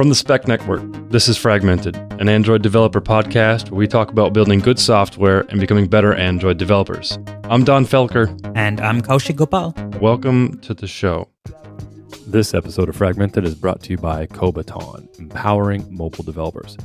From 0.00 0.08
the 0.08 0.14
Spec 0.14 0.48
Network, 0.48 0.82
this 1.10 1.28
is 1.28 1.36
Fragmented, 1.36 1.94
an 2.20 2.28
Android 2.28 2.62
developer 2.62 3.02
podcast 3.02 3.70
where 3.70 3.78
we 3.78 3.86
talk 3.86 4.10
about 4.10 4.32
building 4.32 4.60
good 4.60 4.78
software 4.78 5.42
and 5.50 5.60
becoming 5.60 5.88
better 5.88 6.14
Android 6.14 6.56
developers. 6.56 7.18
I'm 7.44 7.64
Donn 7.64 7.84
Felker. 7.84 8.28
And 8.54 8.80
I'm 8.80 9.02
Kaushik 9.02 9.36
Gopal. 9.36 9.74
Welcome 10.00 10.58
to 10.60 10.72
the 10.72 10.86
show. 10.86 11.28
This 12.26 12.54
episode 12.54 12.88
of 12.88 12.96
Fragmented 12.96 13.44
is 13.44 13.54
brought 13.54 13.82
to 13.82 13.90
you 13.90 13.98
by 13.98 14.26
Kobiton, 14.26 15.18
empowering 15.18 15.86
mobile 15.94 16.24
developers. 16.24 16.78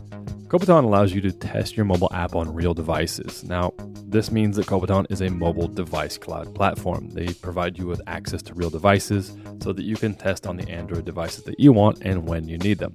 Kobiton 0.47 0.83
allows 0.83 1.11
you 1.11 1.21
to 1.21 1.31
test 1.31 1.75
your 1.75 1.85
mobile 1.85 2.11
app 2.13 2.35
on 2.35 2.53
real 2.53 2.75
devices. 2.75 3.43
Now, 3.43 3.73
this 4.05 4.31
means 4.31 4.55
that 4.57 4.67
Kobiton 4.67 5.07
is 5.09 5.21
a 5.21 5.29
mobile 5.29 5.67
device 5.67 6.19
cloud 6.19 6.53
platform. 6.53 7.09
They 7.09 7.33
provide 7.33 7.79
you 7.79 7.87
with 7.87 7.99
access 8.05 8.43
to 8.43 8.53
real 8.53 8.69
devices 8.69 9.35
so 9.63 9.73
that 9.73 9.83
you 9.83 9.95
can 9.95 10.13
test 10.13 10.45
on 10.45 10.55
the 10.55 10.69
Android 10.69 11.03
devices 11.03 11.43
that 11.45 11.59
you 11.59 11.73
want 11.73 12.03
and 12.03 12.27
when 12.27 12.47
you 12.47 12.59
need 12.59 12.77
them. 12.77 12.93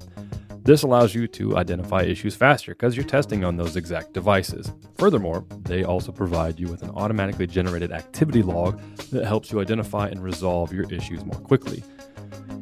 This 0.62 0.84
allows 0.84 1.12
you 1.12 1.26
to 1.26 1.56
identify 1.56 2.02
issues 2.02 2.36
faster 2.36 2.72
because 2.72 2.96
you're 2.96 3.04
testing 3.04 3.44
on 3.44 3.56
those 3.56 3.74
exact 3.74 4.12
devices. 4.12 4.72
Furthermore, 4.96 5.44
they 5.62 5.82
also 5.82 6.12
provide 6.12 6.60
you 6.60 6.68
with 6.68 6.82
an 6.82 6.90
automatically 6.90 7.48
generated 7.48 7.90
activity 7.90 8.42
log 8.42 8.80
that 9.10 9.24
helps 9.24 9.50
you 9.50 9.60
identify 9.60 10.06
and 10.06 10.22
resolve 10.22 10.72
your 10.72 10.84
issues 10.92 11.24
more 11.24 11.40
quickly. 11.40 11.82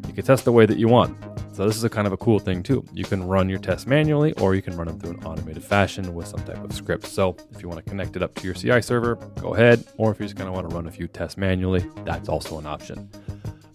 You 0.07 0.13
can 0.13 0.25
test 0.25 0.45
the 0.45 0.53
way 0.53 0.67
that 0.67 0.79
you 0.79 0.89
want. 0.89 1.17
So 1.53 1.67
this 1.67 1.77
is 1.77 1.83
a 1.83 1.91
kind 1.91 2.07
of 2.07 2.13
a 2.13 2.17
cool 2.17 2.39
thing 2.39 2.63
too. 2.63 2.85
You 2.93 3.05
can 3.05 3.27
run 3.27 3.49
your 3.49 3.59
tests 3.59 3.85
manually 3.85 4.33
or 4.35 4.55
you 4.55 4.63
can 4.63 4.77
run 4.77 4.87
them 4.87 5.01
through 5.01 5.11
an 5.11 5.25
automated 5.25 5.65
fashion 5.65 6.15
with 6.15 6.29
some 6.29 6.45
type 6.45 6.63
of 6.63 6.73
script. 6.73 7.07
So 7.07 7.37
if 7.51 7.61
you 7.61 7.69
want 7.69 7.85
to 7.85 7.91
connect 7.91 8.15
it 8.15 8.23
up 8.23 8.33
to 8.37 8.45
your 8.45 8.55
CI 8.55 8.81
server, 8.81 9.17
go 9.41 9.55
ahead. 9.55 9.85
Or 9.97 10.13
if 10.13 10.21
you 10.21 10.27
just 10.27 10.37
kind 10.37 10.49
of 10.49 10.55
want 10.55 10.71
to 10.71 10.77
run 10.77 10.87
a 10.87 10.91
few 10.93 11.09
tests 11.09 11.37
manually, 11.37 11.85
that's 12.05 12.29
also 12.29 12.59
an 12.59 12.67
option. 12.67 13.11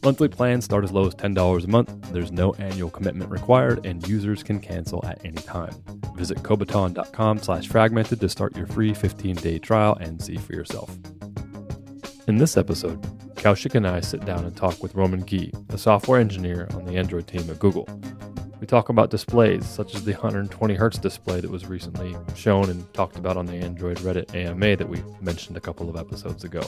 Monthly 0.03 0.27
plans 0.27 0.65
start 0.65 0.83
as 0.83 0.91
low 0.91 1.07
as 1.07 1.15
$10 1.15 1.63
a 1.63 1.67
month. 1.67 2.11
There's 2.11 2.31
no 2.31 2.53
annual 2.53 2.89
commitment 2.89 3.29
required, 3.31 3.85
and 3.85 4.05
users 4.07 4.43
can 4.43 4.59
cancel 4.59 5.03
at 5.05 5.23
any 5.25 5.41
time. 5.41 5.73
Visit 6.15 6.39
Kobiton.com 6.39 7.39
slash 7.39 7.67
fragmented 7.67 8.19
to 8.19 8.29
start 8.29 8.55
your 8.55 8.67
free 8.67 8.91
15-day 8.91 9.59
trial 9.59 9.97
and 10.01 10.21
see 10.21 10.35
for 10.37 10.53
yourself. 10.53 10.97
In 12.25 12.37
this 12.37 12.55
episode, 12.55 13.01
Kaushik 13.35 13.75
and 13.75 13.85
I 13.85 13.99
sit 13.99 14.23
down 14.23 14.45
and 14.45 14.55
talk 14.55 14.81
with 14.81 14.95
Romain 14.95 15.19
Guy, 15.19 15.51
a 15.67 15.77
software 15.77 16.21
engineer 16.21 16.69
on 16.73 16.85
the 16.85 16.95
Android 16.95 17.27
team 17.27 17.49
at 17.49 17.59
Google. 17.59 17.85
We 18.61 18.65
talk 18.65 18.87
about 18.87 19.09
displays, 19.09 19.67
such 19.67 19.93
as 19.93 20.05
the 20.05 20.13
120 20.13 20.77
Hz 20.77 21.01
display 21.01 21.41
that 21.41 21.51
was 21.51 21.65
recently 21.65 22.15
shown 22.33 22.69
and 22.69 22.91
talked 22.93 23.17
about 23.17 23.35
on 23.35 23.45
the 23.45 23.55
Android 23.55 23.97
Reddit 23.97 24.33
AMA 24.33 24.77
that 24.77 24.87
we 24.87 25.03
mentioned 25.19 25.57
a 25.57 25.59
couple 25.59 25.89
of 25.89 25.97
episodes 25.97 26.45
ago. 26.45 26.61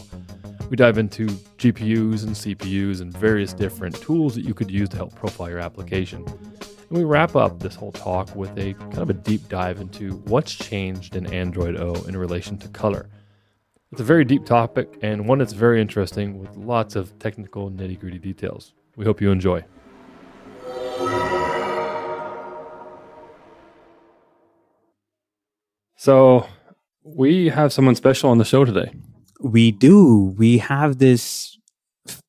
We 0.70 0.76
dive 0.76 0.98
into 0.98 1.28
GPUs 1.28 2.24
and 2.24 2.36
CPUs 2.36 3.00
and 3.00 3.18
various 3.18 3.54
different 3.54 3.96
tools 4.02 4.36
that 4.36 4.44
you 4.44 4.54
could 4.54 4.70
use 4.70 4.90
to 4.90 4.98
help 4.98 5.16
profile 5.16 5.50
your 5.50 5.60
application. 5.60 6.26
And 6.26 6.98
we 6.98 7.06
wrap 7.06 7.38
up 7.38 7.62
this 7.62 7.76
whole 7.76 7.94
talk 7.94 8.36
with 8.36 8.52
a 8.58 8.74
kind 8.74 8.98
of 8.98 9.10
a 9.10 9.14
deep 9.14 9.48
dive 9.48 9.80
into 9.80 10.16
what's 10.26 10.54
changed 10.54 11.16
in 11.16 11.26
Android 11.28 11.78
O 11.78 11.94
in 12.10 12.18
relation 12.18 12.58
to 12.58 12.68
color. 12.68 13.08
It's 13.96 14.02
a 14.02 14.04
very 14.04 14.26
deep 14.26 14.46
topic 14.46 15.00
and 15.02 15.26
one 15.26 15.38
that's 15.38 15.54
very 15.54 15.80
interesting 15.80 16.38
with 16.38 16.54
lots 16.58 16.98
of 16.98 17.18
technical 17.18 17.72
nitty 17.72 17.98
gritty 17.98 18.20
details. 18.20 18.74
We 18.98 19.06
hope 19.06 19.22
you 19.22 19.32
enjoy. 19.32 19.64
So, 25.96 26.46
we 27.06 27.48
have 27.48 27.72
someone 27.72 27.96
special 27.96 28.30
on 28.32 28.38
the 28.38 28.44
show 28.44 28.66
today. 28.66 28.92
We 29.40 29.72
do. 29.72 30.36
We 30.38 30.58
have 30.58 30.98
this 30.98 31.58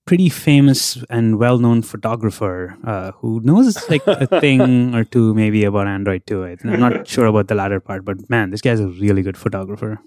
pretty 0.06 0.28
famous 0.28 1.02
and 1.10 1.36
well 1.36 1.58
known 1.58 1.82
photographer 1.82 2.78
uh, 2.84 3.10
who 3.18 3.40
knows 3.40 3.90
like 3.90 4.06
a 4.06 4.26
thing 4.40 4.94
or 4.94 5.02
two 5.02 5.34
maybe 5.34 5.64
about 5.64 5.88
Android 5.88 6.28
too. 6.28 6.44
I'm 6.44 6.78
not 6.78 7.08
sure 7.08 7.26
about 7.26 7.48
the 7.48 7.56
latter 7.56 7.80
part, 7.80 8.04
but 8.04 8.30
man, 8.30 8.50
this 8.50 8.60
guy's 8.60 8.78
a 8.78 8.86
really 8.86 9.22
good 9.22 9.36
photographer. 9.36 10.00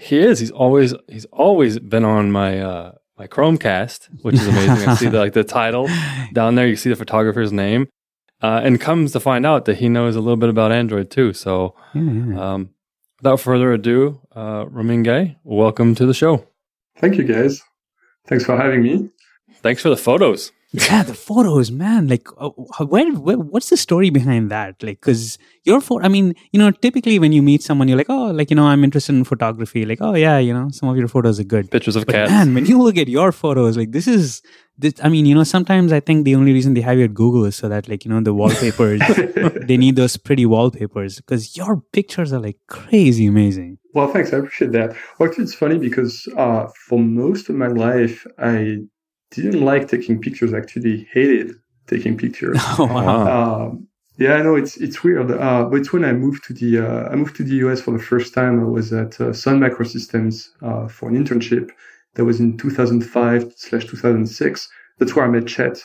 He 0.00 0.18
is. 0.18 0.38
He's 0.40 0.50
always 0.50 0.94
he's 1.08 1.26
always 1.26 1.78
been 1.78 2.04
on 2.04 2.30
my 2.32 2.58
uh 2.60 2.92
my 3.18 3.26
Chromecast, 3.26 4.08
which 4.22 4.34
is 4.36 4.46
amazing. 4.46 4.88
I 4.88 4.94
see 4.94 5.08
the, 5.08 5.18
like 5.18 5.34
the 5.34 5.44
title 5.44 5.88
down 6.32 6.54
there. 6.54 6.66
You 6.66 6.76
see 6.76 6.88
the 6.88 6.96
photographer's 6.96 7.52
name, 7.52 7.86
uh, 8.42 8.62
and 8.64 8.80
comes 8.80 9.12
to 9.12 9.20
find 9.20 9.44
out 9.44 9.66
that 9.66 9.76
he 9.76 9.88
knows 9.90 10.16
a 10.16 10.20
little 10.20 10.38
bit 10.38 10.48
about 10.48 10.72
Android 10.72 11.10
too. 11.10 11.34
So, 11.34 11.74
Yeah, 11.94 12.02
yeah. 12.02 12.52
um, 12.54 12.70
without 13.20 13.40
further 13.40 13.72
ado, 13.74 14.20
uh, 14.34 14.64
Romain 14.70 15.02
Guy, 15.02 15.36
welcome 15.44 15.94
to 15.96 16.06
the 16.06 16.14
show. 16.14 16.46
Thank 16.96 17.16
you, 17.16 17.24
guys. 17.24 17.62
Thanks 18.26 18.44
for 18.44 18.56
having 18.56 18.82
me. 18.82 19.10
Thanks 19.62 19.82
for 19.82 19.90
the 19.90 19.96
photos. 19.98 20.50
Yeah, 20.72 21.02
the 21.02 21.14
photos, 21.14 21.70
man. 21.70 22.06
Like, 22.06 22.28
uh, 22.38 22.50
where, 22.84 23.12
where, 23.12 23.36
what's 23.38 23.70
the 23.70 23.76
story 23.76 24.10
behind 24.10 24.50
that? 24.50 24.80
Like, 24.82 25.00
because 25.00 25.36
your 25.64 25.80
photo, 25.80 26.04
I 26.04 26.08
mean, 26.08 26.34
you 26.52 26.60
know, 26.60 26.70
typically 26.70 27.18
when 27.18 27.32
you 27.32 27.42
meet 27.42 27.62
someone, 27.62 27.88
you're 27.88 27.98
like, 27.98 28.08
oh, 28.08 28.30
like, 28.30 28.50
you 28.50 28.56
know, 28.56 28.66
I'm 28.66 28.84
interested 28.84 29.14
in 29.14 29.24
photography. 29.24 29.84
Like, 29.84 29.98
oh, 30.00 30.14
yeah, 30.14 30.38
you 30.38 30.54
know, 30.54 30.68
some 30.70 30.88
of 30.88 30.96
your 30.96 31.08
photos 31.08 31.40
are 31.40 31.44
good. 31.44 31.70
Pictures 31.70 31.96
of 31.96 32.06
But 32.06 32.14
cats. 32.14 32.30
man, 32.30 32.54
when 32.54 32.66
you 32.66 32.80
look 32.80 32.96
at 32.96 33.08
your 33.08 33.32
photos, 33.32 33.76
like, 33.76 33.90
this 33.90 34.06
is, 34.06 34.42
this, 34.78 34.94
I 35.02 35.08
mean, 35.08 35.26
you 35.26 35.34
know, 35.34 35.44
sometimes 35.44 35.92
I 35.92 35.98
think 36.00 36.24
the 36.24 36.36
only 36.36 36.52
reason 36.52 36.74
they 36.74 36.80
have 36.82 36.98
you 36.98 37.04
at 37.04 37.14
Google 37.14 37.44
is 37.46 37.56
so 37.56 37.68
that, 37.68 37.88
like, 37.88 38.04
you 38.04 38.10
know, 38.10 38.20
the 38.20 38.32
wallpapers, 38.32 39.00
they 39.66 39.76
need 39.76 39.96
those 39.96 40.16
pretty 40.16 40.46
wallpapers 40.46 41.16
because 41.16 41.56
your 41.56 41.82
pictures 41.92 42.32
are 42.32 42.40
like 42.40 42.58
crazy 42.68 43.26
amazing. 43.26 43.78
Well, 43.92 44.06
thanks. 44.12 44.32
I 44.32 44.36
appreciate 44.38 44.72
that. 44.72 44.94
Well, 45.18 45.28
actually, 45.28 45.44
it's 45.44 45.54
funny 45.54 45.78
because 45.78 46.28
uh, 46.36 46.68
for 46.86 46.98
most 47.00 47.48
of 47.48 47.56
my 47.56 47.66
life, 47.66 48.24
I 48.38 48.78
didn't 49.30 49.60
like 49.64 49.88
taking 49.88 50.20
pictures. 50.20 50.52
Actually 50.54 51.08
hated 51.12 51.54
taking 51.86 52.16
pictures. 52.16 52.58
Oh, 52.78 52.86
wow. 52.86 53.66
Um, 53.66 53.86
yeah, 54.18 54.34
I 54.34 54.42
know 54.42 54.54
it's 54.54 54.76
it's 54.76 55.02
weird. 55.02 55.30
Uh, 55.30 55.64
but 55.64 55.76
it's 55.80 55.92
when 55.92 56.04
I 56.04 56.12
moved 56.12 56.44
to 56.44 56.52
the 56.52 56.78
uh, 56.86 57.08
I 57.10 57.14
moved 57.16 57.36
to 57.36 57.44
the 57.44 57.54
US 57.66 57.80
for 57.80 57.92
the 57.92 58.02
first 58.02 58.34
time. 58.34 58.60
I 58.60 58.64
was 58.64 58.92
at 58.92 59.20
uh, 59.20 59.32
Sun 59.32 59.60
Microsystems 59.60 60.48
uh, 60.62 60.88
for 60.88 61.08
an 61.08 61.16
internship. 61.22 61.70
That 62.14 62.24
was 62.24 62.40
in 62.40 62.58
2005 62.58 63.52
slash 63.56 63.84
2006. 63.86 64.68
That's 64.98 65.14
where 65.14 65.24
I 65.24 65.28
met 65.28 65.46
Chet, 65.46 65.82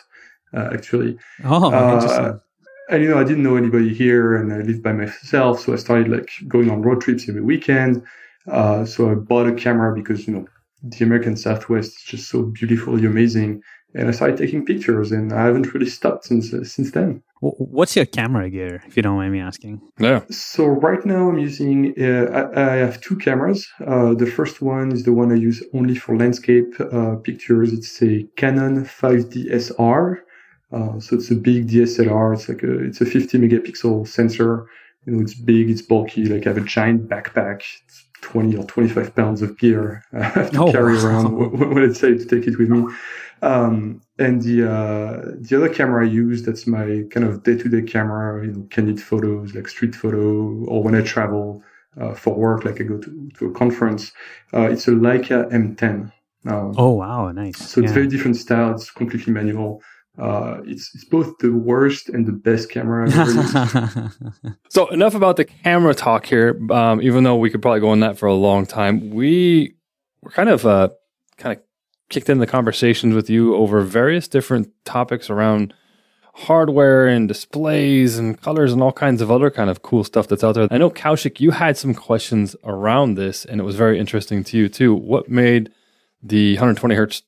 uh, 0.53 0.69
actually. 0.73 1.17
Oh, 1.45 1.72
Uh, 1.72 1.94
interesting. 1.95 2.41
and 2.89 3.03
you 3.03 3.09
know, 3.09 3.19
I 3.19 3.23
didn't 3.23 3.44
know 3.44 3.55
anybody 3.55 3.94
here, 3.94 4.35
and 4.35 4.51
I 4.51 4.57
lived 4.57 4.84
by 4.84 4.91
myself, 4.91 5.61
so 5.61 5.72
I 5.73 5.78
started 5.78 6.07
like 6.09 6.29
going 6.47 6.69
on 6.69 6.81
road 6.81 7.01
trips 7.01 7.29
every 7.29 7.41
weekend. 7.41 8.03
Uh, 8.47 8.85
so 8.85 9.09
I 9.11 9.16
bought 9.16 9.47
a 9.47 9.53
camera 9.53 9.94
because 9.95 10.28
you 10.28 10.34
know 10.34 10.45
the 10.85 11.03
American 11.03 11.35
Southwest 11.35 11.97
is 11.97 12.03
just 12.03 12.29
so 12.29 12.44
beautifully 12.44 13.06
amazing, 13.06 13.62
and 13.94 14.07
I 14.07 14.12
started 14.12 14.38
taking 14.38 14.66
pictures, 14.66 15.12
and 15.12 15.34
I 15.34 15.46
haven't 15.46 15.73
really 15.73 15.90
stopped 15.90 16.25
since 16.25 16.53
uh, 16.53 16.63
since 16.63 16.91
then. 16.91 17.23
What's 17.41 17.96
your 17.96 18.06
camera 18.06 18.50
gear, 18.50 18.81
if 18.88 18.96
you 18.97 19.03
don't 19.03 19.18
mind 19.18 19.34
me 19.34 19.40
asking? 19.40 19.81
Yeah. 20.00 20.22
So 20.31 20.66
right 20.66 21.06
now 21.06 21.29
I'm 21.29 21.38
using 21.38 21.94
uh, 22.00 22.50
I, 22.56 22.73
I 22.73 22.75
have 22.78 23.01
two 23.01 23.16
cameras. 23.18 23.68
Uh, 23.85 24.13
the 24.13 24.25
first 24.25 24.62
one 24.62 24.91
is 24.91 25.03
the 25.03 25.13
one 25.13 25.31
I 25.31 25.35
use 25.35 25.63
only 25.73 25.96
for 25.96 26.18
landscape 26.18 26.73
uh, 26.79 27.16
pictures. 27.17 27.73
It's 27.73 28.02
a 28.02 28.23
Canon 28.35 28.85
5DS 28.85 29.72
R. 29.79 30.23
Uh, 30.72 31.00
so 31.00 31.16
it's 31.16 31.29
a 31.31 31.35
big 31.35 31.67
DSLR. 31.67 32.34
It's 32.34 32.50
like 32.50 32.63
a 32.63 32.84
it's 32.84 33.02
a 33.02 33.06
50 33.06 33.38
megapixel 33.38 34.07
sensor. 34.07 34.67
You 35.06 35.13
know, 35.13 35.22
it's 35.22 35.35
big, 35.35 35.69
it's 35.69 35.81
bulky. 35.81 36.25
Like 36.25 36.47
I 36.47 36.50
have 36.50 36.57
a 36.57 36.62
giant 36.62 37.07
backpack. 37.07 37.62
It's 37.85 38.04
20 38.22 38.56
or 38.58 38.64
25 38.66 39.16
pounds 39.16 39.42
of 39.42 39.58
gear 39.58 40.03
I 40.14 40.24
have 40.24 40.52
to 40.58 40.59
Oh, 40.59 40.72
carry 40.72 40.98
wow. 40.98 41.06
around 41.06 41.31
when 41.59 41.90
I 41.90 41.94
say 41.94 42.18
to 42.18 42.26
take 42.26 42.48
it 42.48 42.58
with 42.58 42.70
me. 42.70 42.88
Um, 43.42 44.02
and 44.18 44.42
the 44.42 44.64
uh, 44.70 45.31
the 45.42 45.56
other 45.58 45.70
camera 45.70 46.06
I 46.06 46.09
use 46.09 46.44
that's 46.44 46.66
my 46.66 47.03
kind 47.12 47.26
of 47.26 47.44
day 47.44 47.58
to 47.58 47.70
day 47.70 47.81
camera, 47.81 48.46
you 48.46 48.52
know, 48.53 48.68
candid 48.72 49.02
photos 49.02 49.53
like 49.53 49.68
street 49.68 49.94
photo, 49.96 50.20
or 50.66 50.81
when 50.84 50.96
I 50.96 51.02
travel 51.02 51.62
uh, 52.00 52.14
for 52.14 52.34
work, 52.36 52.66
like 52.66 52.80
I 52.80 52.84
go 52.86 52.98
to, 52.98 53.30
to 53.38 53.46
a 53.48 53.52
conference. 53.53 54.12
Uh, 54.53 54.70
it's 54.72 54.88
a 54.88 54.92
Leica 54.92 55.52
M10. 55.52 56.12
Um, 56.47 56.74
Oh, 56.78 56.92
wow, 56.92 57.32
nice. 57.32 57.58
so 57.58 57.82
it's 57.82 57.92
very 57.92 58.08
different 58.08 58.38
style. 58.38 58.72
It's 58.74 58.90
completely 58.92 59.34
manual. 59.34 59.82
Uh, 60.17 60.62
it's 60.66 60.94
it's 60.96 61.06
both 61.06 61.38
the 61.40 61.52
worst 61.52 62.09
and 62.09 62.26
the 62.26 62.32
best 62.32 62.70
camera. 62.70 63.09
So 64.70 64.88
enough 64.88 65.16
about 65.16 65.38
the 65.38 65.46
camera 65.46 65.96
talk 65.96 66.26
here. 66.26 66.59
Um, 66.70 67.02
even 67.02 67.23
though 67.23 67.38
we 67.38 67.50
could 67.50 67.62
probably 67.62 67.79
go 67.79 67.90
on 67.90 68.02
that 68.02 68.17
for 68.17 68.26
a 68.26 68.34
long 68.34 68.66
time, 68.66 69.09
we 69.12 69.76
were 70.22 70.32
kind 70.32 70.50
of 70.50 70.66
uh, 70.66 70.90
kind 71.38 71.58
of 71.58 71.64
kicked 72.09 72.29
in 72.29 72.40
the 72.40 72.47
conversations 72.47 73.16
with 73.16 73.29
you 73.29 73.56
over 73.56 73.82
various 73.82 74.28
different 74.28 74.70
topics 74.84 75.29
around 75.29 75.73
hardware 76.34 77.08
and 77.08 77.29
displays 77.29 78.18
and 78.18 78.41
colors 78.41 78.73
and 78.73 78.84
all 78.84 78.91
kinds 78.91 79.22
of 79.22 79.32
other 79.32 79.50
kind 79.50 79.70
of 79.70 79.82
cool 79.82 80.03
stuff 80.03 80.28
that's 80.28 80.44
out 80.44 80.56
there. 80.56 80.68
I 80.70 80.78
know 80.78 80.90
Kaushik, 80.90 81.40
you 81.40 81.52
had 81.52 81.78
some 81.78 81.94
questions 81.94 82.56
around 82.66 83.16
this, 83.16 83.46
and 83.46 83.61
it 83.61 83.64
was 83.64 83.78
very 83.78 83.97
interesting 83.97 84.44
to 84.46 84.58
you 84.58 84.68
too. 84.68 84.94
What 84.94 85.29
made 85.29 85.72
the 86.22 86.56
120 86.56 86.96
hertz 86.96 87.22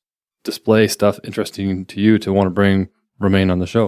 display 0.51 0.83
stuff 0.97 1.15
interesting 1.29 1.85
to 1.91 1.97
you 2.05 2.13
to 2.23 2.29
want 2.37 2.47
to 2.47 2.55
bring 2.61 2.77
Romain 3.19 3.47
on 3.53 3.59
the 3.59 3.67
show? 3.75 3.85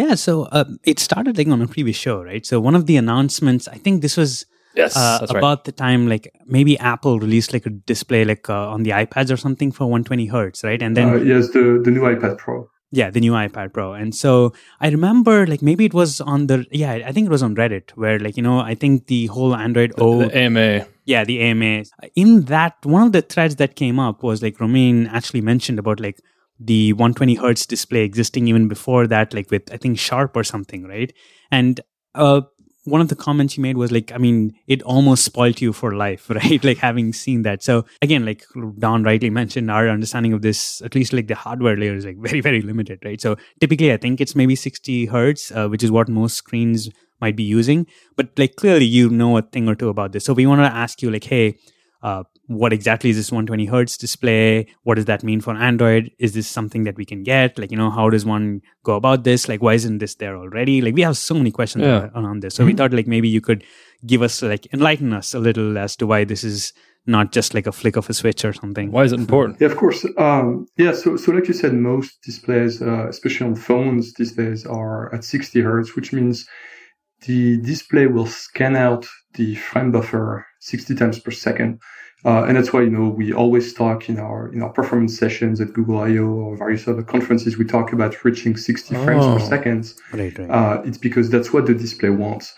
Yeah, 0.00 0.14
so 0.26 0.32
uh, 0.58 0.64
it 0.92 0.98
started 1.08 1.36
like 1.38 1.48
on 1.48 1.60
a 1.62 1.66
previous 1.76 1.96
show, 2.06 2.16
right? 2.30 2.44
So 2.50 2.54
one 2.68 2.74
of 2.80 2.84
the 2.90 2.96
announcements, 3.04 3.64
I 3.76 3.78
think 3.84 4.02
this 4.02 4.16
was 4.22 4.46
Yes, 4.82 4.94
uh, 4.94 5.18
that's 5.20 5.32
right. 5.32 5.40
about 5.40 5.64
the 5.64 5.72
time 5.72 6.06
like 6.06 6.24
maybe 6.56 6.72
Apple 6.92 7.18
released 7.26 7.50
like 7.54 7.64
a 7.64 7.70
display 7.92 8.22
like 8.26 8.44
uh, 8.50 8.74
on 8.74 8.82
the 8.86 8.90
iPads 9.02 9.30
or 9.32 9.38
something 9.38 9.72
for 9.72 9.84
120 9.86 10.26
hertz, 10.34 10.62
right? 10.68 10.82
And 10.82 10.92
then 10.96 11.08
Uh, 11.08 11.16
yes, 11.32 11.48
the, 11.56 11.80
the 11.82 11.90
new 11.90 12.02
iPad 12.12 12.36
Pro. 12.36 12.68
yeah, 13.00 13.08
the 13.10 13.20
new 13.26 13.32
iPad 13.32 13.72
Pro. 13.72 13.94
And 13.94 14.14
so 14.14 14.52
I 14.84 14.88
remember 14.96 15.46
like 15.46 15.62
maybe 15.62 15.86
it 15.90 15.94
was 15.94 16.20
on 16.20 16.46
the 16.50 16.66
yeah, 16.82 16.92
I 17.08 17.12
think 17.12 17.24
it 17.28 17.30
was 17.36 17.42
on 17.42 17.56
Reddit 17.56 17.86
where 18.02 18.18
like 18.26 18.36
you 18.36 18.44
know 18.48 18.58
I 18.72 18.74
think 18.82 19.06
the 19.06 19.22
whole 19.34 19.56
Android 19.56 19.94
O 19.96 20.28
the 20.28 20.28
AMA. 20.44 20.86
Yeah 21.06 21.24
the 21.24 21.40
AMA 21.40 21.84
in 22.14 22.42
that 22.42 22.74
one 22.84 23.02
of 23.02 23.12
the 23.12 23.22
threads 23.22 23.56
that 23.56 23.76
came 23.76 23.98
up 23.98 24.22
was 24.22 24.42
like 24.42 24.60
Romain 24.60 25.06
actually 25.06 25.40
mentioned 25.40 25.78
about 25.78 26.00
like 26.00 26.20
the 26.58 26.92
120 26.94 27.34
hertz 27.36 27.66
display 27.66 28.02
existing 28.02 28.48
even 28.48 28.68
before 28.68 29.06
that 29.06 29.32
like 29.32 29.50
with 29.50 29.72
I 29.72 29.76
think 29.76 29.98
Sharp 29.98 30.36
or 30.36 30.44
something 30.44 30.84
right 30.84 31.12
and 31.50 31.80
uh 32.14 32.42
one 32.86 33.00
of 33.00 33.08
the 33.08 33.16
comments 33.16 33.56
you 33.56 33.62
made 33.62 33.76
was 33.76 33.90
like, 33.90 34.12
I 34.12 34.18
mean, 34.18 34.54
it 34.66 34.82
almost 34.82 35.24
spoilt 35.24 35.60
you 35.60 35.72
for 35.72 35.94
life, 35.94 36.30
right? 36.30 36.62
like 36.64 36.78
having 36.78 37.12
seen 37.12 37.42
that. 37.42 37.62
So 37.62 37.84
again, 38.00 38.24
like 38.24 38.44
Donn 38.78 39.02
rightly 39.02 39.30
mentioned, 39.30 39.70
our 39.70 39.88
understanding 39.88 40.32
of 40.32 40.42
this, 40.42 40.80
at 40.82 40.94
least 40.94 41.12
like 41.12 41.26
the 41.26 41.34
hardware 41.34 41.76
layer 41.76 41.94
is 41.94 42.06
like 42.06 42.16
very, 42.20 42.40
very 42.40 42.62
limited, 42.62 43.00
right? 43.04 43.20
So 43.20 43.36
typically 43.60 43.92
I 43.92 43.96
think 43.96 44.20
it's 44.20 44.34
maybe 44.34 44.54
60 44.54 45.06
hertz, 45.06 45.50
uh, 45.50 45.68
which 45.68 45.82
is 45.82 45.90
what 45.90 46.08
most 46.08 46.36
screens 46.36 46.88
might 47.20 47.36
be 47.36 47.42
using. 47.42 47.86
But 48.16 48.30
like 48.36 48.56
clearly 48.56 48.84
you 48.84 49.08
know 49.10 49.36
a 49.36 49.42
thing 49.42 49.68
or 49.68 49.74
two 49.74 49.88
about 49.88 50.12
this. 50.12 50.24
So 50.24 50.32
we 50.32 50.46
want 50.46 50.60
to 50.60 50.64
ask 50.76 51.02
you 51.02 51.10
like, 51.10 51.24
hey, 51.24 51.58
uh, 52.02 52.24
what 52.46 52.72
exactly 52.72 53.10
is 53.10 53.16
this 53.16 53.32
120 53.32 53.64
hertz 53.66 53.96
display? 53.96 54.68
What 54.84 54.94
does 54.94 55.06
that 55.06 55.24
mean 55.24 55.40
for 55.40 55.54
Android? 55.54 56.12
Is 56.20 56.34
this 56.34 56.46
something 56.46 56.84
that 56.84 56.96
we 56.96 57.04
can 57.04 57.24
get? 57.24 57.58
Like, 57.58 57.72
you 57.72 57.76
know, 57.76 57.90
how 57.90 58.08
does 58.10 58.24
one 58.24 58.62
go 58.84 58.94
about 58.94 59.24
this? 59.24 59.48
Like, 59.48 59.60
why 59.62 59.74
isn't 59.74 59.98
this 59.98 60.14
there 60.14 60.36
already? 60.36 60.80
Like, 60.80 60.94
we 60.94 61.02
have 61.02 61.16
so 61.16 61.34
many 61.34 61.50
questions 61.50 61.82
Yeah. 61.84 62.10
around 62.14 62.42
this. 62.42 62.54
So 62.54 62.64
we 62.64 62.72
thought 62.74 62.92
like 62.92 63.08
maybe 63.08 63.28
you 63.28 63.40
could 63.40 63.64
give 64.06 64.22
us 64.22 64.42
like 64.42 64.72
enlighten 64.72 65.12
us 65.12 65.34
a 65.34 65.40
little 65.40 65.76
as 65.76 65.96
to 65.96 66.06
why 66.06 66.22
this 66.24 66.44
is 66.44 66.72
not 67.08 67.32
just 67.32 67.54
like 67.54 67.66
a 67.66 67.72
flick 67.72 67.96
of 67.96 68.08
a 68.10 68.14
switch 68.14 68.44
or 68.44 68.52
something. 68.52 68.92
Why 68.92 69.04
is 69.04 69.12
it 69.12 69.18
important? 69.20 69.60
Yeah, 69.60 69.68
of 69.68 69.76
course. 69.76 70.04
Um, 70.18 70.66
yeah, 70.76 70.92
so 70.92 71.16
so 71.16 71.32
like 71.32 71.48
you 71.48 71.54
said, 71.54 71.72
most 71.74 72.18
displays, 72.22 72.80
uh, 72.82 73.08
especially 73.08 73.46
on 73.48 73.54
phones 73.56 74.12
these 74.14 74.32
days, 74.32 74.66
are 74.66 75.12
at 75.14 75.24
60 75.24 75.60
hertz, 75.62 75.96
which 75.96 76.12
means 76.12 76.46
the 77.22 77.56
display 77.58 78.06
will 78.06 78.26
scan 78.26 78.76
out 78.76 79.06
the 79.34 79.54
frame 79.56 79.90
buffer 79.92 80.46
60 80.60 80.94
times 80.94 81.18
per 81.18 81.30
second. 81.30 81.80
Uh, 82.24 82.42
and 82.44 82.56
that's 82.56 82.72
why 82.72 82.80
you 82.80 82.90
know 82.90 83.08
we 83.08 83.32
always 83.32 83.72
talk 83.72 84.08
in 84.08 84.18
our 84.18 84.52
in 84.52 84.60
our 84.62 84.70
performance 84.70 85.16
sessions 85.16 85.60
at 85.60 85.72
Google 85.72 85.98
I/O 85.98 86.24
or 86.24 86.56
various 86.56 86.88
other 86.88 87.02
conferences. 87.02 87.56
We 87.56 87.64
talk 87.64 87.92
about 87.92 88.24
reaching 88.24 88.56
60 88.56 88.94
frames 89.04 89.24
Oh. 89.24 89.34
per 89.34 89.44
second. 89.44 89.92
Right, 90.12 90.36
right. 90.36 90.50
Uh, 90.50 90.82
it's 90.84 90.98
because 90.98 91.30
that's 91.30 91.52
what 91.52 91.66
the 91.66 91.74
display 91.74 92.08
wants. 92.10 92.54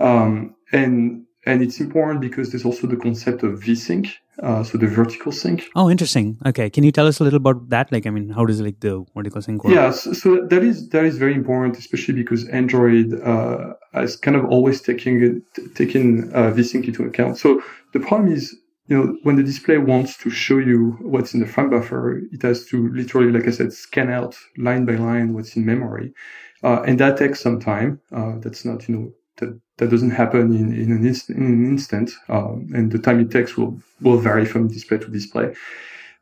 Um, 0.00 0.54
and 0.72 1.24
and 1.44 1.62
it's 1.62 1.80
important 1.80 2.20
because 2.20 2.50
there's 2.50 2.64
also 2.64 2.86
the 2.86 2.96
concept 2.96 3.42
of 3.42 3.60
VSync, 3.60 4.12
uh, 4.42 4.62
so 4.62 4.78
the 4.78 4.86
vertical 4.86 5.32
sync. 5.32 5.64
oh, 5.74 5.90
interesting. 5.90 6.38
Okay. 6.46 6.70
Can 6.70 6.84
you 6.84 6.92
tell 6.92 7.06
us 7.06 7.20
a 7.20 7.24
little 7.24 7.38
about 7.38 7.68
that? 7.70 7.90
Like, 7.90 8.06
I 8.06 8.10
mean, 8.10 8.30
how 8.30 8.44
does 8.44 8.60
like 8.60 8.80
the 8.80 9.04
vertical 9.14 9.42
sync 9.42 9.64
work? 9.64 9.74
Yeah, 9.74 9.90
so, 9.90 10.12
so 10.12 10.46
that 10.46 10.62
is 10.62 10.88
that 10.90 11.04
is 11.04 11.18
very 11.18 11.34
important, 11.34 11.76
especially 11.78 12.14
because 12.14 12.48
Android 12.48 13.20
uh, 13.22 13.74
has 13.92 14.16
kind 14.16 14.36
of 14.36 14.44
always 14.44 14.80
taking 14.80 15.22
it, 15.22 15.74
taken 15.74 16.32
uh, 16.32 16.52
VSync 16.52 16.86
into 16.86 17.04
account. 17.04 17.38
So 17.38 17.60
the 17.92 18.00
problem 18.00 18.32
is, 18.32 18.56
you 18.86 18.96
know, 18.96 19.16
when 19.22 19.36
the 19.36 19.42
display 19.42 19.78
wants 19.78 20.16
to 20.18 20.30
show 20.30 20.58
you 20.58 20.96
what's 21.00 21.34
in 21.34 21.40
the 21.40 21.46
frame 21.46 21.70
buffer, 21.70 22.18
it 22.30 22.42
has 22.42 22.66
to 22.66 22.88
literally, 22.92 23.32
like 23.32 23.48
I 23.48 23.50
said, 23.50 23.72
scan 23.72 24.10
out 24.10 24.36
line 24.56 24.84
by 24.84 24.94
line 24.94 25.34
what's 25.34 25.56
in 25.56 25.66
memory, 25.66 26.14
uh, 26.62 26.82
and 26.82 27.00
that 27.00 27.16
takes 27.16 27.40
some 27.40 27.58
time. 27.58 28.00
Uh, 28.12 28.38
that's 28.38 28.64
not, 28.64 28.88
you 28.88 28.96
know, 28.96 29.12
that 29.42 29.52
that 29.78 29.90
doesn't 29.90 30.16
happen 30.22 30.54
in 30.60 30.68
in 30.82 30.88
an, 30.96 31.04
inst- 31.06 31.30
in 31.30 31.44
an 31.56 31.64
instant, 31.74 32.08
um, 32.28 32.68
and 32.76 32.84
the 32.92 32.98
time 33.06 33.20
it 33.20 33.30
takes 33.30 33.56
will 33.56 33.72
will 34.00 34.18
vary 34.18 34.46
from 34.46 34.68
display 34.68 34.98
to 34.98 35.10
display. 35.18 35.54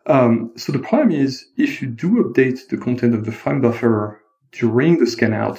Um, 0.06 0.52
so 0.56 0.72
the 0.72 0.86
problem 0.90 1.12
is 1.12 1.44
if 1.56 1.70
you 1.80 1.88
do 2.04 2.10
update 2.24 2.58
the 2.70 2.78
content 2.86 3.14
of 3.14 3.24
the 3.24 3.32
frame 3.40 3.60
buffer 3.60 4.20
during 4.52 4.98
the 4.98 5.06
scan 5.06 5.34
out, 5.34 5.58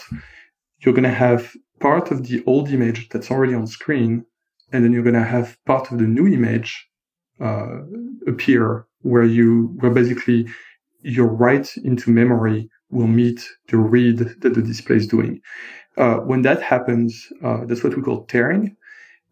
you're 0.79 0.97
going 0.99 1.11
to 1.15 1.21
have 1.27 1.41
part 1.79 2.11
of 2.11 2.27
the 2.27 2.43
old 2.45 2.69
image 2.69 3.09
that's 3.09 3.31
already 3.31 3.53
on 3.53 3.67
screen, 3.67 4.25
and 4.71 4.83
then 4.83 4.91
you're 4.91 5.09
going 5.09 5.23
to 5.25 5.31
have 5.37 5.57
part 5.65 5.91
of 5.91 5.99
the 5.99 6.09
new 6.17 6.27
image 6.27 6.71
uh, 7.39 7.77
appear 8.27 8.85
where 9.01 9.23
you 9.23 9.75
where 9.79 9.91
basically 9.91 10.47
your 11.01 11.27
write 11.27 11.69
into 11.83 12.11
memory 12.11 12.69
will 12.89 13.07
meet 13.07 13.39
the 13.69 13.77
read 13.77 14.17
that 14.41 14.53
the 14.53 14.61
display 14.61 14.97
is 14.97 15.07
doing. 15.07 15.41
Uh, 15.97 16.15
when 16.17 16.41
that 16.43 16.61
happens, 16.61 17.31
uh, 17.43 17.65
that's 17.65 17.83
what 17.83 17.95
we 17.95 18.01
call 18.01 18.23
tearing. 18.25 18.75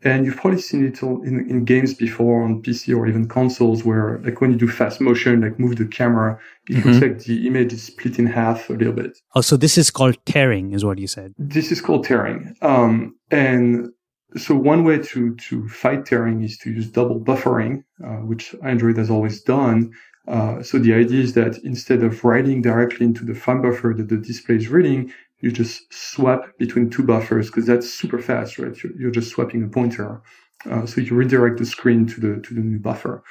And 0.01 0.25
you've 0.25 0.37
probably 0.37 0.61
seen 0.61 0.85
it 0.85 1.01
in, 1.01 1.45
in 1.49 1.65
games 1.65 1.93
before 1.93 2.43
on 2.43 2.61
PC 2.61 2.95
or 2.95 3.05
even 3.07 3.27
consoles 3.27 3.83
where 3.83 4.21
like 4.23 4.39
when 4.39 4.51
you 4.51 4.57
do 4.57 4.67
fast 4.67 5.01
motion, 5.01 5.41
like 5.41 5.59
move 5.59 5.75
the 5.75 5.85
camera, 5.85 6.39
it 6.69 6.85
looks 6.85 7.01
like 7.01 7.19
the 7.19 7.47
image 7.47 7.73
is 7.73 7.83
split 7.83 8.17
in 8.17 8.25
half 8.25 8.69
a 8.69 8.73
little 8.73 8.93
bit. 8.93 9.17
Oh, 9.35 9.41
so 9.41 9.57
this 9.57 9.77
is 9.77 9.91
called 9.91 10.17
tearing, 10.25 10.71
is 10.71 10.85
what 10.85 10.99
you 10.99 11.07
said. 11.07 11.33
This 11.37 11.69
is 11.69 11.81
called 11.81 12.05
tearing. 12.05 12.55
Um, 12.61 13.17
and 13.29 13.89
so 14.37 14.55
one 14.55 14.85
way 14.85 14.99
to, 14.99 15.35
to 15.35 15.67
fight 15.67 16.05
tearing 16.05 16.43
is 16.43 16.57
to 16.59 16.71
use 16.71 16.87
double 16.87 17.19
buffering, 17.19 17.83
uh, 18.01 18.21
which 18.23 18.55
Android 18.63 18.97
has 18.97 19.09
always 19.09 19.41
done. 19.41 19.91
Uh, 20.29 20.61
so 20.61 20.77
the 20.77 20.93
idea 20.93 21.21
is 21.21 21.33
that 21.33 21.57
instead 21.63 22.03
of 22.03 22.23
writing 22.23 22.61
directly 22.61 23.05
into 23.05 23.25
the 23.25 23.33
frame 23.33 23.61
buffer 23.61 23.93
that 23.97 24.07
the 24.07 24.17
display 24.17 24.55
is 24.55 24.69
reading, 24.69 25.11
you 25.41 25.51
just 25.51 25.91
swap 25.93 26.57
between 26.57 26.89
two 26.89 27.03
buffers 27.03 27.47
because 27.47 27.65
that's 27.65 27.89
super 27.89 28.19
fast, 28.19 28.59
right? 28.59 28.75
You're, 28.83 28.93
you're 28.97 29.11
just 29.11 29.31
swapping 29.31 29.63
a 29.63 29.67
pointer. 29.67 30.21
Uh, 30.69 30.85
so 30.85 31.01
you 31.01 31.15
redirect 31.15 31.57
the 31.57 31.65
screen 31.65 32.05
to 32.07 32.19
the 32.19 32.41
to 32.41 32.53
the 32.53 32.59
new 32.61 32.79
buffer. 32.79 33.23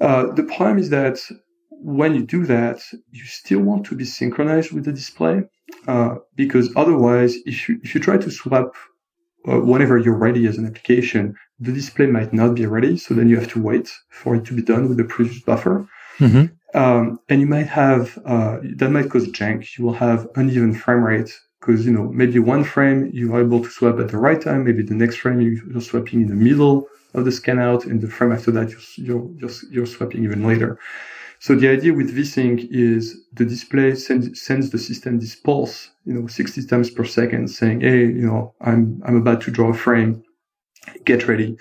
Uh, 0.00 0.32
the 0.32 0.44
problem 0.44 0.78
is 0.78 0.90
that 0.90 1.20
when 1.70 2.14
you 2.14 2.24
do 2.24 2.46
that, 2.46 2.80
you 3.10 3.24
still 3.24 3.60
want 3.60 3.84
to 3.86 3.94
be 3.94 4.04
synchronized 4.04 4.72
with 4.72 4.84
the 4.84 4.92
display 4.92 5.42
uh, 5.86 6.16
because 6.34 6.70
otherwise, 6.76 7.36
if 7.44 7.68
you 7.68 7.78
if 7.82 7.94
you 7.94 8.00
try 8.00 8.16
to 8.16 8.30
swap 8.30 8.74
uh, 9.48 9.60
whenever 9.60 9.98
you're 9.98 10.16
ready 10.16 10.46
as 10.46 10.58
an 10.58 10.66
application, 10.66 11.34
the 11.60 11.72
display 11.72 12.06
might 12.06 12.32
not 12.32 12.54
be 12.54 12.66
ready. 12.66 12.96
So 12.96 13.14
then 13.14 13.28
you 13.28 13.38
have 13.38 13.52
to 13.52 13.62
wait 13.62 13.92
for 14.10 14.34
it 14.36 14.44
to 14.46 14.54
be 14.54 14.62
done 14.62 14.88
with 14.88 14.96
the 14.96 15.04
previous 15.04 15.40
buffer. 15.40 15.86
Mm-hmm. 16.18 16.54
Um, 16.74 17.20
and 17.28 17.40
you 17.40 17.46
might 17.46 17.66
have, 17.68 18.18
uh, 18.26 18.58
that 18.76 18.90
might 18.90 19.10
cause 19.10 19.28
jank. 19.28 19.78
You 19.78 19.84
will 19.86 19.94
have 19.94 20.28
uneven 20.36 20.74
frame 20.74 21.04
rate 21.04 21.38
because, 21.60 21.86
you 21.86 21.92
know, 21.92 22.04
maybe 22.12 22.38
one 22.38 22.64
frame 22.64 23.10
you 23.12 23.34
are 23.34 23.42
able 23.42 23.62
to 23.62 23.70
swap 23.70 23.98
at 24.00 24.08
the 24.08 24.18
right 24.18 24.40
time. 24.40 24.64
Maybe 24.64 24.82
the 24.82 24.94
next 24.94 25.16
frame 25.16 25.40
you- 25.40 25.62
you're 25.72 25.80
swapping 25.80 26.22
in 26.22 26.28
the 26.28 26.34
middle 26.34 26.88
of 27.14 27.24
the 27.24 27.32
scan 27.32 27.58
out 27.58 27.86
and 27.86 28.00
the 28.00 28.08
frame 28.08 28.32
after 28.32 28.50
that 28.52 28.70
you're, 28.70 28.80
you're, 28.96 29.30
you're, 29.38 29.50
you're 29.70 29.86
swapping 29.86 30.24
even 30.24 30.46
later. 30.46 30.78
So 31.40 31.54
the 31.54 31.68
idea 31.68 31.94
with 31.94 32.16
VSync 32.16 32.68
is 32.70 33.22
the 33.34 33.44
display 33.44 33.94
sends, 33.96 34.40
sends 34.40 34.70
the 34.70 34.78
system 34.78 35.20
this 35.20 35.36
pulse, 35.36 35.90
you 36.06 36.14
know, 36.14 36.26
60 36.26 36.64
times 36.66 36.90
per 36.90 37.04
second 37.04 37.48
saying, 37.48 37.82
Hey, 37.82 38.00
you 38.00 38.26
know, 38.26 38.54
I'm, 38.60 39.02
I'm 39.06 39.16
about 39.16 39.42
to 39.42 39.50
draw 39.52 39.70
a 39.70 39.74
frame. 39.74 40.22
Get 41.04 41.28
ready. 41.28 41.56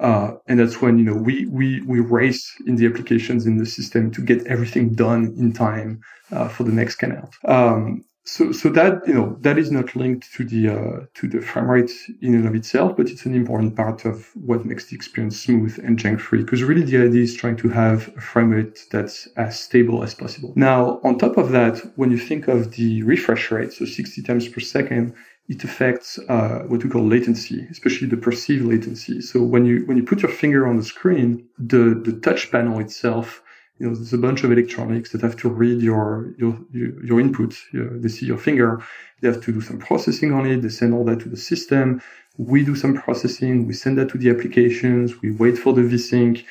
Uh, 0.00 0.32
and 0.46 0.60
that's 0.60 0.80
when, 0.80 0.98
you 0.98 1.04
know, 1.04 1.14
we, 1.14 1.46
we, 1.46 1.80
we 1.82 2.00
race 2.00 2.54
in 2.66 2.76
the 2.76 2.86
applications 2.86 3.46
in 3.46 3.58
the 3.58 3.66
system 3.66 4.10
to 4.12 4.20
get 4.20 4.46
everything 4.46 4.94
done 4.94 5.34
in 5.38 5.52
time, 5.52 6.00
uh, 6.30 6.48
for 6.48 6.64
the 6.64 6.72
next 6.72 6.94
scan. 6.94 7.28
Um, 7.46 8.04
so, 8.24 8.52
so 8.52 8.68
that, 8.68 9.00
you 9.06 9.14
know, 9.14 9.38
that 9.40 9.56
is 9.56 9.72
not 9.72 9.96
linked 9.96 10.30
to 10.34 10.44
the, 10.44 10.68
uh, 10.68 11.06
to 11.14 11.28
the 11.28 11.40
frame 11.40 11.70
rate 11.70 11.90
in 12.20 12.34
and 12.34 12.46
of 12.46 12.54
itself, 12.54 12.94
but 12.94 13.08
it's 13.08 13.24
an 13.24 13.34
important 13.34 13.74
part 13.74 14.04
of 14.04 14.28
what 14.34 14.66
makes 14.66 14.84
the 14.84 14.96
experience 14.96 15.40
smooth 15.40 15.78
and 15.82 15.98
jank 15.98 16.20
free. 16.20 16.44
Because 16.44 16.62
really 16.62 16.82
the 16.82 16.98
idea 16.98 17.22
is 17.22 17.34
trying 17.34 17.56
to 17.56 17.70
have 17.70 18.12
a 18.16 18.20
frame 18.20 18.50
rate 18.50 18.84
that's 18.90 19.28
as 19.38 19.58
stable 19.58 20.04
as 20.04 20.14
possible. 20.14 20.52
Now, 20.56 21.00
on 21.04 21.16
top 21.16 21.38
of 21.38 21.52
that, 21.52 21.80
when 21.96 22.10
you 22.10 22.18
think 22.18 22.48
of 22.48 22.72
the 22.72 23.02
refresh 23.02 23.50
rate, 23.50 23.72
so 23.72 23.86
60 23.86 24.22
times 24.22 24.46
per 24.46 24.60
second, 24.60 25.14
it 25.48 25.64
affects 25.64 26.18
uh, 26.28 26.60
what 26.66 26.84
we 26.84 26.90
call 26.90 27.06
latency, 27.06 27.66
especially 27.70 28.06
the 28.06 28.16
perceived 28.16 28.66
latency. 28.66 29.20
So 29.22 29.42
when 29.42 29.64
you 29.64 29.84
when 29.86 29.96
you 29.96 30.02
put 30.02 30.20
your 30.22 30.30
finger 30.30 30.66
on 30.66 30.76
the 30.76 30.84
screen, 30.84 31.46
the 31.58 32.00
the 32.04 32.20
touch 32.20 32.50
panel 32.50 32.78
itself, 32.80 33.42
you 33.78 33.86
know, 33.86 33.94
there's 33.94 34.12
a 34.12 34.18
bunch 34.18 34.44
of 34.44 34.52
electronics 34.52 35.10
that 35.12 35.22
have 35.22 35.36
to 35.38 35.48
read 35.48 35.80
your 35.80 36.34
your 36.36 36.58
your, 36.72 37.18
input. 37.18 37.56
You 37.72 37.98
they 37.98 38.08
see 38.08 38.26
your 38.26 38.38
finger, 38.38 38.82
they 39.20 39.28
have 39.28 39.42
to 39.42 39.52
do 39.52 39.62
some 39.62 39.78
processing 39.78 40.32
on 40.32 40.46
it. 40.46 40.60
They 40.60 40.68
send 40.68 40.92
all 40.92 41.04
that 41.04 41.20
to 41.20 41.28
the 41.30 41.36
system. 41.36 42.02
We 42.36 42.62
do 42.62 42.76
some 42.76 42.94
processing. 42.94 43.66
We 43.66 43.72
send 43.72 43.96
that 43.98 44.10
to 44.10 44.18
the 44.18 44.30
applications. 44.30 45.22
We 45.22 45.30
wait 45.30 45.56
for 45.58 45.72
the 45.72 45.82
vsync. 45.82 46.44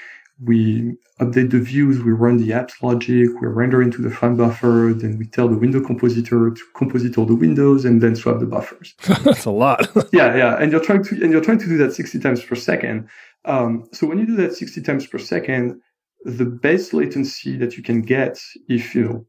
We 0.43 0.95
update 1.19 1.51
the 1.51 1.59
views. 1.59 2.03
We 2.03 2.11
run 2.11 2.37
the 2.37 2.49
apps 2.49 2.81
logic. 2.83 3.29
We 3.41 3.47
render 3.47 3.81
into 3.81 4.01
the 4.01 4.11
frame 4.11 4.37
buffer. 4.37 4.93
Then 4.95 5.17
we 5.17 5.25
tell 5.25 5.47
the 5.47 5.57
window 5.57 5.83
compositor 5.83 6.51
to 6.51 6.61
composite 6.75 7.17
all 7.17 7.25
the 7.25 7.35
windows 7.35 7.85
and 7.85 8.01
then 8.01 8.15
swap 8.15 8.39
the 8.39 8.45
buffers 8.45 8.93
That's 9.23 9.45
a 9.45 9.51
lot. 9.51 9.87
yeah, 10.13 10.35
yeah, 10.35 10.57
and 10.61 10.71
you're 10.71 10.83
trying 10.83 11.03
to 11.05 11.23
and 11.23 11.31
you're 11.31 11.41
trying 11.41 11.59
to 11.59 11.65
do 11.65 11.77
that 11.77 11.93
60 11.93 12.19
times 12.19 12.43
per 12.43 12.55
second. 12.55 13.09
Um, 13.45 13.87
so 13.93 14.05
when 14.05 14.19
you 14.19 14.25
do 14.25 14.35
that 14.37 14.55
60 14.55 14.81
times 14.81 15.07
per 15.07 15.17
second, 15.17 15.81
the 16.23 16.45
base 16.45 16.93
latency 16.93 17.57
that 17.57 17.77
you 17.77 17.83
can 17.83 18.01
get 18.01 18.39
if 18.67 18.93
you 18.93 19.03
know 19.03 19.25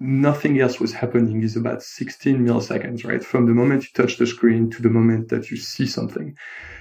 nothing 0.00 0.60
else 0.60 0.78
was 0.78 0.92
happening 0.92 1.42
is 1.42 1.56
about 1.56 1.82
16 1.82 2.38
milliseconds, 2.38 3.04
right? 3.04 3.24
From 3.24 3.46
the 3.46 3.52
moment 3.52 3.84
you 3.84 3.90
touch 3.94 4.16
the 4.16 4.26
screen 4.26 4.70
to 4.70 4.82
the 4.82 4.88
moment 4.88 5.28
that 5.28 5.50
you 5.50 5.56
see 5.56 5.86
something. 5.86 6.36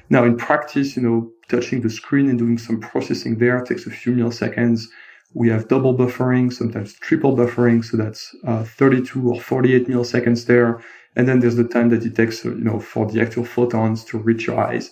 Now, 0.10 0.24
in 0.24 0.38
practice, 0.38 0.96
you 0.96 1.02
know, 1.02 1.32
touching 1.50 1.82
the 1.82 1.90
screen 1.90 2.30
and 2.30 2.38
doing 2.38 2.58
some 2.58 2.80
processing 2.80 3.38
there 3.38 3.60
takes 3.62 3.88
a 3.88 3.90
few 3.90 4.14
milliseconds. 4.14 4.84
We 5.34 5.50
have 5.50 5.68
double 5.68 5.96
buffering, 5.96 6.54
sometimes 6.54 6.94
triple 6.94 7.36
buffering. 7.36 7.84
So 7.84 7.98
that's 7.98 8.36
uh, 8.46 8.64
32 8.64 9.30
or 9.30 9.42
48 9.42 9.88
milliseconds 9.88 10.46
there. 10.46 10.82
And 11.16 11.28
then 11.28 11.40
there's 11.40 11.56
the 11.56 11.68
time 11.68 11.90
that 11.90 12.06
it 12.06 12.16
takes, 12.16 12.46
you 12.46 12.54
know, 12.54 12.80
for 12.80 13.08
the 13.08 13.22
actual 13.22 13.44
photons 13.44 14.04
to 14.06 14.20
reach 14.20 14.46
your 14.48 14.60
eyes. 14.60 14.92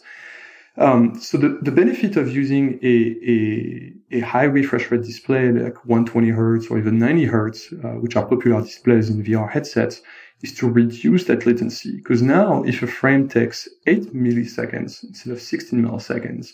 Um, 0.77 1.19
so 1.19 1.37
the, 1.37 1.59
the 1.61 1.71
benefit 1.71 2.17
of 2.17 2.35
using 2.35 2.79
a, 2.83 3.15
a, 3.25 3.93
a, 4.17 4.19
high 4.19 4.43
refresh 4.43 4.91
rate 4.91 5.03
display 5.03 5.49
like 5.49 5.85
120 5.85 6.29
hertz 6.29 6.67
or 6.67 6.77
even 6.77 6.99
90 6.99 7.25
hertz, 7.25 7.73
uh, 7.83 7.93
which 8.01 8.15
are 8.17 8.25
popular 8.25 8.61
displays 8.61 9.09
in 9.09 9.23
VR 9.23 9.49
headsets, 9.49 10.01
is 10.41 10.53
to 10.55 10.69
reduce 10.69 11.25
that 11.25 11.45
latency. 11.45 11.95
Because 11.95 12.21
now, 12.21 12.61
if 12.63 12.83
a 12.83 12.87
frame 12.87 13.29
takes 13.29 13.69
8 13.87 14.13
milliseconds 14.13 15.03
instead 15.03 15.31
of 15.31 15.41
16 15.41 15.81
milliseconds, 15.81 16.49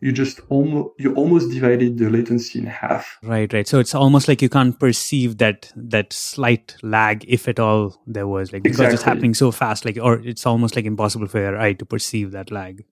you 0.00 0.12
just 0.12 0.40
almost 0.50 0.90
you 0.98 1.14
almost 1.14 1.50
divided 1.50 1.98
the 1.98 2.10
latency 2.10 2.58
in 2.58 2.66
half. 2.66 3.18
Right, 3.22 3.50
right. 3.52 3.66
So 3.66 3.78
it's 3.78 3.94
almost 3.94 4.28
like 4.28 4.42
you 4.42 4.48
can't 4.48 4.78
perceive 4.78 5.38
that 5.38 5.72
that 5.74 6.12
slight 6.12 6.76
lag, 6.82 7.24
if 7.26 7.48
at 7.48 7.58
all 7.58 7.96
there 8.06 8.28
was, 8.28 8.52
like 8.52 8.62
because 8.62 8.78
exactly. 8.78 8.94
it's 8.94 9.02
happening 9.02 9.34
so 9.34 9.50
fast, 9.50 9.84
like 9.84 9.98
or 10.00 10.20
it's 10.20 10.44
almost 10.44 10.76
like 10.76 10.84
impossible 10.84 11.28
for 11.28 11.40
your 11.40 11.58
eye 11.58 11.72
to 11.74 11.86
perceive 11.86 12.32
that 12.32 12.50
lag. 12.50 12.84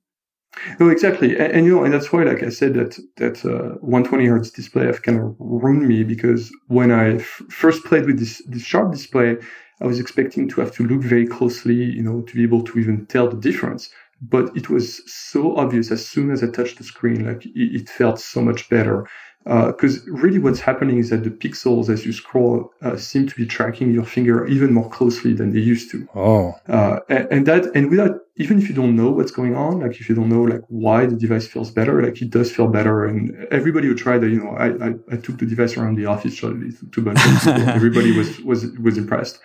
No, 0.79 0.89
exactly, 0.89 1.37
and, 1.37 1.53
and, 1.53 1.67
you 1.67 1.75
know, 1.75 1.85
and 1.85 1.93
that's 1.93 2.13
why, 2.13 2.23
like 2.23 2.43
I 2.43 2.49
said, 2.49 2.75
that 2.75 2.99
that 3.17 3.45
uh, 3.45 3.77
120 3.81 4.27
hertz 4.27 4.51
display 4.51 4.87
have 4.87 5.03
kind 5.03 5.19
of 5.21 5.35
ruined 5.39 5.87
me 5.89 6.05
because 6.05 6.51
when 6.69 6.91
I 6.93 7.17
f- 7.17 7.43
first 7.51 7.85
played 7.85 8.07
with 8.07 8.19
this 8.19 8.43
this 8.47 8.63
sharp 8.63 8.93
display, 8.93 9.37
I 9.81 9.87
was 9.87 9.99
expecting 9.99 10.49
to 10.49 10.61
have 10.61 10.73
to 10.77 10.87
look 10.87 11.03
very 11.03 11.27
closely, 11.27 11.75
you 11.75 12.03
know, 12.03 12.23
to 12.23 12.35
be 12.35 12.43
able 12.45 12.63
to 12.63 12.79
even 12.79 13.07
tell 13.07 13.29
the 13.29 13.37
difference. 13.37 13.91
But 14.23 14.57
it 14.57 14.71
was 14.71 15.03
so 15.13 15.57
obvious 15.57 15.91
as 15.91 16.07
soon 16.07 16.31
as 16.31 16.43
I 16.43 16.49
touched 16.49 16.79
the 16.79 16.85
screen, 16.85 17.27
like 17.27 17.45
it, 17.47 17.53
it 17.81 17.89
felt 17.89 18.21
so 18.21 18.41
much 18.41 18.69
better 18.71 19.07
because 19.45 19.99
uh, 19.99 20.13
really 20.13 20.39
what's 20.39 20.61
happening 20.61 20.99
is 20.99 21.11
that 21.11 21.23
the 21.23 21.31
pixels 21.31 21.91
as 21.91 22.07
you 22.07 22.13
scroll 22.13 22.73
uh, 22.83 22.97
seem 22.97 23.27
to 23.27 23.35
be 23.35 23.45
tracking 23.45 23.93
your 23.93 24.05
finger 24.05 24.47
even 24.47 24.73
more 24.73 24.89
closely 24.89 25.35
than 25.35 25.53
they 25.53 25.61
used 25.61 25.91
to. 25.91 26.09
Oh, 26.15 26.55
uh, 26.69 27.01
and, 27.11 27.29
and, 27.31 27.47
that 27.47 27.67
and 27.75 27.91
without 27.91 28.21
even 28.37 28.59
if 28.59 28.69
you 28.71 28.75
don't 28.75 28.97
know 28.97 29.11
what's 29.11 29.31
going 29.31 29.55
on, 29.55 29.81
like 29.81 30.01
if 30.01 30.09
you 30.09 30.15
don't 30.15 30.31
know 30.31 30.43
like 30.43 30.63
why 30.69 31.05
the 31.05 31.15
device 31.15 31.47
feels 31.47 31.71
better, 31.71 32.03
like 32.03 32.23
it 32.23 32.31
does 32.31 32.51
feel 32.51 32.69
better. 32.69 33.05
And 33.05 33.47
everybody 33.51 33.87
who 33.87 33.95
tried 33.95 34.25
it, 34.25 34.33
you 34.33 34.43
know, 34.43 34.51
I 34.51 34.69
I, 34.87 34.95
I 35.13 35.17
took 35.17 35.39
the 35.39 35.47
device 35.47 35.77
around 35.77 35.97
the 35.97 36.07
office, 36.07 36.35
showed 36.35 36.63
it 36.63 36.75
to 36.93 37.01
a 37.01 37.05
bunch 37.05 37.19
of 37.25 37.33
people. 37.41 37.69
everybody 37.69 38.17
was 38.17 38.41
was 38.41 38.67
was 38.79 38.97
impressed. 38.97 39.41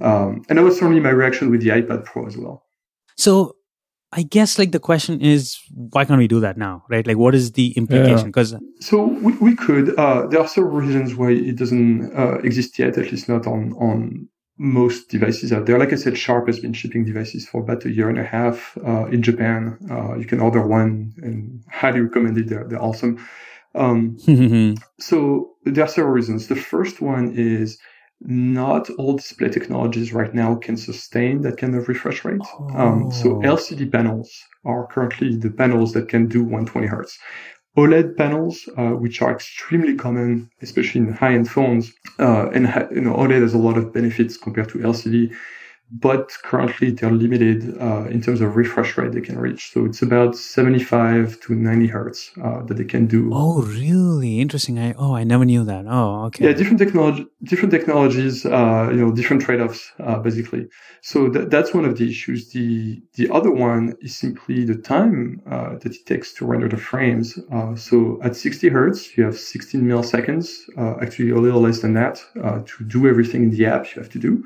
Um, 0.00 0.42
and 0.48 0.58
that 0.58 0.62
was 0.62 0.78
certainly 0.78 1.00
my 1.00 1.10
reaction 1.10 1.50
with 1.50 1.62
the 1.62 1.70
iPad 1.70 2.04
Pro 2.04 2.26
as 2.26 2.36
well. 2.36 2.64
So 3.16 3.56
I 4.16 4.22
guess 4.22 4.58
like 4.58 4.72
the 4.72 4.80
question 4.80 5.20
is 5.20 5.58
why 5.74 6.06
can't 6.06 6.18
we 6.18 6.26
do 6.26 6.40
that 6.40 6.56
now, 6.56 6.84
right? 6.88 7.06
Like 7.06 7.18
what 7.18 7.34
is 7.34 7.52
the 7.52 7.72
implication? 7.76 8.28
Because 8.28 8.52
yeah. 8.52 8.58
so 8.80 9.04
we, 9.04 9.32
we 9.36 9.54
could. 9.54 9.96
Uh, 9.98 10.26
there 10.26 10.40
are 10.40 10.48
several 10.48 10.72
reasons 10.72 11.14
why 11.14 11.32
it 11.32 11.56
doesn't 11.56 12.16
uh, 12.16 12.38
exist 12.38 12.78
yet, 12.78 12.96
at 12.96 13.12
least 13.12 13.28
not 13.28 13.46
on 13.46 13.74
on 13.74 14.28
most 14.58 15.10
devices 15.10 15.52
out 15.52 15.66
there. 15.66 15.78
Like 15.78 15.92
I 15.92 15.96
said, 15.96 16.16
Sharp 16.16 16.46
has 16.46 16.58
been 16.58 16.72
shipping 16.72 17.04
devices 17.04 17.46
for 17.46 17.60
about 17.60 17.84
a 17.84 17.90
year 17.90 18.08
and 18.08 18.18
a 18.18 18.24
half 18.24 18.78
uh, 18.86 19.04
in 19.06 19.22
Japan. 19.22 19.78
Uh, 19.90 20.16
you 20.16 20.24
can 20.24 20.40
order 20.40 20.66
one 20.66 21.12
and 21.18 21.62
highly 21.70 22.00
recommend 22.00 22.38
it. 22.38 22.48
They're, 22.48 22.64
they're 22.64 22.82
awesome. 22.82 23.18
Um, 23.74 24.16
so 24.98 25.50
there 25.64 25.84
are 25.84 25.88
several 25.88 26.14
reasons. 26.14 26.48
The 26.48 26.56
first 26.56 27.02
one 27.02 27.34
is 27.36 27.78
not 28.20 28.88
all 28.90 29.16
display 29.16 29.48
technologies 29.48 30.12
right 30.12 30.34
now 30.34 30.54
can 30.54 30.76
sustain 30.76 31.42
that 31.42 31.58
kind 31.58 31.74
of 31.74 31.88
refresh 31.88 32.24
rate. 32.24 32.40
Oh. 32.58 32.70
Um, 32.74 33.12
so 33.12 33.36
oh. 33.36 33.40
LCD 33.40 33.92
panels 33.92 34.30
are 34.64 34.86
currently 34.86 35.36
the 35.36 35.50
panels 35.50 35.92
that 35.92 36.08
can 36.08 36.26
do 36.26 36.40
120 36.42 36.86
hertz. 36.86 37.18
OLED 37.76 38.16
panels, 38.16 38.68
uh, 38.78 38.90
which 38.90 39.20
are 39.20 39.30
extremely 39.30 39.94
common, 39.94 40.50
especially 40.62 41.02
in 41.02 41.12
high-end 41.12 41.50
phones, 41.50 41.92
uh, 42.18 42.48
and 42.50 42.66
you 42.90 43.02
know 43.02 43.14
OLED 43.14 43.42
has 43.42 43.52
a 43.52 43.58
lot 43.58 43.76
of 43.76 43.92
benefits 43.92 44.38
compared 44.38 44.70
to 44.70 44.78
LCD 44.78 45.34
but 45.90 46.32
currently 46.42 46.90
they're 46.90 47.12
limited 47.12 47.80
uh, 47.80 48.06
in 48.06 48.20
terms 48.20 48.40
of 48.40 48.56
refresh 48.56 48.96
rate 48.96 49.12
they 49.12 49.20
can 49.20 49.38
reach. 49.38 49.72
So 49.72 49.84
it's 49.84 50.02
about 50.02 50.34
75 50.34 51.40
to 51.42 51.54
90 51.54 51.86
hertz 51.86 52.32
uh, 52.42 52.62
that 52.64 52.74
they 52.74 52.84
can 52.84 53.06
do. 53.06 53.30
Oh, 53.32 53.62
really? 53.62 54.40
Interesting. 54.40 54.78
I 54.78 54.94
oh, 54.94 55.14
I 55.14 55.22
never 55.22 55.44
knew 55.44 55.64
that. 55.64 55.86
Oh, 55.88 56.24
okay. 56.26 56.46
Yeah, 56.46 56.52
different 56.52 56.78
technology, 56.78 57.26
different 57.44 57.70
technologies, 57.70 58.44
uh, 58.44 58.88
you 58.90 58.96
know, 58.96 59.12
different 59.12 59.42
trade-offs, 59.42 59.92
uh, 60.00 60.18
basically. 60.18 60.66
So 61.02 61.28
th- 61.28 61.48
that's 61.50 61.72
one 61.72 61.84
of 61.84 61.96
the 61.98 62.10
issues. 62.10 62.50
The 62.50 63.00
the 63.14 63.30
other 63.30 63.52
one 63.52 63.94
is 64.00 64.16
simply 64.16 64.64
the 64.64 64.76
time 64.76 65.40
uh, 65.48 65.74
that 65.78 65.94
it 65.94 66.06
takes 66.06 66.32
to 66.34 66.46
render 66.46 66.68
the 66.68 66.76
frames. 66.76 67.38
Uh, 67.52 67.76
so 67.76 68.18
at 68.24 68.34
60 68.34 68.68
hertz, 68.70 69.16
you 69.16 69.24
have 69.24 69.38
16 69.38 69.82
milliseconds, 69.82 70.48
actually 71.00 71.30
a 71.30 71.36
little 71.36 71.60
less 71.60 71.80
than 71.80 71.94
that, 71.94 72.20
to 72.34 72.84
do 72.84 73.06
everything 73.06 73.44
in 73.44 73.50
the 73.50 73.66
app 73.66 73.94
you 73.94 74.02
have 74.02 74.10
to 74.10 74.18
do 74.18 74.42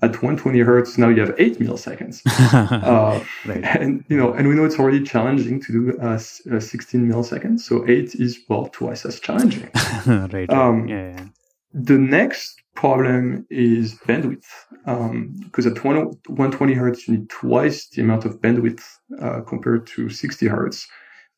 at 0.00 0.10
120 0.10 0.60
hertz 0.60 0.96
now 0.96 1.08
you 1.08 1.20
have 1.20 1.34
8 1.38 1.58
milliseconds. 1.58 2.22
Uh, 2.88 3.22
right. 3.46 3.64
and 3.64 4.04
you 4.08 4.16
know 4.16 4.32
and 4.32 4.48
we 4.48 4.54
know 4.54 4.64
it's 4.64 4.78
already 4.78 5.02
challenging 5.02 5.60
to 5.60 5.72
do 5.72 5.98
uh, 6.00 6.18
uh 6.54 6.60
16 6.60 7.06
milliseconds 7.06 7.60
so 7.60 7.86
8 7.88 8.14
is 8.14 8.38
well 8.48 8.68
twice 8.72 9.04
as 9.04 9.20
challenging. 9.20 9.68
Right, 10.06 10.48
um, 10.50 10.88
yeah, 10.88 11.16
yeah, 11.16 11.24
the 11.72 11.98
next 11.98 12.62
problem 12.74 13.46
is 13.50 13.94
bandwidth. 14.06 14.46
Because 14.84 15.66
um, 15.66 15.72
at 15.72 15.76
20, 15.76 16.00
120 16.28 16.74
hertz 16.74 17.08
you 17.08 17.18
need 17.18 17.28
twice 17.28 17.88
the 17.88 18.00
amount 18.00 18.24
of 18.24 18.40
bandwidth 18.40 18.82
uh, 19.20 19.40
compared 19.42 19.86
to 19.88 20.08
60 20.08 20.46
hertz 20.46 20.86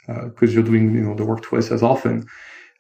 because 0.07 0.51
uh, 0.51 0.53
you're 0.53 0.63
doing 0.63 0.95
you 0.95 1.01
know 1.01 1.15
the 1.15 1.25
work 1.25 1.43
twice 1.43 1.71
as 1.71 1.83
often 1.83 2.27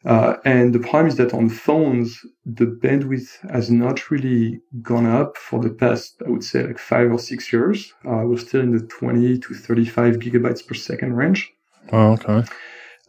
uh, 0.04 0.36
and 0.44 0.74
the 0.74 0.78
problem 0.78 1.08
is 1.08 1.16
that 1.16 1.34
on 1.34 1.48
phones, 1.50 2.24
the 2.46 2.64
bandwidth 2.64 3.28
has 3.50 3.70
not 3.70 4.10
really 4.10 4.60
gone 4.80 5.06
up 5.06 5.36
for 5.36 5.60
the 5.60 5.70
past, 5.70 6.22
I 6.26 6.30
would 6.30 6.44
say, 6.44 6.66
like 6.66 6.78
five 6.78 7.12
or 7.12 7.18
six 7.18 7.52
years. 7.52 7.92
Uh, 8.06 8.22
we're 8.24 8.38
still 8.38 8.62
in 8.62 8.70
the 8.70 8.86
20 8.86 9.38
to 9.38 9.54
35 9.54 10.16
gigabytes 10.16 10.66
per 10.66 10.74
second 10.74 11.14
range. 11.14 11.52
Oh, 11.92 12.12
okay. 12.12 12.44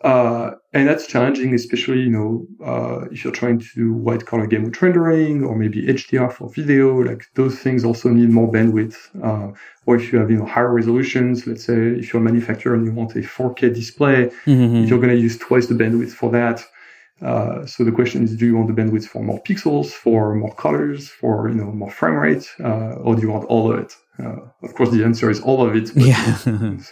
Uh, 0.04 0.56
and 0.74 0.88
that's 0.88 1.06
challenging, 1.06 1.54
especially, 1.54 2.00
you 2.02 2.10
know, 2.10 2.48
uh, 2.66 3.06
if 3.12 3.24
you're 3.24 3.32
trying 3.32 3.60
to 3.60 3.68
do 3.76 3.94
wide 3.94 4.26
color 4.26 4.48
gamut 4.48 4.82
rendering 4.82 5.44
or 5.44 5.56
maybe 5.56 5.84
HDR 5.86 6.34
for 6.34 6.50
video, 6.50 7.00
like 7.02 7.24
those 7.36 7.60
things 7.60 7.86
also 7.86 8.10
need 8.10 8.30
more 8.30 8.52
bandwidth. 8.52 8.96
Uh, 9.24 9.54
or 9.86 9.96
if 9.96 10.12
you 10.12 10.18
have, 10.18 10.32
you 10.32 10.38
know, 10.38 10.46
higher 10.46 10.74
resolutions, 10.74 11.46
let's 11.46 11.66
say 11.66 11.74
if 11.74 12.12
you're 12.12 12.22
a 12.22 12.26
manufacturer 12.26 12.74
and 12.74 12.86
you 12.86 12.92
want 12.92 13.16
a 13.16 13.20
4K 13.20 13.74
display, 13.74 14.32
mm-hmm. 14.46 14.86
you're 14.86 15.00
going 15.00 15.16
to 15.16 15.22
use 15.22 15.38
twice 15.38 15.68
the 15.68 15.76
bandwidth 15.76 16.12
for 16.12 16.32
that. 16.32 16.66
Uh, 17.22 17.66
so 17.66 17.84
the 17.84 17.92
question 17.92 18.24
is, 18.24 18.36
do 18.36 18.46
you 18.46 18.56
want 18.56 18.68
the 18.68 18.74
bandwidth 18.74 19.06
for 19.06 19.22
more 19.22 19.42
pixels, 19.44 19.92
for 19.92 20.34
more 20.36 20.54
colors, 20.56 21.10
for 21.10 21.50
you 21.50 21.56
know 21.56 21.72
more 21.72 21.92
frame 21.92 22.16
rate, 22.16 22.50
uh, 22.64 22.96
or 23.04 23.16
do 23.16 23.22
you 23.22 23.30
want 23.30 23.46
all 23.46 23.72
of 23.72 23.80
it? 23.80 23.96
Uh, 24.20 24.38
of 24.64 24.74
course, 24.76 24.90
the 24.90 25.04
answer 25.04 25.30
is 25.30 25.40
all 25.42 25.66
of 25.66 25.76
it. 25.76 25.92
yeah. 25.96 26.38
the 26.46 26.84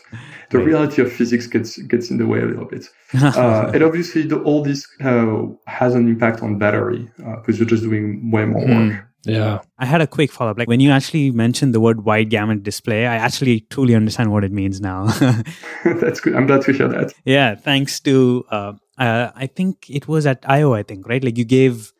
right. 0.53 0.65
reality 0.65 1.01
of 1.01 1.11
physics 1.11 1.47
gets 1.47 1.77
gets 1.83 2.11
in 2.11 2.17
the 2.17 2.27
way 2.27 2.39
a 2.41 2.45
little 2.45 2.65
bit, 2.65 2.85
uh, 3.15 3.71
and 3.73 3.83
obviously, 3.83 4.21
the, 4.21 4.39
all 4.43 4.63
this 4.63 4.87
uh, 5.03 5.41
has 5.65 5.95
an 5.95 6.07
impact 6.07 6.43
on 6.43 6.59
battery 6.59 7.09
because 7.17 7.57
you're 7.57 7.67
just 7.67 7.83
doing 7.83 8.29
way 8.29 8.45
more 8.45 8.63
mm. 8.63 8.89
work. 8.89 9.05
Yeah. 9.25 9.59
I 9.77 9.85
had 9.85 10.01
a 10.01 10.07
quick 10.07 10.31
follow 10.31 10.51
up. 10.51 10.57
Like 10.57 10.67
when 10.67 10.79
you 10.79 10.91
actually 10.91 11.31
mentioned 11.31 11.73
the 11.73 11.79
word 11.79 12.05
wide 12.05 12.29
gamut 12.29 12.63
display, 12.63 13.05
I 13.05 13.15
actually 13.15 13.61
truly 13.69 13.93
understand 13.93 14.31
what 14.31 14.43
it 14.43 14.51
means 14.51 14.79
now. 14.79 15.07
That's 15.83 16.21
good. 16.21 16.35
I'm 16.35 16.47
glad 16.47 16.61
to 16.63 16.73
hear 16.73 16.87
that. 16.87 17.13
Yeah. 17.25 17.55
Thanks 17.55 17.99
to 18.01 18.45
uh, 18.49 18.73
uh, 18.99 19.31
I 19.35 19.47
think 19.47 19.89
it 19.89 20.07
was 20.07 20.25
at 20.25 20.43
IO, 20.47 20.73
I 20.73 20.83
think, 20.83 21.07
right? 21.07 21.23
Like 21.23 21.37
you 21.37 21.45
gave 21.45 21.93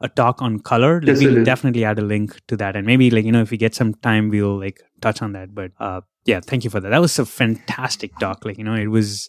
a 0.00 0.08
talk 0.08 0.42
on 0.42 0.60
color. 0.60 1.00
Like 1.00 1.08
yes, 1.08 1.20
we'll 1.20 1.44
definitely 1.44 1.84
add 1.84 1.98
a 1.98 2.02
link 2.02 2.40
to 2.48 2.56
that. 2.56 2.76
And 2.76 2.86
maybe 2.86 3.10
like, 3.10 3.24
you 3.24 3.32
know, 3.32 3.42
if 3.42 3.50
we 3.50 3.56
get 3.56 3.74
some 3.74 3.94
time, 3.94 4.30
we'll 4.30 4.58
like 4.58 4.80
touch 5.00 5.22
on 5.22 5.32
that. 5.32 5.54
But 5.54 5.72
uh, 5.78 6.00
yeah, 6.24 6.40
thank 6.40 6.64
you 6.64 6.70
for 6.70 6.80
that. 6.80 6.88
That 6.88 7.00
was 7.00 7.18
a 7.18 7.26
fantastic 7.26 8.18
talk. 8.18 8.44
Like, 8.44 8.58
you 8.58 8.64
know, 8.64 8.74
it 8.74 8.88
was, 8.88 9.28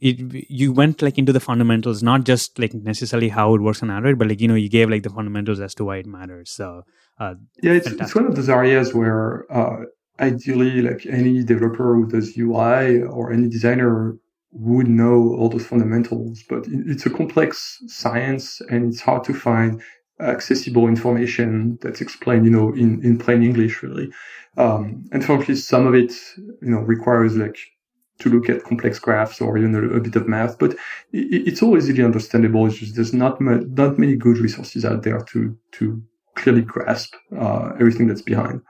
it, 0.00 0.16
you 0.50 0.72
went 0.72 1.02
like 1.02 1.18
into 1.18 1.32
the 1.32 1.40
fundamentals, 1.40 2.02
not 2.02 2.24
just 2.24 2.58
like 2.58 2.74
necessarily 2.74 3.28
how 3.28 3.54
it 3.54 3.60
works 3.60 3.82
on 3.82 3.90
Android, 3.90 4.18
but 4.18 4.28
like, 4.28 4.40
you 4.40 4.48
know, 4.48 4.54
you 4.54 4.68
gave 4.68 4.88
like 4.88 5.02
the 5.02 5.10
fundamentals 5.10 5.60
as 5.60 5.74
to 5.76 5.84
why 5.84 5.96
it 5.96 6.06
matters. 6.06 6.50
So, 6.50 6.82
uh, 7.18 7.34
yeah, 7.62 7.72
it's, 7.72 7.86
it's 7.86 8.14
one 8.14 8.26
of 8.26 8.36
those 8.36 8.48
areas 8.48 8.94
where, 8.94 9.50
uh, 9.52 9.84
ideally 10.20 10.82
like 10.82 11.06
any 11.06 11.44
developer 11.44 11.94
who 11.94 12.06
does 12.06 12.36
UI 12.36 13.02
or 13.02 13.32
any 13.32 13.48
designer 13.48 14.16
would 14.52 14.88
know 14.88 15.34
all 15.36 15.48
those 15.48 15.66
fundamentals, 15.66 16.42
but 16.48 16.64
it's 16.68 17.06
a 17.06 17.10
complex 17.10 17.78
science 17.86 18.60
and 18.70 18.92
it's 18.92 19.00
hard 19.00 19.24
to 19.24 19.34
find 19.34 19.82
accessible 20.20 20.88
information 20.88 21.78
that's 21.80 22.00
explained, 22.00 22.44
you 22.44 22.50
know, 22.50 22.72
in, 22.74 23.04
in 23.04 23.18
plain 23.18 23.42
English, 23.42 23.82
really. 23.82 24.10
Um, 24.56 25.04
unfortunately, 25.12 25.56
some 25.56 25.86
of 25.86 25.94
it, 25.94 26.12
you 26.36 26.70
know, 26.70 26.80
requires 26.80 27.36
like 27.36 27.58
to 28.18 28.30
look 28.30 28.48
at 28.48 28.64
complex 28.64 28.98
graphs 28.98 29.40
or 29.40 29.56
even 29.56 29.74
a, 29.74 29.82
a 29.96 30.00
bit 30.00 30.16
of 30.16 30.26
math, 30.26 30.58
but 30.58 30.72
it, 31.12 31.46
it's 31.46 31.62
all 31.62 31.76
easily 31.76 32.02
understandable. 32.02 32.66
It's 32.66 32.78
just 32.78 32.96
there's 32.96 33.14
not 33.14 33.40
ma- 33.40 33.60
not 33.68 33.98
many 33.98 34.16
good 34.16 34.38
resources 34.38 34.84
out 34.84 35.04
there 35.04 35.20
to 35.20 35.56
to 35.72 36.02
clearly 36.34 36.62
grasp 36.62 37.14
uh, 37.36 37.72
everything 37.74 38.08
that's 38.08 38.22
behind. 38.22 38.60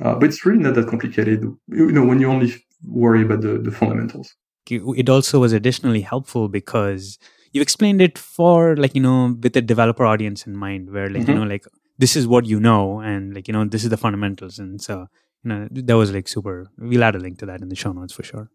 Uh, 0.00 0.14
but 0.14 0.28
it's 0.28 0.44
really 0.46 0.62
not 0.62 0.74
that 0.74 0.88
complicated, 0.88 1.42
you 1.68 1.92
know, 1.92 2.04
when 2.04 2.20
you 2.20 2.28
only 2.28 2.54
worry 2.84 3.22
about 3.22 3.40
the, 3.42 3.58
the 3.58 3.70
fundamentals. 3.70 4.34
It 4.72 5.08
also 5.08 5.40
was 5.40 5.52
additionally 5.52 6.00
helpful 6.00 6.48
because 6.48 7.18
you 7.52 7.60
explained 7.60 8.00
it 8.00 8.18
for 8.18 8.76
like, 8.76 8.94
you 8.94 9.02
know, 9.02 9.36
with 9.42 9.52
the 9.52 9.62
developer 9.62 10.04
audience 10.06 10.46
in 10.46 10.56
mind, 10.56 10.90
where 10.90 11.08
like, 11.08 11.22
mm-hmm. 11.22 11.32
you 11.32 11.38
know, 11.38 11.44
like 11.44 11.64
this 11.98 12.16
is 12.16 12.26
what 12.26 12.46
you 12.46 12.58
know 12.58 13.00
and 13.00 13.34
like, 13.34 13.48
you 13.48 13.52
know, 13.52 13.64
this 13.64 13.84
is 13.84 13.90
the 13.90 13.96
fundamentals. 13.96 14.58
And 14.58 14.80
so, 14.80 15.06
you 15.44 15.48
know, 15.48 15.68
that 15.70 15.96
was 15.96 16.12
like 16.12 16.28
super. 16.28 16.66
We'll 16.78 17.04
add 17.04 17.16
a 17.16 17.18
link 17.18 17.38
to 17.40 17.46
that 17.46 17.60
in 17.60 17.68
the 17.68 17.76
show 17.76 17.92
notes 17.92 18.12
for 18.12 18.22
sure. 18.22 18.50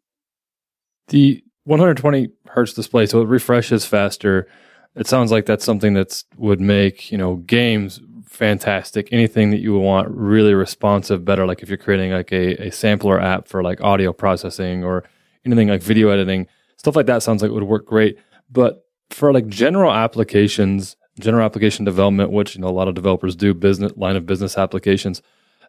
The 1.09 1.43
120 1.65 2.29
hertz 2.47 2.73
display, 2.73 3.05
so 3.05 3.21
it 3.21 3.27
refreshes 3.27 3.85
faster. 3.85 4.47
It 4.95 5.05
sounds 5.05 5.31
like 5.31 5.45
that's 5.45 5.65
something 5.65 5.93
that 5.93 6.23
would 6.37 6.59
make 6.59 7.11
you 7.11 7.17
know 7.17 7.35
games 7.35 8.01
fantastic. 8.25 9.09
Anything 9.11 9.51
that 9.51 9.59
you 9.59 9.77
want 9.77 10.09
really 10.09 10.53
responsive, 10.53 11.25
better. 11.25 11.45
Like 11.45 11.61
if 11.61 11.69
you're 11.69 11.77
creating 11.77 12.11
like 12.11 12.31
a, 12.31 12.67
a 12.67 12.71
sampler 12.71 13.19
app 13.19 13.47
for 13.47 13.63
like 13.63 13.81
audio 13.81 14.13
processing 14.13 14.83
or 14.83 15.03
anything 15.47 15.69
like 15.69 15.81
video 15.81 16.09
editing, 16.09 16.47
stuff 16.77 16.95
like 16.95 17.05
that 17.07 17.23
sounds 17.23 17.41
like 17.41 17.49
it 17.49 17.53
would 17.53 17.63
work 17.63 17.85
great. 17.85 18.17
But 18.49 18.85
for 19.09 19.33
like 19.33 19.47
general 19.47 19.91
applications, 19.91 20.95
general 21.19 21.45
application 21.45 21.85
development, 21.85 22.31
which 22.31 22.55
you 22.55 22.61
know 22.61 22.67
a 22.67 22.69
lot 22.69 22.87
of 22.87 22.95
developers 22.95 23.35
do, 23.35 23.53
business 23.53 23.93
line 23.95 24.15
of 24.15 24.25
business 24.25 24.57
applications, 24.57 25.21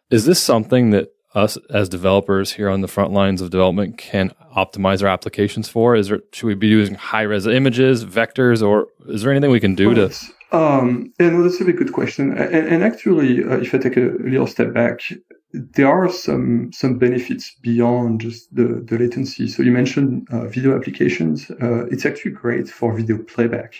is 0.09 0.25
this 0.25 0.41
something 0.41 0.91
that 0.91 1.13
us 1.35 1.57
as 1.69 1.87
developers 1.87 2.53
here 2.53 2.69
on 2.69 2.81
the 2.81 2.87
front 2.87 3.11
lines 3.11 3.39
of 3.41 3.51
development 3.51 3.97
can 3.97 4.31
optimize 4.55 5.01
our 5.01 5.07
applications 5.07 5.69
for? 5.69 5.95
Is 5.95 6.07
there 6.07 6.21
should 6.33 6.47
we 6.47 6.55
be 6.55 6.67
using 6.67 6.95
high 6.95 7.21
res 7.21 7.45
images, 7.47 8.05
vectors, 8.05 8.65
or 8.65 8.87
is 9.07 9.21
there 9.21 9.31
anything 9.31 9.51
we 9.51 9.59
can 9.59 9.75
do 9.75 9.93
to? 9.93 10.11
Um, 10.51 11.13
and 11.19 11.45
that's 11.45 11.61
a 11.61 11.63
very 11.63 11.77
good 11.77 11.93
question. 11.93 12.35
And, 12.35 12.67
and 12.67 12.83
actually, 12.83 13.43
uh, 13.43 13.57
if 13.57 13.73
I 13.73 13.77
take 13.77 13.97
a 13.97 14.15
little 14.19 14.47
step 14.47 14.73
back, 14.73 15.01
there 15.51 15.87
are 15.87 16.09
some 16.09 16.71
some 16.71 16.97
benefits 16.97 17.55
beyond 17.61 18.21
just 18.21 18.53
the, 18.55 18.83
the 18.85 18.97
latency. 18.97 19.47
So 19.47 19.63
you 19.63 19.71
mentioned 19.71 20.27
uh, 20.31 20.47
video 20.47 20.77
applications. 20.77 21.49
Uh, 21.49 21.85
it's 21.87 22.05
actually 22.05 22.31
great 22.31 22.69
for 22.69 22.93
video 22.93 23.17
playback 23.17 23.75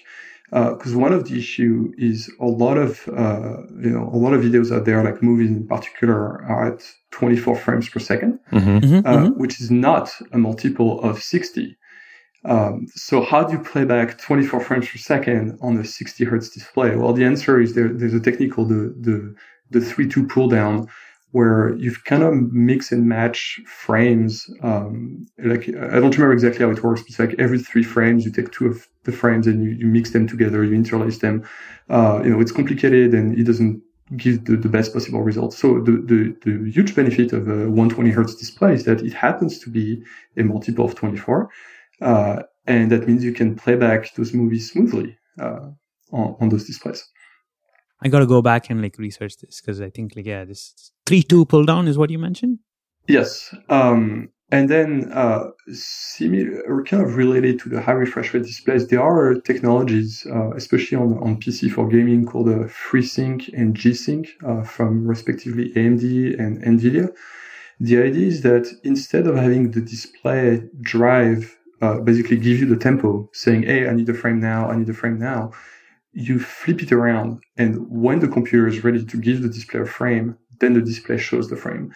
because 0.50 0.96
uh, 0.96 1.00
one 1.00 1.14
of 1.14 1.30
the 1.30 1.38
issue 1.38 1.94
is 1.98 2.32
a 2.40 2.46
lot 2.46 2.78
of 2.78 3.08
uh, 3.10 3.58
you 3.80 3.92
know 3.92 4.10
a 4.12 4.18
lot 4.18 4.34
of 4.34 4.42
videos 4.42 4.76
out 4.76 4.86
there, 4.86 5.04
like 5.04 5.22
movies 5.22 5.52
in 5.52 5.68
particular, 5.68 6.44
are 6.46 6.74
at 6.74 6.84
24 7.12 7.56
frames 7.56 7.90
per 7.90 8.00
2nd 8.00 8.40
mm-hmm. 8.52 8.78
Mm-hmm, 8.78 9.08
uh, 9.08 9.18
mm-hmm. 9.18 9.40
which 9.40 9.62
is 9.62 9.70
not 9.70 10.12
a 10.32 10.38
multiple 10.38 11.02
of 11.02 11.22
60. 11.22 11.78
Um, 12.46 12.88
so 12.96 13.22
how 13.22 13.44
do 13.44 13.54
you 13.54 13.60
play 13.60 13.84
back 13.84 14.18
24 14.18 14.62
frames 14.62 14.88
per 14.88 14.98
second 14.98 15.60
on 15.62 15.78
a 15.78 15.86
60 15.86 16.24
hertz 16.24 16.50
display? 16.50 16.96
Well, 16.96 17.14
the 17.14 17.26
answer 17.26 17.60
is 17.60 17.76
there, 17.76 17.90
there's 17.90 18.14
a 18.14 18.20
technique 18.20 18.54
called 18.54 18.70
the 18.70 18.96
the 19.00 19.36
the 19.72 19.82
three 19.82 20.08
two 20.08 20.26
pull 20.26 20.48
down, 20.48 20.88
where 21.32 21.76
you've 21.76 22.04
kind 22.06 22.24
of 22.24 22.34
mix 22.52 22.92
and 22.92 23.08
match 23.08 23.60
frames. 23.68 24.50
Um, 24.64 25.28
like 25.38 25.70
I 25.70 26.00
don't 26.00 26.16
remember 26.16 26.34
exactly 26.34 26.66
how 26.66 26.72
it 26.72 26.84
works. 26.84 27.02
But 27.02 27.10
it's 27.10 27.20
like 27.20 27.36
every 27.38 27.60
three 27.60 27.84
frames, 27.84 28.26
you 28.26 28.32
take 28.32 28.52
two 28.52 28.68
of 28.68 28.88
the 29.04 29.12
frames 29.12 29.46
and 29.46 29.64
you, 29.64 29.72
you 29.72 29.86
mix 29.86 30.12
them 30.12 30.28
together, 30.28 30.64
you 30.64 30.74
interlace 30.74 31.20
them. 31.20 31.48
Uh, 31.90 32.22
you 32.24 32.30
know, 32.32 32.42
it's 32.42 32.52
complicated 32.52 33.14
and 33.14 33.38
it 33.38 33.44
doesn't 33.44 33.82
give 34.18 34.46
the, 34.46 34.56
the 34.56 34.70
best 34.70 34.92
possible 34.92 35.22
results. 35.22 35.58
So 35.58 35.82
the, 35.82 35.92
the, 35.92 36.36
the 36.44 36.72
huge 36.72 36.96
benefit 36.96 37.32
of 37.32 37.48
a 37.48 37.70
120 37.70 38.10
hertz 38.10 38.36
display 38.36 38.74
is 38.74 38.86
that 38.86 39.02
it 39.02 39.14
happens 39.14 39.60
to 39.60 39.70
be 39.70 40.04
a 40.36 40.44
multiple 40.44 40.86
of 40.86 40.96
24. 40.96 41.50
Uh, 42.02 42.44
and 42.66 42.92
that 42.92 43.08
means 43.08 43.24
you 43.24 43.34
can 43.34 43.56
play 43.56 43.76
back 43.76 44.14
those 44.16 44.34
movies 44.34 44.72
smoothly 44.72 45.18
uh, 45.40 45.70
on, 46.12 46.36
on 46.40 46.50
those 46.50 46.66
displays. 46.66 47.04
I 48.02 48.08
got 48.08 48.20
to 48.20 48.26
go 48.26 48.42
back 48.42 48.70
and 48.70 48.82
like 48.82 48.98
research 48.98 49.38
this 49.38 49.62
because 49.62 49.82
I 49.82 49.90
think 49.90 50.16
like 50.16 50.26
yeah, 50.26 50.46
this 50.46 50.92
three 51.06 51.24
two 51.24 51.46
pull 51.46 51.66
down 51.66 51.88
is 51.88 51.98
what 51.98 52.10
you 52.10 52.20
mentioned. 52.20 52.60
Yes, 53.08 53.54
um, 53.70 54.30
and 54.52 54.70
then 54.70 55.12
uh, 55.12 55.50
similar 55.72 56.62
or 56.68 56.84
kind 56.84 57.04
of 57.04 57.16
related 57.16 57.60
to 57.60 57.70
the 57.70 57.82
high 57.82 57.94
refresh 57.94 58.34
rate 58.34 58.44
displays, 58.44 58.88
there 58.88 59.02
are 59.02 59.36
technologies, 59.36 60.26
uh, 60.32 60.52
especially 60.52 60.98
on 60.98 61.18
on 61.20 61.40
PC 61.40 61.72
for 61.72 61.88
gaming, 61.88 62.26
called 62.26 62.50
uh, 62.50 62.68
FreeSync 62.68 63.50
and 63.54 63.76
G-Sync 63.76 64.30
uh, 64.46 64.64
from 64.64 65.06
respectively 65.06 65.72
AMD 65.74 66.40
and 66.40 66.64
Nvidia. 66.64 67.14
The 67.80 68.02
idea 68.02 68.28
is 68.28 68.42
that 68.42 68.68
instead 68.84 69.28
of 69.28 69.36
having 69.36 69.72
the 69.72 69.82
display 69.82 70.64
drive 70.82 71.56
uh, 71.82 72.00
basically 72.00 72.38
give 72.38 72.60
you 72.60 72.66
the 72.66 72.78
tempo, 72.78 73.30
saying, 73.34 73.64
"Hey, 73.64 73.88
I 73.88 73.94
need 73.94 74.10
a 74.10 74.14
frame 74.14 74.40
now. 74.40 74.70
I 74.70 74.76
need 74.76 74.90
a 74.90 74.94
frame 74.94 75.20
now." 75.20 75.52
You 76.14 76.40
flip 76.40 76.82
it 76.82 76.92
around, 76.92 77.42
and 77.58 77.88
when 77.90 78.20
the 78.20 78.28
computer 78.28 78.68
is 78.68 78.84
ready 78.84 79.06
to 79.06 79.18
give 79.18 79.42
the 79.42 79.50
display 79.50 79.82
a 79.82 79.86
frame, 79.86 80.38
then 80.60 80.74
the 80.74 80.82
display 80.82 81.18
shows 81.18 81.50
the 81.50 81.56
frame. 81.56 81.94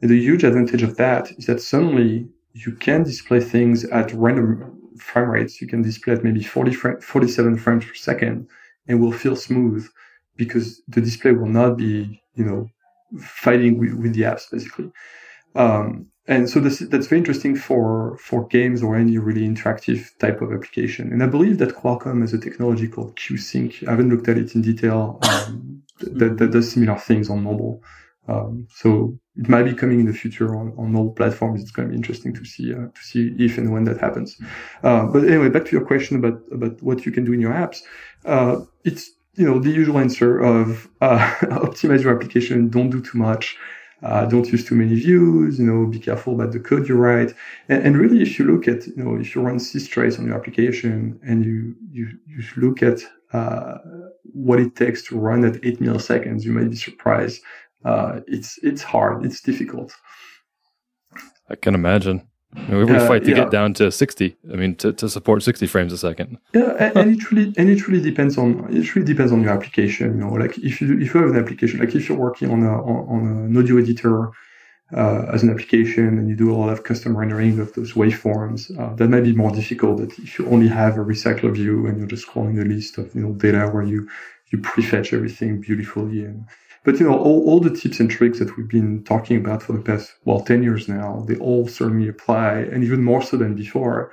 And 0.00 0.10
the 0.10 0.20
huge 0.20 0.44
advantage 0.44 0.82
of 0.82 0.96
that 0.96 1.32
is 1.38 1.46
that 1.46 1.60
suddenly 1.60 2.28
you 2.52 2.72
can 2.72 3.02
display 3.02 3.40
things 3.40 3.84
at 3.84 4.12
random 4.12 4.78
frame 4.98 5.30
rates. 5.30 5.60
You 5.60 5.66
can 5.66 5.82
display 5.82 6.14
at 6.14 6.24
maybe 6.24 6.42
40 6.42 6.72
fr- 6.72 7.00
47 7.00 7.58
frames 7.58 7.84
per 7.84 7.94
second 7.94 8.48
and 8.86 9.00
will 9.00 9.12
feel 9.12 9.36
smooth 9.36 9.88
because 10.36 10.82
the 10.88 11.00
display 11.00 11.32
will 11.32 11.48
not 11.48 11.76
be, 11.76 12.22
you 12.34 12.44
know, 12.44 12.68
fighting 13.20 13.78
with, 13.78 13.94
with 13.94 14.14
the 14.14 14.22
apps 14.22 14.50
basically. 14.50 14.90
Um, 15.54 16.06
and 16.26 16.48
so 16.48 16.58
this, 16.58 16.78
that's 16.78 17.06
very 17.06 17.18
interesting 17.18 17.54
for, 17.54 18.16
for 18.18 18.46
games 18.46 18.82
or 18.82 18.96
any 18.96 19.18
really 19.18 19.46
interactive 19.46 20.08
type 20.18 20.40
of 20.40 20.52
application. 20.52 21.12
And 21.12 21.22
I 21.22 21.26
believe 21.26 21.58
that 21.58 21.76
Qualcomm 21.76 22.22
has 22.22 22.32
a 22.32 22.38
technology 22.38 22.88
called 22.88 23.16
Q-Sync. 23.16 23.84
I 23.86 23.90
haven't 23.90 24.08
looked 24.08 24.28
at 24.28 24.38
it 24.38 24.54
in 24.54 24.62
detail. 24.62 25.18
Um, 25.22 25.82
that, 26.00 26.38
that 26.38 26.50
does 26.50 26.72
similar 26.72 26.98
things 26.98 27.28
on 27.28 27.42
mobile. 27.42 27.82
Um, 28.26 28.66
so 28.70 29.18
it 29.36 29.48
might 29.48 29.64
be 29.64 29.74
coming 29.74 30.00
in 30.00 30.06
the 30.06 30.12
future 30.12 30.56
on, 30.56 30.72
on 30.78 30.96
all 30.96 31.12
platforms. 31.12 31.60
It's 31.60 31.70
going 31.70 31.88
to 31.88 31.92
be 31.92 31.96
interesting 31.96 32.32
to 32.34 32.44
see 32.44 32.72
uh, 32.72 32.86
to 32.86 33.02
see 33.02 33.34
if 33.38 33.58
and 33.58 33.70
when 33.70 33.84
that 33.84 34.00
happens. 34.00 34.38
Uh, 34.82 35.06
but 35.06 35.24
anyway, 35.24 35.50
back 35.50 35.66
to 35.66 35.72
your 35.72 35.84
question 35.84 36.16
about 36.16 36.40
about 36.50 36.80
what 36.82 37.04
you 37.04 37.12
can 37.12 37.24
do 37.24 37.32
in 37.32 37.40
your 37.40 37.52
apps. 37.52 37.80
Uh, 38.24 38.60
it's 38.84 39.10
you 39.34 39.44
know 39.44 39.58
the 39.58 39.70
usual 39.70 39.98
answer 39.98 40.38
of 40.38 40.88
uh, 41.02 41.18
optimize 41.42 42.02
your 42.02 42.14
application, 42.14 42.70
don't 42.70 42.90
do 42.90 43.02
too 43.02 43.18
much. 43.18 43.56
Uh, 44.02 44.26
don't 44.26 44.50
use 44.52 44.64
too 44.64 44.74
many 44.74 44.94
views, 44.94 45.58
you 45.58 45.64
know, 45.64 45.86
be 45.86 45.98
careful 45.98 46.34
about 46.34 46.52
the 46.52 46.60
code 46.60 46.88
you 46.88 46.94
write. 46.94 47.32
And, 47.68 47.82
and 47.86 47.96
really, 47.96 48.20
if 48.20 48.38
you 48.38 48.44
look 48.44 48.68
at, 48.68 48.86
you 48.86 49.02
know, 49.02 49.16
if 49.16 49.34
you 49.34 49.40
run 49.40 49.56
Systrace 49.56 50.18
on 50.18 50.26
your 50.26 50.36
application 50.36 51.18
and 51.26 51.44
you, 51.44 51.74
you, 51.90 52.08
you 52.26 52.42
look 52.56 52.82
at, 52.82 53.00
uh, 53.32 53.78
what 54.32 54.60
it 54.60 54.76
takes 54.76 55.02
to 55.02 55.18
run 55.18 55.44
at 55.44 55.64
eight 55.64 55.80
milliseconds, 55.80 56.44
you 56.44 56.52
might 56.52 56.70
be 56.70 56.76
surprised 56.76 57.40
uh, 57.84 58.20
it's 58.26 58.58
it's 58.62 58.82
hard. 58.82 59.24
It's 59.24 59.40
difficult. 59.40 59.94
I 61.50 61.56
can 61.56 61.74
imagine. 61.74 62.26
I 62.56 62.70
mean, 62.70 62.86
we 62.86 62.96
uh, 62.96 63.06
fight 63.06 63.24
to 63.24 63.30
yeah. 63.30 63.36
get 63.36 63.50
down 63.50 63.74
to 63.74 63.90
60. 63.90 64.36
I 64.52 64.56
mean, 64.56 64.76
to, 64.76 64.92
to 64.92 65.08
support 65.08 65.42
60 65.42 65.66
frames 65.66 65.92
a 65.92 65.98
second. 65.98 66.38
Yeah, 66.52 66.74
and, 66.78 66.96
and, 66.96 67.16
it 67.16 67.30
really 67.30 67.54
and 67.56 67.68
it 67.68 67.88
really 67.88 68.00
depends 68.00 68.38
on 68.38 68.66
it 68.70 68.94
really 68.94 69.06
depends 69.06 69.32
on 69.32 69.42
your 69.42 69.52
application. 69.52 70.18
You 70.18 70.24
know, 70.24 70.32
like 70.32 70.56
if 70.58 70.80
you 70.80 70.98
if 71.00 71.14
you 71.14 71.20
have 71.20 71.30
an 71.30 71.36
application, 71.36 71.80
like 71.80 71.94
if 71.94 72.08
you're 72.08 72.18
working 72.18 72.50
on 72.50 72.62
a 72.62 72.82
on, 72.82 73.08
on 73.08 73.26
an 73.46 73.56
audio 73.56 73.78
editor 73.78 74.30
uh, 74.92 75.26
as 75.32 75.42
an 75.42 75.50
application 75.50 76.18
and 76.18 76.28
you 76.28 76.36
do 76.36 76.54
a 76.54 76.56
lot 76.56 76.70
of 76.70 76.84
custom 76.84 77.16
rendering 77.16 77.58
of 77.58 77.72
those 77.74 77.94
waveforms, 77.94 78.60
uh, 78.78 78.94
that 78.94 79.08
might 79.08 79.24
be 79.24 79.34
more 79.34 79.50
difficult. 79.50 79.98
That 79.98 80.16
if 80.18 80.38
you 80.38 80.46
only 80.48 80.68
have 80.68 80.96
a 80.96 81.04
recycler 81.04 81.52
view 81.52 81.86
and 81.86 81.98
you're 81.98 82.06
just 82.06 82.26
scrolling 82.26 82.60
a 82.60 82.64
list 82.64 82.98
of 82.98 83.14
you 83.14 83.22
know 83.22 83.32
data 83.32 83.68
where 83.68 83.82
you 83.82 84.08
you 84.52 84.58
prefetch 84.58 85.12
everything 85.12 85.60
beautifully 85.60 86.24
and 86.24 86.44
but 86.84 87.00
you 87.00 87.06
know, 87.06 87.18
all, 87.18 87.48
all 87.48 87.60
the 87.60 87.74
tips 87.74 87.98
and 87.98 88.10
tricks 88.10 88.38
that 88.38 88.56
we've 88.56 88.68
been 88.68 89.02
talking 89.04 89.38
about 89.38 89.62
for 89.62 89.72
the 89.72 89.80
past 89.80 90.12
well 90.24 90.40
ten 90.40 90.62
years 90.62 90.88
now, 90.88 91.24
they 91.26 91.36
all 91.36 91.66
certainly 91.66 92.08
apply, 92.08 92.58
and 92.58 92.84
even 92.84 93.02
more 93.02 93.22
so 93.22 93.36
than 93.36 93.54
before. 93.54 94.12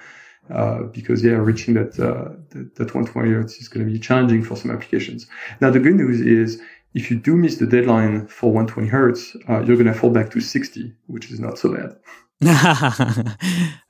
Uh, 0.49 0.83
because 0.83 1.23
yeah, 1.23 1.33
reaching 1.33 1.75
that, 1.75 1.97
uh, 1.99 2.33
that, 2.49 2.75
that 2.75 2.93
120 2.93 3.29
hertz 3.29 3.57
is 3.57 3.69
going 3.69 3.85
to 3.85 3.91
be 3.91 3.97
challenging 3.97 4.43
for 4.43 4.57
some 4.57 4.71
applications. 4.71 5.27
Now 5.61 5.69
the 5.69 5.79
good 5.79 5.95
news 5.95 6.19
is 6.19 6.61
if 6.93 7.09
you 7.09 7.17
do 7.17 7.37
miss 7.37 7.57
the 7.57 7.65
deadline 7.65 8.27
for 8.27 8.51
120 8.51 8.89
hertz, 8.89 9.35
uh, 9.47 9.61
you're 9.61 9.77
going 9.77 9.85
to 9.85 9.93
fall 9.93 10.09
back 10.09 10.29
to 10.31 10.41
60, 10.41 10.93
which 11.07 11.31
is 11.31 11.39
not 11.39 11.57
so 11.57 11.73
bad. 11.73 11.95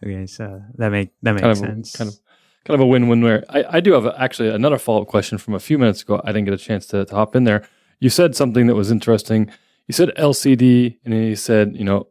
okay, 0.04 0.28
so 0.28 0.62
that 0.76 0.89
make 0.89 1.13
that 1.24 1.34
makes 1.34 1.41
kind 1.41 1.52
of, 1.52 1.58
sense. 1.58 1.96
Kind 1.96 2.10
of 2.10 2.15
kind 2.65 2.76
of 2.76 2.82
a 2.82 2.86
win-win. 2.86 3.22
Where 3.22 3.44
I, 3.50 3.78
I 3.78 3.80
do 3.80 3.94
have 3.94 4.06
a, 4.06 4.20
actually 4.22 4.50
another 4.50 4.78
follow-up 4.78 5.08
question 5.08 5.38
from 5.38 5.56
a 5.56 5.60
few 5.60 5.80
minutes 5.80 6.02
ago. 6.02 6.22
I 6.24 6.32
didn't 6.32 6.46
get 6.46 6.54
a 6.54 6.58
chance 6.58 6.86
to, 6.88 7.06
to 7.06 7.15
hop 7.15 7.36
in 7.36 7.46
there 7.46 7.63
you 8.01 8.09
said 8.09 8.35
something 8.35 8.67
that 8.67 8.75
was 8.75 8.91
interesting. 8.91 9.49
You 9.87 9.93
said 9.93 10.11
LCD, 10.17 10.97
and 11.05 11.13
then 11.13 11.23
you 11.23 11.35
said 11.37 11.75
you 11.75 11.85
know, 11.85 12.07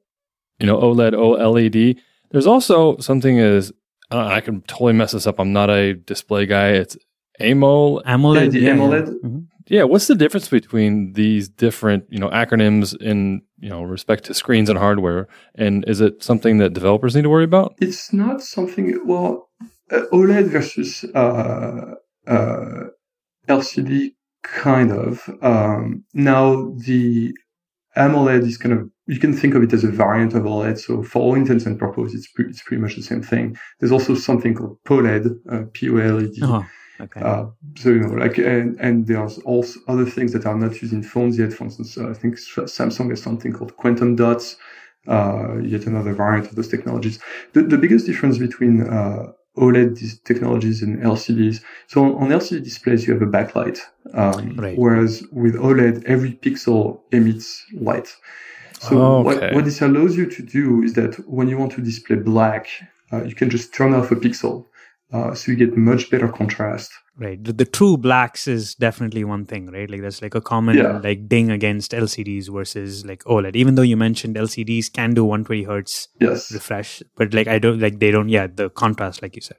you 0.59 0.66
know 0.66 0.79
OLED, 0.79 1.12
OLED. 1.12 1.98
There's 2.31 2.46
also 2.46 2.96
something 2.98 3.38
as 3.38 3.72
uh, 4.11 4.26
I 4.26 4.40
can 4.40 4.62
totally 4.62 4.94
mess 4.94 5.12
this 5.12 5.26
up. 5.26 5.38
I'm 5.38 5.53
not 5.53 5.68
a 5.68 5.94
display 5.94 6.46
guy. 6.46 6.68
It's 6.70 6.96
AMOLED. 7.40 8.05
AMOLED. 8.05 8.55
Yeah, 8.55 8.70
AMOLED. 8.70 9.07
Yeah. 9.07 9.29
Mm-hmm. 9.29 9.38
yeah. 9.66 9.83
What's 9.83 10.07
the 10.07 10.14
difference 10.14 10.48
between 10.48 11.12
these 11.14 11.48
different 11.48 12.05
you 12.09 12.18
know 12.18 12.31
acronyms 12.31 12.96
in 13.00 13.42
you 13.59 13.68
know 13.68 13.83
respect 13.83 14.24
to 14.24 14.35
screens 14.35 14.70
and 14.70 14.79
hardware? 14.79 15.26
And 15.57 15.85
is 15.88 16.00
it 16.00 16.22
something 16.22 16.59
that 16.59 16.72
developers 16.72 17.16
need 17.16 17.22
to 17.22 17.31
worry 17.31 17.44
about? 17.44 17.74
It's 17.81 18.12
not 18.12 18.42
something. 18.42 19.00
Well, 19.05 19.48
uh, 19.90 20.03
OLED 20.12 20.48
versus 20.50 21.05
uh, 21.14 21.94
uh 22.29 22.85
LCD 23.48 24.12
kind 24.42 24.92
of. 24.92 25.29
Um, 25.42 26.05
now 26.14 26.74
the 26.87 27.35
AMOLED 27.96 28.46
is 28.46 28.57
kind 28.57 28.72
of 28.74 28.90
you 29.11 29.18
can 29.18 29.33
think 29.33 29.55
of 29.55 29.62
it 29.62 29.72
as 29.72 29.83
a 29.83 29.90
variant 29.90 30.35
of 30.35 30.44
OLED. 30.44 30.79
So 30.79 31.03
for 31.03 31.20
all 31.20 31.35
intents 31.35 31.66
and 31.66 31.76
purposes, 31.76 32.14
it's, 32.14 32.29
pre- 32.29 32.46
it's 32.46 32.62
pretty 32.62 32.81
much 32.81 32.94
the 32.94 33.03
same 33.03 33.22
thing. 33.22 33.57
There's 33.81 33.90
also 33.90 34.14
something 34.14 34.55
called 34.55 34.79
POLED, 34.85 35.37
uh, 35.50 35.62
P-O-L-E-D. 35.72 36.40
Oh, 36.44 36.64
okay. 37.00 37.20
Uh, 37.20 37.46
so 37.76 37.88
you 37.88 37.98
know, 37.98 38.14
like, 38.14 38.38
and, 38.38 38.79
and 38.79 39.09
there's 39.09 39.38
also 39.38 39.81
other 39.88 40.05
things 40.05 40.33
that 40.33 40.46
are 40.46 40.57
not 40.57 40.81
used 40.81 40.94
in 40.94 41.03
phones 41.03 41.37
yet. 41.37 41.53
For 41.53 41.64
instance, 41.64 41.98
uh, 41.98 42.09
I 42.09 42.14
think 42.14 42.37
Samsung 42.37 43.11
has 43.11 43.20
something 43.20 43.53
called 43.53 43.76
quantum 43.76 44.14
dots, 44.14 44.57
uh, 45.09 45.59
yet 45.59 45.87
another 45.87 46.12
variant 46.12 46.46
of 46.46 46.55
those 46.55 46.68
technologies. 46.68 47.18
The, 47.53 47.62
the 47.62 47.79
biggest 47.79 48.07
difference 48.07 48.38
between 48.38 48.83
uh, 48.88 49.33
OLED 49.57 50.23
technologies 50.25 50.83
and 50.83 50.99
LCDs. 51.03 51.61
So 51.89 52.17
on, 52.17 52.29
LCD 52.31 52.63
displays, 52.63 53.07
you 53.07 53.13
have 53.15 53.23
a 53.23 53.27
backlight, 53.27 53.79
um, 54.15 54.57
Right. 54.57 54.79
whereas 54.79 55.23
with 55.33 55.57
OLED, 55.57 56.05
every 56.07 56.33
pixel 56.33 57.01
emits 57.13 57.65
light. 57.75 58.15
So 58.81 58.97
Okay. 58.99 59.23
what, 59.25 59.55
what 59.55 59.65
this 59.65 59.83
allows 59.83 60.17
you 60.17 60.27
to 60.27 60.43
do 60.43 60.83
is 60.83 60.95
that 60.95 61.17
when 61.29 61.49
you 61.49 61.59
want 61.59 61.73
to 61.73 61.83
display 61.83 62.17
black, 62.17 62.69
uh, 63.13 63.25
you 63.25 63.35
can 63.35 63.51
just 63.51 63.75
turn 63.75 63.93
off 63.93 64.11
a 64.13 64.17
pixel. 64.17 64.67
Uh, 65.12 65.35
so 65.35 65.51
you 65.51 65.57
get 65.57 65.77
much 65.77 66.09
better 66.11 66.29
contrast. 66.29 66.90
Right. 67.18 67.42
The, 67.42 67.53
the 67.53 67.64
true 67.64 67.96
blacks 67.96 68.46
is 68.46 68.75
definitely 68.77 69.25
one 69.25 69.44
thing, 69.44 69.66
right? 69.70 69.90
Like 69.90 70.01
that's 70.03 70.23
like 70.23 70.35
a 70.35 70.40
common 70.40 70.77
Yeah. 70.79 70.99
like 71.03 71.29
ding 71.29 71.51
against 71.51 71.90
LCDs 71.92 72.51
versus 72.53 73.05
like 73.05 73.25
OLED. 73.25 73.57
Even 73.57 73.75
though 73.75 73.83
you 73.83 73.96
mentioned 73.96 74.37
LCDs 74.37 74.90
can 74.92 75.12
do 75.14 75.25
120 75.25 75.64
hertz 75.64 76.09
Yes. 76.20 76.51
refresh, 76.53 77.03
but 77.16 77.35
like 77.35 77.49
I 77.49 77.59
don't 77.59 77.81
like 77.81 77.99
they 77.99 78.11
don't. 78.11 78.29
Yeah, 78.29 78.46
the 78.46 78.70
contrast, 78.70 79.20
like 79.20 79.35
you 79.37 79.42
said. 79.42 79.59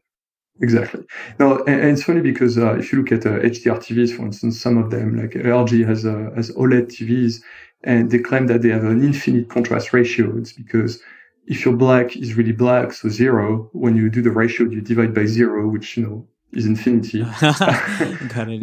Exactly. 0.61 1.03
Now, 1.39 1.57
and, 1.63 1.81
and 1.81 1.89
it's 1.91 2.03
funny 2.03 2.21
because 2.21 2.57
uh, 2.57 2.75
if 2.75 2.91
you 2.93 2.99
look 2.99 3.11
at 3.11 3.25
uh, 3.25 3.39
HDR 3.39 3.77
TVs, 3.79 4.15
for 4.15 4.23
instance, 4.25 4.59
some 4.61 4.77
of 4.77 4.91
them, 4.91 5.17
like 5.17 5.31
LG 5.31 5.85
has 5.87 6.05
uh, 6.05 6.29
has 6.35 6.51
OLED 6.51 6.87
TVs, 6.87 7.41
and 7.83 8.09
they 8.11 8.19
claim 8.19 8.47
that 8.47 8.61
they 8.61 8.69
have 8.69 8.83
an 8.83 9.03
infinite 9.03 9.49
contrast 9.49 9.91
ratio. 9.91 10.37
It's 10.37 10.53
because 10.53 10.99
if 11.47 11.65
your 11.65 11.75
black 11.75 12.15
is 12.15 12.35
really 12.35 12.51
black, 12.51 12.93
so 12.93 13.09
zero, 13.09 13.69
when 13.73 13.95
you 13.95 14.09
do 14.09 14.21
the 14.21 14.31
ratio, 14.31 14.67
you 14.69 14.81
divide 14.81 15.13
by 15.13 15.25
zero, 15.25 15.67
which 15.67 15.97
you 15.97 16.03
know 16.05 16.27
is 16.53 16.65
infinity. 16.65 17.21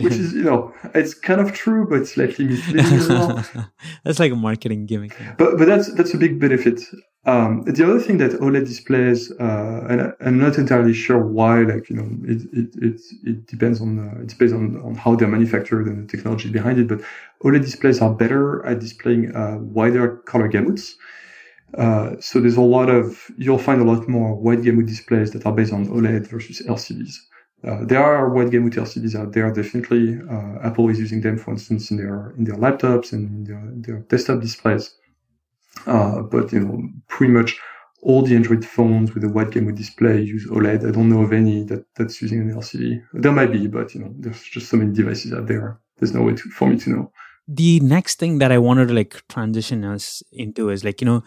Which 0.04 0.14
is, 0.14 0.34
you 0.34 0.42
know, 0.44 0.74
it's 0.94 1.14
kind 1.14 1.40
of 1.40 1.52
true, 1.52 1.86
but 1.88 2.06
slightly 2.06 2.44
misleading 2.46 3.08
well. 3.08 3.44
that's 4.04 4.18
like 4.18 4.32
a 4.32 4.36
marketing 4.36 4.86
gimmick. 4.86 5.16
But 5.38 5.58
but 5.58 5.66
that's 5.66 5.92
that's 5.94 6.14
a 6.14 6.18
big 6.18 6.38
benefit. 6.38 6.80
Um, 7.24 7.62
the 7.64 7.84
other 7.84 7.98
thing 8.00 8.18
that 8.18 8.32
OLED 8.32 8.64
displays, 8.66 9.30
uh, 9.32 9.86
and 9.88 10.00
I- 10.02 10.12
I'm 10.20 10.38
not 10.38 10.56
entirely 10.56 10.94
sure 10.94 11.18
why, 11.18 11.62
like 11.62 11.90
you 11.90 11.96
know, 11.96 12.08
it 12.24 12.42
it 12.52 12.68
it, 12.88 13.00
it 13.24 13.46
depends 13.46 13.80
on 13.80 13.98
uh, 13.98 14.22
it's 14.22 14.34
based 14.34 14.54
on 14.54 14.80
on 14.82 14.94
how 14.94 15.14
they're 15.16 15.28
manufactured 15.28 15.86
and 15.86 16.02
the 16.08 16.16
technology 16.16 16.50
behind 16.50 16.78
it. 16.78 16.88
But 16.88 17.00
OLED 17.44 17.62
displays 17.62 18.00
are 18.00 18.14
better 18.14 18.64
at 18.66 18.78
displaying 18.80 19.34
uh, 19.34 19.58
wider 19.60 20.18
color 20.30 20.48
gamuts. 20.48 20.94
Uh, 21.76 22.16
so 22.20 22.40
there's 22.40 22.56
a 22.56 22.62
lot 22.62 22.88
of 22.88 23.30
you'll 23.36 23.58
find 23.58 23.80
a 23.80 23.84
lot 23.84 24.08
more 24.08 24.34
wide 24.34 24.62
gamut 24.62 24.86
displays 24.86 25.30
that 25.32 25.44
are 25.44 25.52
based 25.52 25.72
on 25.72 25.86
OLED 25.86 26.26
versus 26.26 26.62
LCDs. 26.66 27.14
Uh, 27.64 27.84
there 27.84 28.02
are 28.02 28.32
wide 28.32 28.50
gamut 28.50 28.74
LCDs 28.74 29.14
out 29.14 29.32
there, 29.32 29.52
definitely. 29.52 30.18
Uh, 30.30 30.58
Apple 30.62 30.88
is 30.88 30.98
using 30.98 31.20
them, 31.20 31.36
for 31.36 31.50
instance, 31.50 31.90
in 31.90 31.96
their 31.96 32.32
in 32.38 32.44
their 32.44 32.56
laptops 32.56 33.12
and 33.12 33.28
in 33.28 33.44
their, 33.44 33.72
their 33.76 33.98
desktop 34.04 34.40
displays. 34.40 34.94
Uh, 35.86 36.22
but 36.22 36.52
you 36.52 36.60
know, 36.60 36.82
pretty 37.08 37.32
much 37.32 37.58
all 38.02 38.22
the 38.22 38.34
Android 38.34 38.64
phones 38.64 39.12
with 39.12 39.24
a 39.24 39.28
wide 39.28 39.50
gamut 39.50 39.74
display 39.74 40.20
use 40.22 40.46
OLED. 40.46 40.86
I 40.86 40.92
don't 40.92 41.08
know 41.08 41.22
of 41.22 41.32
any 41.32 41.64
that 41.64 41.84
that's 41.96 42.22
using 42.22 42.40
an 42.40 42.54
LCD. 42.54 43.02
There 43.12 43.32
might 43.32 43.52
be, 43.52 43.66
but 43.66 43.94
you 43.94 44.02
know, 44.02 44.14
there's 44.16 44.42
just 44.42 44.70
so 44.70 44.76
many 44.76 44.92
devices 44.92 45.32
out 45.32 45.48
there. 45.48 45.80
There's 45.98 46.14
no 46.14 46.22
way 46.22 46.34
to, 46.34 46.50
for 46.50 46.68
me 46.68 46.78
to 46.78 46.90
know. 46.90 47.12
The 47.48 47.80
next 47.80 48.18
thing 48.18 48.38
that 48.38 48.52
I 48.52 48.58
wanted 48.58 48.88
to 48.88 48.94
like 48.94 49.26
transition 49.28 49.82
us 49.82 50.22
into 50.30 50.68
is 50.68 50.84
like 50.84 51.00
you 51.00 51.06
know 51.06 51.24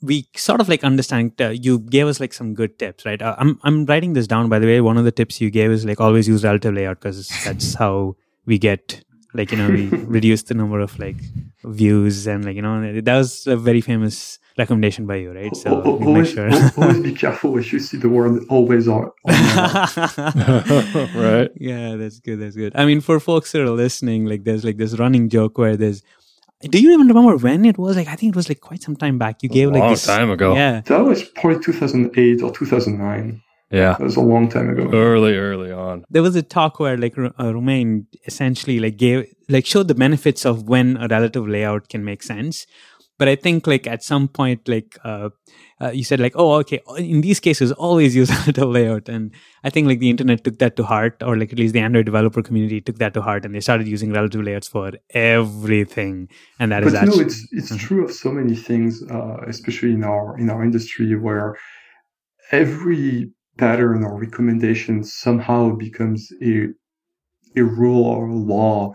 we 0.00 0.28
sort 0.36 0.60
of 0.60 0.68
like 0.68 0.84
understand 0.84 1.32
uh, 1.40 1.48
you 1.48 1.80
gave 1.80 2.06
us 2.06 2.20
like 2.20 2.32
some 2.32 2.54
good 2.54 2.78
tips 2.78 3.04
right? 3.04 3.20
Uh, 3.20 3.34
I'm 3.38 3.58
I'm 3.64 3.84
writing 3.86 4.12
this 4.12 4.28
down 4.28 4.48
by 4.48 4.60
the 4.60 4.66
way. 4.66 4.80
One 4.80 4.96
of 4.96 5.04
the 5.04 5.12
tips 5.12 5.40
you 5.40 5.50
gave 5.50 5.72
is 5.72 5.84
like 5.84 6.00
always 6.00 6.28
use 6.28 6.44
relative 6.44 6.74
layout 6.74 7.00
because 7.00 7.28
that's 7.44 7.74
how 7.82 8.16
we 8.46 8.56
get 8.56 9.02
like 9.34 9.50
you 9.50 9.58
know 9.58 9.68
we 9.68 9.88
reduce 9.88 10.44
the 10.44 10.54
number 10.54 10.78
of 10.78 10.96
like 10.98 11.16
views 11.64 12.26
and 12.28 12.44
like 12.44 12.54
you 12.54 12.62
know 12.62 13.00
that 13.00 13.16
was 13.16 13.46
a 13.48 13.56
very 13.56 13.80
famous 13.80 14.38
recommendation 14.56 15.04
by 15.06 15.16
you 15.16 15.32
right 15.32 15.54
so 15.56 15.70
Al- 15.70 15.86
al- 15.86 16.04
always, 16.08 16.30
sure 16.30 16.48
al- 16.48 16.70
always 16.76 17.00
be 17.00 17.12
careful 17.12 17.56
if 17.58 17.72
you 17.72 17.78
see 17.80 17.96
the 17.96 18.08
word 18.08 18.42
always 18.48 18.86
or. 18.94 19.12
right? 21.14 21.50
yeah, 21.56 21.96
that's 21.96 22.20
good. 22.20 22.40
That's 22.40 22.56
good. 22.56 22.72
I 22.76 22.84
mean, 22.86 23.00
for 23.00 23.20
folks 23.20 23.52
that 23.52 23.62
are 23.62 23.70
listening, 23.70 24.26
like 24.26 24.44
there's 24.44 24.64
like 24.64 24.76
this 24.76 24.98
running 24.98 25.28
joke 25.28 25.58
where 25.58 25.76
there's. 25.76 26.02
Do 26.62 26.80
you 26.80 26.92
even 26.94 27.08
remember 27.08 27.36
when 27.36 27.64
it 27.66 27.76
was? 27.78 27.96
Like 27.96 28.08
I 28.08 28.14
think 28.14 28.34
it 28.34 28.36
was 28.36 28.48
like 28.48 28.60
quite 28.60 28.82
some 28.82 28.96
time 28.96 29.18
back. 29.18 29.42
You 29.42 29.48
gave 29.48 29.68
like 29.70 29.78
a 29.78 29.80
long 29.80 29.90
this 29.90 30.06
time 30.06 30.30
ago. 30.30 30.54
Yeah, 30.54 30.80
That 30.86 31.04
was 31.04 31.22
probably 31.24 31.62
2008 31.62 32.42
or 32.42 32.52
2009. 32.52 33.42
Yeah. 33.70 33.92
That 33.94 34.00
was 34.00 34.16
a 34.16 34.20
long 34.20 34.48
time 34.48 34.70
ago. 34.70 34.88
Early, 34.92 35.36
early 35.36 35.72
on. 35.72 36.04
there 36.08 36.22
was 36.22 36.36
a 36.36 36.42
talk 36.42 36.78
where 36.78 36.96
like 36.96 37.18
uh, 37.18 37.32
Romain 37.52 38.06
essentially 38.26 38.78
like 38.78 38.96
gave 38.96 39.26
like 39.48 39.66
showed 39.66 39.88
the 39.88 39.94
benefits 39.96 40.46
of 40.46 40.68
when 40.68 40.96
a 40.98 41.08
relative 41.08 41.46
layout 41.48 41.88
can 41.88 42.04
make 42.04 42.22
sense. 42.22 42.66
But 43.16 43.28
I 43.28 43.36
think 43.36 43.66
like 43.66 43.86
at 43.86 44.02
some 44.02 44.26
point 44.26 44.68
like 44.68 44.98
uh, 45.04 45.28
uh, 45.80 45.90
you 45.90 46.02
said 46.02 46.18
like 46.18 46.32
oh 46.34 46.54
okay 46.54 46.80
in 46.98 47.20
these 47.20 47.38
cases 47.38 47.70
always 47.72 48.16
use 48.16 48.30
relative 48.40 48.68
layout 48.68 49.08
and 49.08 49.30
I 49.62 49.70
think 49.70 49.86
like 49.86 50.00
the 50.00 50.10
internet 50.10 50.42
took 50.42 50.58
that 50.58 50.74
to 50.76 50.84
heart 50.84 51.22
or 51.22 51.36
like 51.36 51.52
at 51.52 51.58
least 51.58 51.74
the 51.74 51.80
Android 51.80 52.06
developer 52.06 52.42
community 52.42 52.80
took 52.80 52.98
that 52.98 53.14
to 53.14 53.22
heart 53.22 53.44
and 53.44 53.54
they 53.54 53.60
started 53.60 53.86
using 53.86 54.12
relative 54.12 54.42
layouts 54.42 54.66
for 54.66 54.92
everything 55.10 56.28
and 56.58 56.72
that 56.72 56.82
is 56.82 56.92
but 56.92 57.04
know, 57.04 57.08
actually 57.08 57.24
it's 57.24 57.46
it's 57.52 57.76
true 57.76 58.04
of 58.04 58.12
so 58.12 58.30
many 58.30 58.54
things, 58.54 59.02
uh, 59.10 59.38
especially 59.46 59.92
in 59.92 60.04
our 60.04 60.38
in 60.38 60.50
our 60.50 60.62
industry, 60.62 61.14
where 61.16 61.56
every 62.50 63.30
pattern 63.58 64.04
or 64.04 64.18
recommendation 64.18 65.04
somehow 65.04 65.74
becomes 65.74 66.28
a 66.42 66.68
a 67.56 67.62
rule 67.62 68.04
or 68.04 68.28
a 68.28 68.34
law. 68.34 68.92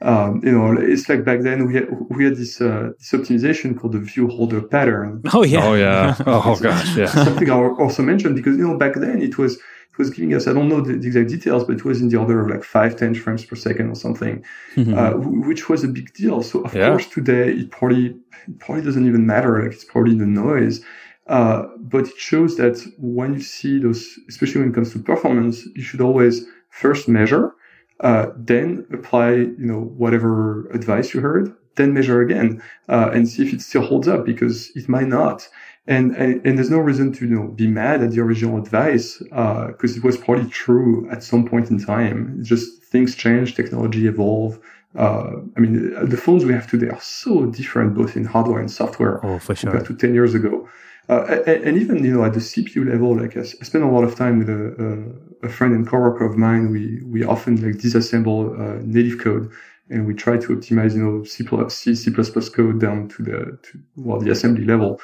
Um, 0.00 0.40
you 0.44 0.52
know, 0.52 0.72
it's 0.78 1.08
like 1.08 1.24
back 1.24 1.40
then 1.40 1.66
we 1.66 1.74
had 1.74 1.86
we 2.10 2.24
had 2.24 2.36
this 2.36 2.60
uh, 2.60 2.90
this 2.98 3.10
optimization 3.12 3.76
called 3.76 3.92
the 3.94 3.98
view 4.00 4.28
holder 4.28 4.62
pattern. 4.62 5.22
oh 5.34 5.42
yeah 5.44 5.64
Oh 5.64 5.74
yeah. 5.74 6.14
Oh 6.26 6.56
gosh. 6.60 6.96
Yeah. 6.96 7.06
Something 7.24 7.50
I 7.50 7.54
also 7.84 8.02
mentioned 8.02 8.36
because 8.36 8.56
you 8.56 8.66
know 8.66 8.76
back 8.78 8.94
then 8.94 9.20
it 9.20 9.38
was 9.38 9.54
it 9.56 9.98
was 9.98 10.10
giving 10.10 10.32
us 10.34 10.46
I 10.46 10.52
don't 10.52 10.68
know 10.68 10.80
the, 10.80 10.92
the 10.92 11.06
exact 11.08 11.30
details, 11.30 11.64
but 11.64 11.76
it 11.78 11.84
was 11.84 12.00
in 12.00 12.08
the 12.10 12.16
order 12.16 12.40
of 12.40 12.48
like 12.48 12.62
five 12.62 12.94
ten 12.96 13.12
frames 13.14 13.44
per 13.44 13.56
second 13.56 13.88
or 13.90 13.96
something 13.96 14.44
uh, 14.76 15.12
wh- 15.14 15.46
which 15.48 15.68
was 15.68 15.82
a 15.82 15.88
big 15.88 16.12
deal. 16.14 16.42
So 16.44 16.60
of 16.60 16.74
Yeah. 16.74 16.90
course 16.90 17.06
today 17.08 17.50
it 17.60 17.70
probably 17.72 18.14
it 18.46 18.58
probably 18.60 18.84
doesn't 18.84 19.06
even 19.06 19.26
matter. 19.26 19.60
Like 19.62 19.72
it's 19.72 19.84
probably 19.84 20.14
the 20.16 20.26
noise. 20.26 20.80
Uh, 21.26 21.64
but 21.92 22.06
it 22.06 22.16
shows 22.16 22.56
that 22.56 22.76
when 22.98 23.34
you 23.34 23.40
see 23.40 23.78
those, 23.80 24.02
especially 24.28 24.60
when 24.62 24.70
it 24.70 24.74
comes 24.74 24.92
to 24.92 24.98
performance, 25.00 25.66
you 25.74 25.82
should 25.82 26.00
always 26.00 26.46
first 26.70 27.06
measure, 27.08 27.52
uh, 28.00 28.26
then 28.36 28.86
apply, 28.92 29.32
you 29.32 29.56
know, 29.58 29.80
whatever 29.80 30.68
advice 30.70 31.14
you 31.14 31.20
heard, 31.20 31.54
then 31.76 31.94
measure 31.94 32.20
again, 32.20 32.62
uh, 32.88 33.10
and 33.12 33.28
see 33.28 33.46
if 33.46 33.52
it 33.52 33.60
still 33.60 33.82
holds 33.82 34.08
up 34.08 34.24
because 34.24 34.70
it 34.76 34.88
might 34.88 35.08
not. 35.08 35.48
And, 35.86 36.14
and, 36.16 36.44
and 36.44 36.58
there's 36.58 36.70
no 36.70 36.78
reason 36.78 37.12
to, 37.14 37.26
you 37.26 37.34
know, 37.34 37.48
be 37.48 37.66
mad 37.66 38.02
at 38.02 38.10
the 38.10 38.20
original 38.20 38.58
advice, 38.58 39.22
uh, 39.32 39.68
because 39.68 39.96
it 39.96 40.04
was 40.04 40.18
probably 40.18 40.48
true 40.50 41.08
at 41.10 41.22
some 41.22 41.48
point 41.48 41.70
in 41.70 41.82
time. 41.82 42.36
It's 42.38 42.48
just 42.48 42.82
things 42.84 43.16
change, 43.16 43.54
technology 43.54 44.06
evolve. 44.06 44.60
Uh, 44.94 45.36
I 45.56 45.60
mean, 45.60 45.94
the 46.08 46.16
phones 46.16 46.44
we 46.44 46.52
have 46.52 46.68
today 46.68 46.88
are 46.88 47.00
so 47.00 47.46
different, 47.46 47.94
both 47.94 48.16
in 48.16 48.24
hardware 48.24 48.60
and 48.60 48.70
software 48.70 49.24
oh 49.24 49.38
sure 49.38 49.54
compared 49.54 49.86
to 49.86 49.96
10 49.96 50.12
years 50.12 50.34
ago. 50.34 50.68
Uh, 51.08 51.40
and, 51.46 51.64
and 51.64 51.78
even, 51.78 52.04
you 52.04 52.12
know, 52.12 52.24
at 52.24 52.34
the 52.34 52.40
CPU 52.40 52.90
level, 52.90 53.16
like 53.16 53.36
I, 53.36 53.40
I 53.40 53.64
spend 53.64 53.84
a 53.84 53.88
lot 53.88 54.04
of 54.04 54.14
time 54.14 54.38
with 54.38 54.50
a, 54.50 55.14
a, 55.42 55.48
friend 55.48 55.74
and 55.74 55.86
coworker 55.86 56.24
of 56.24 56.36
mine. 56.36 56.70
We, 56.70 57.02
we 57.04 57.24
often 57.24 57.56
like 57.56 57.80
disassemble 57.80 58.58
uh, 58.58 58.82
native 58.84 59.20
code 59.20 59.50
and 59.90 60.06
we 60.06 60.14
try 60.14 60.36
to 60.36 60.48
optimize, 60.48 60.94
you 60.94 61.02
know, 61.02 61.24
C 61.24 61.44
plus 61.44 61.76
C, 61.76 61.94
C++ 61.94 62.10
code 62.10 62.80
down 62.80 63.08
to 63.08 63.22
the, 63.22 63.58
to, 63.62 63.78
well, 63.96 64.20
the 64.20 64.30
assembly 64.30 64.64
level. 64.64 65.00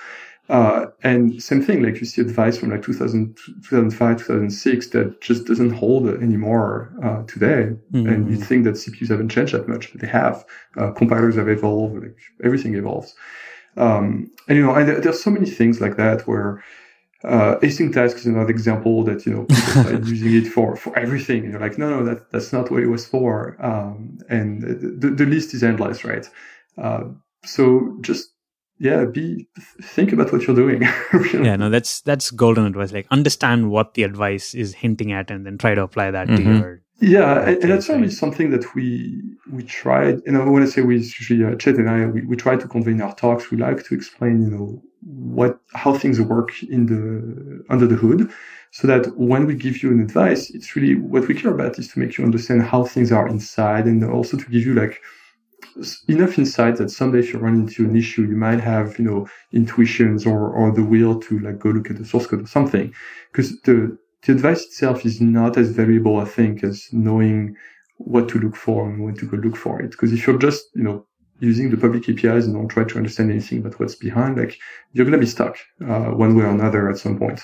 Uh, 0.50 0.86
and 1.02 1.42
same 1.42 1.62
thing, 1.62 1.82
like 1.82 1.98
you 2.00 2.04
see 2.04 2.20
advice 2.20 2.58
from 2.58 2.70
like 2.70 2.82
2000, 2.82 3.34
2005, 3.66 4.18
2006 4.18 4.88
that 4.88 5.20
just 5.22 5.46
doesn't 5.46 5.70
hold 5.70 6.06
anymore, 6.22 6.92
uh, 7.02 7.22
today. 7.22 7.74
And 7.94 8.30
you 8.30 8.36
think 8.36 8.64
that 8.64 8.74
CPUs 8.74 9.08
haven't 9.08 9.30
changed 9.30 9.54
that 9.54 9.68
much, 9.68 9.90
but 9.90 10.02
they 10.02 10.06
have. 10.06 10.44
Uh, 10.76 10.90
compilers 10.90 11.36
have 11.36 11.48
evolved, 11.48 11.94
like 12.02 12.18
everything 12.42 12.74
evolves. 12.74 13.14
Um, 13.78 14.30
and 14.48 14.58
you 14.58 14.64
know, 14.64 14.74
and 14.74 14.86
there, 14.86 15.00
there's 15.00 15.22
so 15.22 15.30
many 15.30 15.48
things 15.48 15.80
like 15.80 15.96
that 15.96 16.26
where 16.28 16.62
uh, 17.24 17.56
async 17.60 17.92
task 17.92 18.16
is 18.16 18.26
another 18.26 18.50
example 18.50 19.04
that 19.04 19.24
you 19.26 19.32
know 19.32 19.44
people 19.84 20.08
using 20.08 20.34
it 20.34 20.46
for 20.46 20.76
for 20.76 20.96
everything. 20.98 21.42
And 21.44 21.52
you're 21.52 21.60
like, 21.60 21.78
no, 21.78 21.90
no, 21.90 22.04
that 22.04 22.30
that's 22.30 22.52
not 22.52 22.70
what 22.70 22.82
it 22.82 22.88
was 22.88 23.06
for. 23.06 23.56
Um, 23.64 24.18
and 24.28 24.62
the, 24.62 25.10
the 25.10 25.26
list 25.26 25.54
is 25.54 25.62
endless, 25.62 26.04
right? 26.04 26.28
Uh, 26.76 27.04
so 27.44 27.96
just 28.00 28.30
yeah, 28.78 29.04
be 29.04 29.48
think 29.82 30.12
about 30.12 30.32
what 30.32 30.46
you're 30.46 30.56
doing. 30.56 30.82
yeah 31.32 31.56
no 31.56 31.70
that's 31.70 32.00
that's 32.02 32.30
golden 32.30 32.66
advice 32.66 32.92
like 32.92 33.06
understand 33.10 33.70
what 33.70 33.94
the 33.94 34.02
advice 34.02 34.52
is 34.54 34.74
hinting 34.74 35.12
at 35.12 35.30
and 35.30 35.46
then 35.46 35.56
try 35.56 35.74
to 35.74 35.82
apply 35.82 36.10
that 36.10 36.26
to 36.26 36.32
Mhm. 36.32 36.58
your 36.58 36.80
Yeah, 37.00 37.40
and, 37.48 37.56
and 37.62 37.70
that's 37.72 37.86
certainly 37.86 38.10
something 38.10 38.50
that 38.50 38.74
we 38.74 39.20
we 39.50 39.62
tried. 39.64 40.20
You 40.26 40.32
know, 40.32 40.50
when 40.50 40.62
I 40.62 40.66
say 40.66 40.82
we, 40.82 40.96
usually 40.96 41.44
uh, 41.44 41.56
Chet 41.56 41.76
and 41.76 41.90
I, 41.90 42.06
we, 42.06 42.22
we 42.22 42.36
try 42.36 42.56
to 42.56 42.68
convey 42.68 42.92
in 42.92 43.02
our 43.02 43.14
talks. 43.14 43.50
We 43.50 43.58
like 43.58 43.84
to 43.86 43.94
explain, 43.94 44.42
you 44.42 44.50
know, 44.54 44.82
what 45.04 45.58
how 45.74 45.92
things 45.94 46.20
work 46.20 46.62
in 46.62 46.86
the 46.86 47.64
under 47.68 47.86
the 47.86 47.96
hood, 47.96 48.30
so 48.70 48.86
that 48.86 49.06
when 49.18 49.46
we 49.46 49.54
give 49.54 49.82
you 49.82 49.90
an 49.90 50.00
advice, 50.00 50.50
it's 50.50 50.74
really 50.74 50.94
what 50.94 51.28
we 51.28 51.34
care 51.34 51.52
about 51.52 51.78
is 51.78 51.88
to 51.88 51.98
make 51.98 52.16
you 52.16 52.24
understand 52.24 52.62
how 52.62 52.84
things 52.84 53.12
are 53.12 53.28
inside, 53.28 53.84
and 53.86 54.02
also 54.04 54.36
to 54.36 54.44
give 54.44 54.64
you 54.66 54.74
like 54.74 55.00
enough 56.08 56.38
insight 56.38 56.76
that 56.76 56.90
someday 56.90 57.18
if 57.18 57.32
you 57.32 57.38
run 57.38 57.54
into 57.54 57.84
an 57.84 57.96
issue, 57.96 58.22
you 58.22 58.36
might 58.36 58.60
have, 58.60 58.98
you 58.98 59.04
know, 59.04 59.26
intuitions 59.52 60.26
or, 60.26 60.50
or 60.50 60.70
the 60.70 60.84
will 60.84 61.18
to 61.20 61.38
like 61.40 61.58
go 61.58 61.70
look 61.70 61.90
at 61.90 61.96
the 61.96 62.04
source 62.04 62.26
code 62.26 62.42
or 62.42 62.46
something. 62.46 62.94
Because 63.32 63.60
the, 63.62 63.96
the 64.22 64.32
advice 64.32 64.62
itself 64.64 65.04
is 65.04 65.20
not 65.20 65.56
as 65.56 65.70
valuable, 65.70 66.18
I 66.18 66.26
think, 66.26 66.62
as 66.62 66.88
knowing 66.92 67.56
what 67.96 68.28
to 68.28 68.38
look 68.38 68.56
for 68.56 68.88
and 68.88 69.02
when 69.02 69.14
to 69.16 69.26
go 69.26 69.36
look 69.36 69.56
for 69.56 69.80
it. 69.80 69.90
Because 69.90 70.12
if 70.12 70.26
you're 70.26 70.38
just, 70.38 70.64
you 70.74 70.84
know, 70.84 71.06
using 71.40 71.70
the 71.70 71.76
public 71.76 72.08
APIs 72.08 72.46
and 72.46 72.54
don't 72.54 72.68
try 72.68 72.84
to 72.84 72.96
understand 72.96 73.30
anything 73.30 73.58
about 73.58 73.78
what's 73.78 73.94
behind, 73.94 74.38
like 74.38 74.58
you're 74.92 75.04
going 75.04 75.12
to 75.12 75.18
be 75.18 75.26
stuck 75.26 75.56
uh, 75.86 76.10
one 76.10 76.36
way 76.36 76.44
or 76.44 76.48
another 76.48 76.88
at 76.88 76.98
some 76.98 77.18
point. 77.18 77.40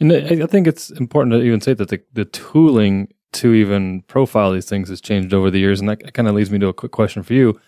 And 0.00 0.12
I 0.12 0.46
think 0.46 0.66
it's 0.66 0.90
important 0.90 1.32
to 1.32 1.42
even 1.42 1.60
say 1.60 1.74
that 1.74 1.88
the, 1.88 2.00
the 2.12 2.24
tooling 2.24 3.12
to 3.32 3.52
even 3.52 4.02
profile 4.02 4.52
these 4.52 4.68
things 4.68 4.88
has 4.88 5.00
changed 5.00 5.34
over 5.34 5.50
the 5.50 5.58
years. 5.58 5.80
And 5.80 5.88
that 5.88 6.14
kind 6.14 6.28
of 6.28 6.34
leads 6.34 6.50
me 6.50 6.58
to 6.60 6.68
a 6.68 6.74
quick 6.74 6.92
question 6.92 7.22
for 7.22 7.34
you. 7.34 7.60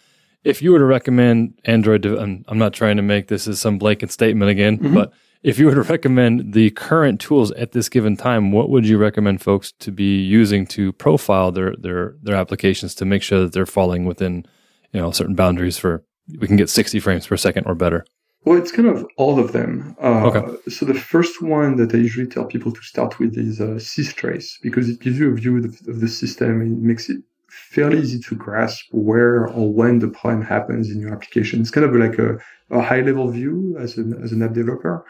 If 0.43 0.63
you 0.63 0.73
were 0.73 0.79
to 0.79 0.85
recommend 0.85 1.59
Android, 1.65 2.07
I'm, 2.07 2.45
I'm 2.49 2.59
not 2.59 2.73
trying 2.73 2.97
to 2.97 3.03
make 3.03 3.29
this 3.29 3.47
as 3.47 3.61
some 3.61 3.79
blanket 3.79 4.11
statement 4.11 4.51
again, 4.51 4.79
mm-hmm. 4.79 4.95
but 4.95 5.13
if 5.43 5.59
you 5.59 5.67
were 5.67 5.75
to 5.75 5.83
recommend 5.83 6.53
the 6.53 6.71
current 6.71 7.21
tools 7.21 7.51
at 7.53 7.73
this 7.73 7.89
given 7.89 8.17
time, 8.17 8.53
what 8.53 8.71
would 8.71 8.87
you 8.87 8.99
recommend 8.99 9.43
folks 9.43 9.73
to 9.73 9.91
be 9.91 10.23
using 10.23 10.67
to 10.69 10.93
profile 10.93 11.51
their 11.51 11.75
their 11.77 12.17
their 12.23 12.37
applications 12.37 12.95
to 12.97 13.05
make 13.05 13.23
sure 13.23 13.41
that 13.41 13.53
they're 13.53 13.67
falling 13.67 14.05
within 14.05 14.47
you 14.93 15.01
know 15.01 15.11
certain 15.11 15.35
boundaries 15.35 15.79
for 15.79 16.05
we 16.39 16.47
can 16.47 16.57
get 16.57 16.71
60 16.71 17.01
frames 17.01 17.27
per 17.27 17.37
second 17.37 17.67
or 17.67 17.75
better? 17.75 18.05
Well, 18.45 18.57
it's 18.57 18.73
kind 18.73 18.89
of 18.89 19.07
all 19.17 19.39
of 19.39 19.53
them. 19.53 19.95
Uh, 20.03 20.31
okay. 20.31 20.71
So 20.71 20.87
the 20.87 20.95
first 20.95 21.43
one 21.43 21.77
that 21.77 21.95
I 21.95 21.99
usually 21.99 22.27
tell 22.27 22.47
people 22.47 22.73
to 22.73 22.83
start 22.83 23.19
with 23.19 23.37
is 23.37 23.61
uh, 23.61 23.79
systrace 23.79 24.55
because 24.63 24.89
it 24.89 25.01
gives 25.01 25.19
you 25.19 25.31
a 25.31 25.35
view 25.35 25.59
of, 25.59 25.65
of 25.87 26.01
the 26.01 26.09
system 26.09 26.63
and 26.63 26.79
it 26.79 26.83
makes 26.83 27.11
it 27.11 27.23
fairly 27.51 27.99
easy 27.99 28.19
to 28.21 28.35
grasp 28.35 28.87
where 28.93 29.47
or 29.47 29.71
when 29.73 29.99
the 29.99 30.09
problem 30.09 30.43
happens 30.43 30.91
in 30.91 31.01
your 31.01 31.13
application. 31.13 31.61
It's 31.61 31.71
kind 31.71 31.85
of 31.85 31.95
like 31.95 32.19
a, 32.19 32.39
a 32.71 32.81
high 32.81 33.01
level 33.03 33.29
view 33.31 33.77
as 33.79 33.99
an, 33.99 34.19
as 34.23 34.33
an 34.33 34.43
app 34.43 34.55
developer. 34.55 35.05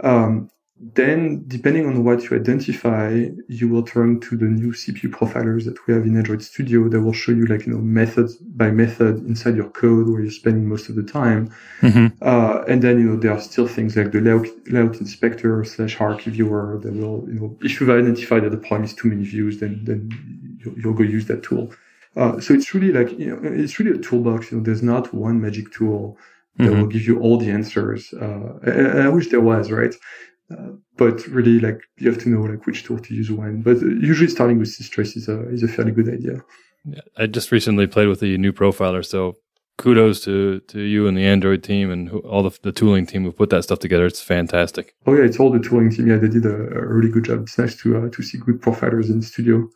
Um, 0.00 0.50
then, 0.84 1.44
depending 1.46 1.86
on 1.86 2.02
what 2.02 2.24
you 2.24 2.36
identify, 2.36 3.26
you 3.46 3.68
will 3.68 3.84
turn 3.84 4.18
to 4.18 4.36
the 4.36 4.46
new 4.46 4.72
CPU 4.72 5.10
profilers 5.10 5.64
that 5.64 5.76
we 5.86 5.94
have 5.94 6.02
in 6.02 6.16
Android 6.16 6.42
Studio 6.42 6.88
that 6.88 7.00
will 7.00 7.12
show 7.12 7.30
you 7.30 7.46
like, 7.46 7.66
you 7.66 7.72
know, 7.72 7.78
method 7.78 8.28
by 8.56 8.72
method 8.72 9.18
inside 9.18 9.54
your 9.54 9.70
code 9.70 10.08
where 10.08 10.20
you're 10.20 10.32
spending 10.32 10.68
most 10.68 10.88
of 10.88 10.96
the 10.96 11.04
time. 11.04 11.54
Mm-hmm. 11.82 12.20
Uh, 12.20 12.64
and 12.66 12.82
then, 12.82 12.98
you 12.98 13.04
know, 13.04 13.16
there 13.16 13.30
are 13.30 13.40
still 13.40 13.68
things 13.68 13.96
like 13.96 14.10
the 14.10 14.20
layout, 14.20 14.48
layout 14.66 14.96
inspector 14.96 15.62
slash 15.62 15.94
hierarchy 15.94 16.32
viewer 16.32 16.80
that 16.82 16.92
will, 16.92 17.28
you 17.28 17.38
know, 17.38 17.56
if 17.60 17.80
you've 17.80 17.88
identified 17.88 18.42
that 18.42 18.50
the 18.50 18.56
problem 18.56 18.82
is 18.82 18.92
too 18.92 19.06
many 19.06 19.22
views, 19.22 19.60
then, 19.60 19.84
then 19.84 20.10
you'll, 20.58 20.76
you'll 20.80 20.94
go 20.94 21.04
use 21.04 21.26
that 21.26 21.44
tool. 21.44 21.72
Uh, 22.16 22.40
so 22.40 22.52
it's 22.54 22.74
really 22.74 22.92
like, 22.92 23.16
you 23.16 23.30
know, 23.30 23.38
it's 23.44 23.78
really 23.78 23.96
a 23.96 24.02
toolbox. 24.02 24.50
You 24.50 24.58
know, 24.58 24.64
there's 24.64 24.82
not 24.82 25.14
one 25.14 25.40
magic 25.40 25.72
tool 25.72 26.18
that 26.56 26.64
mm-hmm. 26.64 26.80
will 26.80 26.88
give 26.88 27.06
you 27.06 27.20
all 27.20 27.38
the 27.38 27.50
answers. 27.50 28.12
Uh, 28.12 29.04
I 29.04 29.08
wish 29.08 29.28
there 29.28 29.40
was, 29.40 29.70
right? 29.70 29.94
Uh, 30.50 30.72
but 30.96 31.26
really, 31.28 31.58
like 31.60 31.80
you 31.98 32.10
have 32.10 32.22
to 32.22 32.28
know 32.28 32.42
like 32.42 32.66
which 32.66 32.84
tool 32.84 32.98
to 32.98 33.14
use 33.14 33.30
when. 33.30 33.62
But 33.62 33.80
usually, 33.80 34.28
starting 34.28 34.58
with 34.58 34.68
Systrace 34.68 35.16
is 35.16 35.28
a 35.28 35.48
is 35.48 35.62
a 35.62 35.68
fairly 35.68 35.92
good 35.92 36.08
idea. 36.08 36.42
Yeah, 36.84 37.00
I 37.16 37.26
just 37.26 37.52
recently 37.52 37.86
played 37.86 38.08
with 38.08 38.20
the 38.20 38.36
new 38.38 38.52
profiler, 38.52 39.04
so 39.04 39.36
kudos 39.78 40.20
to 40.24 40.60
to 40.60 40.80
you 40.80 41.06
and 41.06 41.16
the 41.16 41.24
Android 41.24 41.62
team 41.62 41.90
and 41.90 42.08
who, 42.08 42.18
all 42.20 42.42
the, 42.42 42.58
the 42.62 42.72
tooling 42.72 43.06
team 43.06 43.24
who 43.24 43.32
put 43.32 43.50
that 43.50 43.62
stuff 43.62 43.78
together. 43.78 44.06
It's 44.06 44.20
fantastic. 44.20 44.94
Oh 45.06 45.14
yeah, 45.14 45.24
it's 45.24 45.38
all 45.40 45.50
the 45.50 45.58
tooling 45.58 45.90
team. 45.90 46.08
Yeah, 46.08 46.18
they 46.18 46.28
did 46.28 46.44
a, 46.44 46.54
a 46.54 46.86
really 46.86 47.10
good 47.10 47.24
job. 47.24 47.42
It's 47.42 47.58
nice 47.58 47.76
to 47.82 47.96
uh, 47.96 48.08
to 48.10 48.22
see 48.22 48.38
good 48.38 48.60
profilers 48.60 49.08
in 49.10 49.20
the 49.20 49.26
studio. 49.26 49.68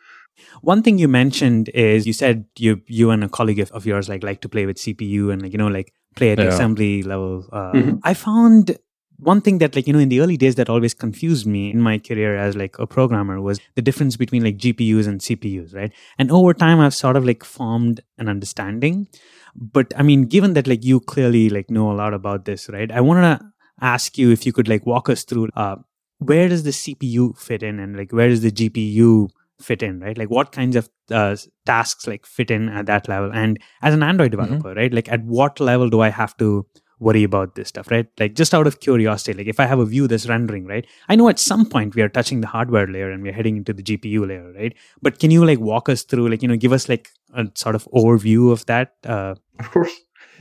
One 0.61 0.83
thing 0.83 0.99
you 0.99 1.09
mentioned 1.09 1.71
is 1.71 2.07
you 2.07 2.13
said 2.13 2.45
you 2.59 2.83
you 2.87 3.11
and 3.11 3.25
a 3.25 3.29
colleague 3.29 3.61
of, 3.61 3.71
of 3.73 3.87
yours 3.87 4.09
like 4.09 4.23
like 4.23 4.41
to 4.43 4.49
play 4.49 4.67
with 4.67 4.77
CPU 4.77 5.33
and 5.33 5.43
like 5.43 5.53
you 5.53 5.59
know 5.59 5.69
like 5.69 5.93
play 6.15 6.33
at 6.33 6.39
yeah. 6.39 6.47
assembly 6.47 7.03
level. 7.03 7.45
Uh, 7.53 7.73
mm-hmm. 7.73 7.97
I 8.03 8.15
found 8.15 8.79
one 9.19 9.41
thing 9.41 9.59
that 9.59 9.75
like 9.75 9.87
you 9.87 9.93
know 9.93 9.99
in 9.99 10.09
the 10.09 10.21
early 10.21 10.37
days 10.37 10.55
that 10.57 10.69
always 10.69 10.95
confused 10.95 11.47
me 11.47 11.71
in 11.71 11.81
my 11.81 11.99
career 11.99 12.37
as 12.37 12.57
like 12.57 12.79
a 12.79 12.87
programmer 12.87 13.41
was 13.41 13.61
the 13.75 13.83
difference 13.83 14.17
between 14.17 14.45
like 14.45 14.57
gpus 14.59 15.07
and 15.07 15.21
cpus 15.21 15.75
right 15.75 15.93
and 16.19 16.31
over 16.31 16.53
time 16.53 16.81
i've 16.81 16.95
sort 16.95 17.17
of 17.17 17.25
like 17.25 17.45
formed 17.45 18.01
an 18.19 18.29
understanding 18.29 19.07
but 19.55 19.93
i 19.97 20.03
mean 20.03 20.25
given 20.25 20.55
that 20.55 20.67
like 20.67 20.85
you 20.85 21.01
clearly 21.01 21.49
like 21.49 21.71
know 21.71 21.91
a 21.91 21.95
lot 21.95 22.15
about 22.15 22.45
this 22.45 22.69
right 22.69 22.91
i 22.93 23.01
want 23.01 23.23
to 23.23 23.47
ask 23.81 24.19
you 24.19 24.31
if 24.31 24.47
you 24.47 24.53
could 24.53 24.69
like 24.69 24.87
walk 24.87 25.09
us 25.09 25.25
through 25.25 25.49
uh 25.57 25.77
where 26.19 26.49
does 26.49 26.63
the 26.63 26.71
cpu 26.71 27.37
fit 27.39 27.63
in 27.63 27.79
and 27.79 27.97
like 27.97 28.13
where 28.13 28.29
does 28.29 28.41
the 28.41 28.51
gpu 28.51 29.29
fit 29.61 29.83
in 29.83 30.01
right 30.01 30.19
like 30.19 30.29
what 30.29 30.53
kinds 30.53 30.77
of 30.77 30.89
uh, 31.11 31.35
tasks 31.65 32.07
like 32.07 32.27
fit 32.27 32.51
in 32.51 32.69
at 32.69 32.87
that 32.87 33.09
level 33.09 33.31
and 33.33 33.59
as 33.83 33.95
an 33.95 34.03
android 34.03 34.31
mm-hmm. 34.31 34.43
developer 34.43 34.69
mm-hmm. 34.71 34.79
right 34.79 34.93
like 34.93 35.11
at 35.11 35.23
what 35.25 35.61
level 35.61 35.89
do 35.89 36.01
i 36.01 36.11
have 36.11 36.37
to 36.37 36.67
worry 36.99 37.25
about 37.25 37.55
this 37.55 37.69
stuff, 37.69 37.91
right? 37.91 38.07
Like 38.19 38.35
just 38.35 38.55
out 38.55 38.67
of 38.67 38.81
curiosity, 38.81 39.35
like 39.35 39.47
if 39.47 39.61
I 39.61 39.67
have 39.67 39.79
a 39.79 39.85
view 39.85 40.09
that's 40.09 40.29
rendering, 40.29 40.67
right? 40.67 40.87
I 41.09 41.17
know 41.17 41.29
at 41.29 41.39
some 41.39 41.67
point 41.67 41.95
we 41.95 42.03
are 42.03 42.09
touching 42.09 42.41
the 42.41 42.47
hardware 42.47 42.87
layer 42.87 43.11
and 43.11 43.23
we're 43.23 43.33
heading 43.33 43.57
into 43.57 43.73
the 43.73 43.83
GPU 43.83 44.27
layer, 44.27 44.53
right? 44.53 44.75
But 45.03 45.19
can 45.19 45.31
you 45.31 45.45
like 45.45 45.61
walk 45.61 45.89
us 45.89 46.03
through, 46.03 46.29
like, 46.29 46.43
you 46.43 46.49
know, 46.49 46.57
give 46.57 46.73
us 46.73 46.89
like 46.89 47.11
a 47.35 47.47
sort 47.55 47.75
of 47.75 47.87
overview 47.95 48.51
of 48.51 48.65
that? 48.67 48.95
Uh, 49.05 49.35
of 49.59 49.71
course. 49.71 49.93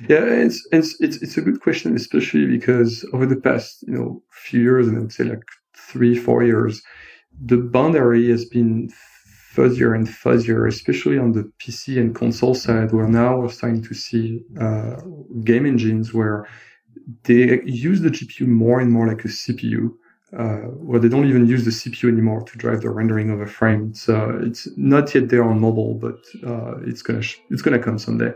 Yeah, 0.09 0.23
it's, 0.25 0.65
it's, 0.71 0.99
it's, 0.99 1.21
it's 1.21 1.37
a 1.37 1.41
good 1.41 1.61
question, 1.61 1.95
especially 1.95 2.45
because 2.45 3.07
over 3.13 3.25
the 3.25 3.37
past, 3.37 3.83
you 3.87 3.93
know, 3.93 4.21
few 4.31 4.61
years, 4.61 4.87
and 4.87 4.97
I 4.97 5.01
would 5.01 5.13
say 5.13 5.23
like 5.23 5.43
three, 5.75 6.17
four 6.17 6.43
years, 6.43 6.81
the 7.43 7.57
boundary 7.57 8.29
has 8.29 8.45
been 8.45 8.89
fuzzier 9.55 9.95
and 9.95 10.07
fuzzier, 10.07 10.67
especially 10.67 11.17
on 11.17 11.31
the 11.31 11.43
PC 11.59 11.99
and 11.99 12.13
console 12.15 12.55
side, 12.55 12.91
where 12.91 13.07
now 13.07 13.37
we're 13.37 13.49
starting 13.49 13.81
to 13.83 13.93
see 13.93 14.41
uh, 14.59 14.97
game 15.43 15.65
engines 15.65 16.13
where 16.13 16.47
they 17.23 17.61
use 17.63 18.01
the 18.01 18.09
GPU 18.09 18.47
more 18.47 18.79
and 18.79 18.91
more 18.91 19.07
like 19.07 19.23
a 19.25 19.27
CPU, 19.27 19.93
uh, 20.37 20.67
where 20.87 20.99
they 20.99 21.07
don't 21.07 21.27
even 21.27 21.45
use 21.47 21.63
the 21.65 21.71
CPU 21.71 22.09
anymore 22.09 22.41
to 22.43 22.57
drive 22.57 22.81
the 22.81 22.89
rendering 22.89 23.29
of 23.29 23.39
a 23.41 23.47
frame. 23.47 23.93
Uh, 24.07 24.39
it's 24.39 24.67
not 24.75 25.13
yet 25.13 25.29
there 25.29 25.43
on 25.43 25.59
mobile, 25.59 25.93
but 25.93 26.19
uh, 26.45 26.77
it's 26.85 27.01
gonna 27.01 27.21
sh- 27.21 27.39
it's 27.49 27.61
gonna 27.61 27.79
come 27.79 27.97
someday. 27.97 28.33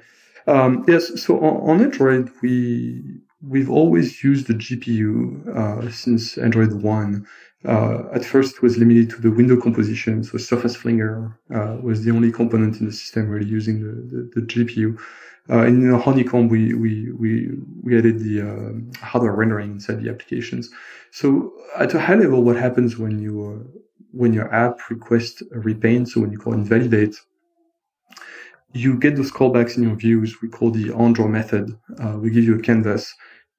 Um, 0.48 0.84
yes, 0.88 1.22
so 1.22 1.40
on, 1.40 1.70
on, 1.70 1.82
Android 1.82 2.32
we 2.42 3.02
we've 3.42 3.70
always 3.70 4.24
used 4.24 4.48
the 4.48 4.54
GPU 4.54 5.48
uh, 5.56 5.92
since 5.92 6.38
Android 6.38 6.74
one. 6.74 7.26
Uh, 7.66 8.04
at 8.14 8.24
first, 8.24 8.56
it 8.56 8.62
was 8.62 8.78
limited 8.78 9.10
to 9.10 9.22
the 9.22 9.32
window 9.32 9.60
composition, 9.60 10.24
so 10.24 10.38
Surface 10.38 10.78
Flinger 10.78 11.38
uh, 11.54 11.78
was 11.82 12.06
the 12.06 12.12
only 12.12 12.32
component 12.32 12.80
in 12.80 12.86
the 12.86 12.94
system 12.94 13.28
really 13.28 13.50
using 13.50 13.82
the, 13.84 13.92
the, 14.16 14.42
the 14.42 14.48
GPU. 14.48 14.98
Uh, 15.50 15.66
and 15.66 15.84
in 15.84 16.00
Honeycomb, 16.00 16.48
we 16.48 16.74
we 16.76 17.12
we 17.12 17.50
we 17.82 17.98
added 17.98 18.20
the 18.20 18.42
uh, 18.42 19.06
hardware 19.06 19.34
rendering 19.34 19.72
inside 19.72 20.02
the 20.02 20.10
applications. 20.10 20.70
So 21.12 21.52
at 21.78 21.94
a 21.94 22.00
high 22.00 22.16
level, 22.16 22.44
what 22.44 22.56
happens 22.56 22.98
when 22.98 23.20
you 23.20 23.34
uh, 23.44 23.80
when 24.12 24.32
your 24.32 24.54
app 24.54 24.78
requests 24.90 25.42
a 25.52 25.60
repaint, 25.60 26.10
so 26.10 26.22
when 26.22 26.32
you 26.32 26.38
call 26.38 26.54
invalidate, 26.54 27.16
you 28.74 28.98
get 29.00 29.16
those 29.16 29.32
callbacks 29.32 29.76
in 29.76 29.84
your 29.84 29.96
views. 29.96 30.42
We 30.42 30.50
call 30.50 30.70
the 30.72 30.90
onDraw 30.90 31.30
method. 31.30 31.76
Uh, 32.00 32.18
we 32.20 32.30
give 32.30 32.44
you 32.44 32.56
a 32.56 32.62
canvas 32.62 33.14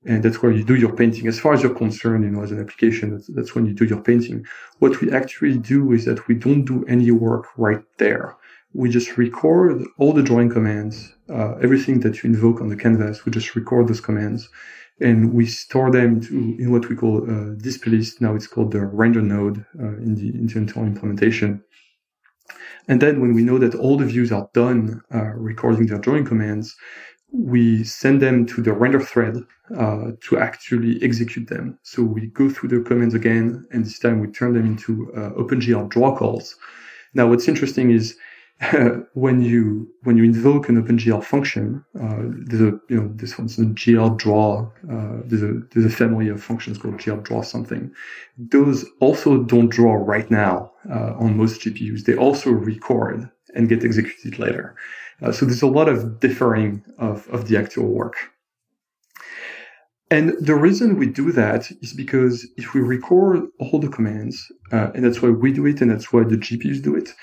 and 0.06 0.22
that's 0.22 0.42
where 0.42 0.52
you 0.52 0.64
do 0.64 0.76
your 0.76 0.94
painting. 0.94 1.26
As 1.28 1.38
far 1.38 1.52
as 1.52 1.62
you're 1.62 1.74
concerned, 1.74 2.24
you 2.24 2.30
know, 2.30 2.42
as 2.42 2.52
an 2.52 2.60
application, 2.60 3.10
that's, 3.10 3.26
that's 3.28 3.54
when 3.54 3.66
you 3.66 3.74
do 3.74 3.84
your 3.84 4.00
painting. 4.00 4.46
What 4.78 5.00
we 5.00 5.12
actually 5.12 5.58
do 5.58 5.92
is 5.92 6.04
that 6.06 6.26
we 6.26 6.34
don't 6.34 6.64
do 6.64 6.84
any 6.86 7.10
work 7.10 7.46
right 7.56 7.82
there. 7.98 8.36
We 8.72 8.88
just 8.88 9.18
record 9.18 9.82
all 9.98 10.12
the 10.12 10.22
drawing 10.22 10.48
commands, 10.48 11.12
uh, 11.28 11.56
everything 11.56 12.00
that 12.00 12.22
you 12.22 12.30
invoke 12.30 12.60
on 12.60 12.68
the 12.68 12.76
canvas. 12.76 13.26
We 13.26 13.32
just 13.32 13.54
record 13.54 13.88
those 13.88 14.00
commands 14.00 14.48
and 15.00 15.34
we 15.34 15.46
store 15.46 15.90
them 15.90 16.20
to, 16.20 16.56
in 16.58 16.70
what 16.70 16.88
we 16.88 16.96
call 16.96 17.28
a 17.28 17.56
display 17.56 17.92
list. 17.92 18.20
Now 18.20 18.34
it's 18.34 18.46
called 18.46 18.72
the 18.72 18.80
render 18.80 19.22
node 19.22 19.64
uh, 19.78 19.96
in 19.96 20.14
the 20.14 20.28
internal 20.28 20.84
implementation. 20.84 21.62
And 22.88 23.00
then 23.00 23.20
when 23.20 23.34
we 23.34 23.42
know 23.42 23.58
that 23.58 23.74
all 23.74 23.96
the 23.96 24.06
views 24.06 24.32
are 24.32 24.48
done 24.54 25.02
uh, 25.14 25.32
recording 25.34 25.86
their 25.86 25.98
drawing 25.98 26.24
commands, 26.24 26.76
we 27.32 27.84
send 27.84 28.20
them 28.20 28.46
to 28.46 28.62
the 28.62 28.72
render 28.72 29.00
thread 29.00 29.36
uh, 29.76 30.12
to 30.20 30.38
actually 30.38 31.02
execute 31.02 31.48
them. 31.48 31.78
So 31.82 32.02
we 32.02 32.26
go 32.28 32.48
through 32.48 32.70
the 32.70 32.80
commands 32.80 33.14
again, 33.14 33.66
and 33.70 33.84
this 33.84 33.98
time 33.98 34.20
we 34.20 34.28
turn 34.28 34.54
them 34.54 34.66
into 34.66 35.12
uh, 35.14 35.30
OpenGL 35.30 35.88
draw 35.88 36.16
calls. 36.16 36.56
Now, 37.14 37.28
what's 37.28 37.48
interesting 37.48 37.90
is 37.90 38.16
when 39.14 39.40
you 39.40 39.88
when 40.02 40.16
you 40.16 40.24
invoke 40.24 40.68
an 40.68 40.82
OpenGL 40.82 41.24
function, 41.24 41.82
uh, 41.98 42.22
there's 42.46 42.60
a 42.60 42.78
you 42.88 43.00
know 43.00 43.10
this 43.14 43.38
one's 43.38 43.58
a 43.58 43.64
GL 43.64 44.18
draw. 44.18 44.70
Uh, 44.90 45.20
there's 45.24 45.42
a 45.42 45.60
there's 45.72 45.86
a 45.86 45.96
family 45.96 46.28
of 46.28 46.42
functions 46.42 46.76
called 46.76 46.98
GL 46.98 47.22
draw 47.22 47.42
something. 47.42 47.90
Those 48.36 48.84
also 49.00 49.42
don't 49.42 49.70
draw 49.70 49.94
right 49.94 50.30
now 50.30 50.72
uh, 50.90 51.14
on 51.14 51.38
most 51.38 51.62
GPUs. 51.62 52.04
They 52.04 52.16
also 52.16 52.50
record 52.50 53.30
and 53.54 53.68
get 53.68 53.84
executed 53.84 54.38
later. 54.38 54.74
Uh, 55.22 55.32
so 55.32 55.46
there's 55.46 55.62
a 55.62 55.66
lot 55.66 55.88
of 55.88 56.20
differing 56.20 56.82
of 56.98 57.28
of 57.28 57.48
the 57.48 57.56
actual 57.56 57.88
work. 57.88 58.16
And 60.12 60.34
the 60.40 60.56
reason 60.56 60.98
we 60.98 61.06
do 61.06 61.30
that 61.32 61.70
is 61.82 61.92
because 61.92 62.44
if 62.56 62.74
we 62.74 62.80
record 62.80 63.46
all 63.60 63.78
the 63.78 63.88
commands, 63.88 64.50
uh, 64.72 64.90
and 64.92 65.04
that's 65.04 65.22
why 65.22 65.30
we 65.30 65.52
do 65.52 65.66
it, 65.66 65.80
and 65.80 65.90
that's 65.90 66.12
why 66.12 66.24
the 66.24 66.36
GPUs 66.36 66.82
do 66.82 66.96
it 66.96 67.14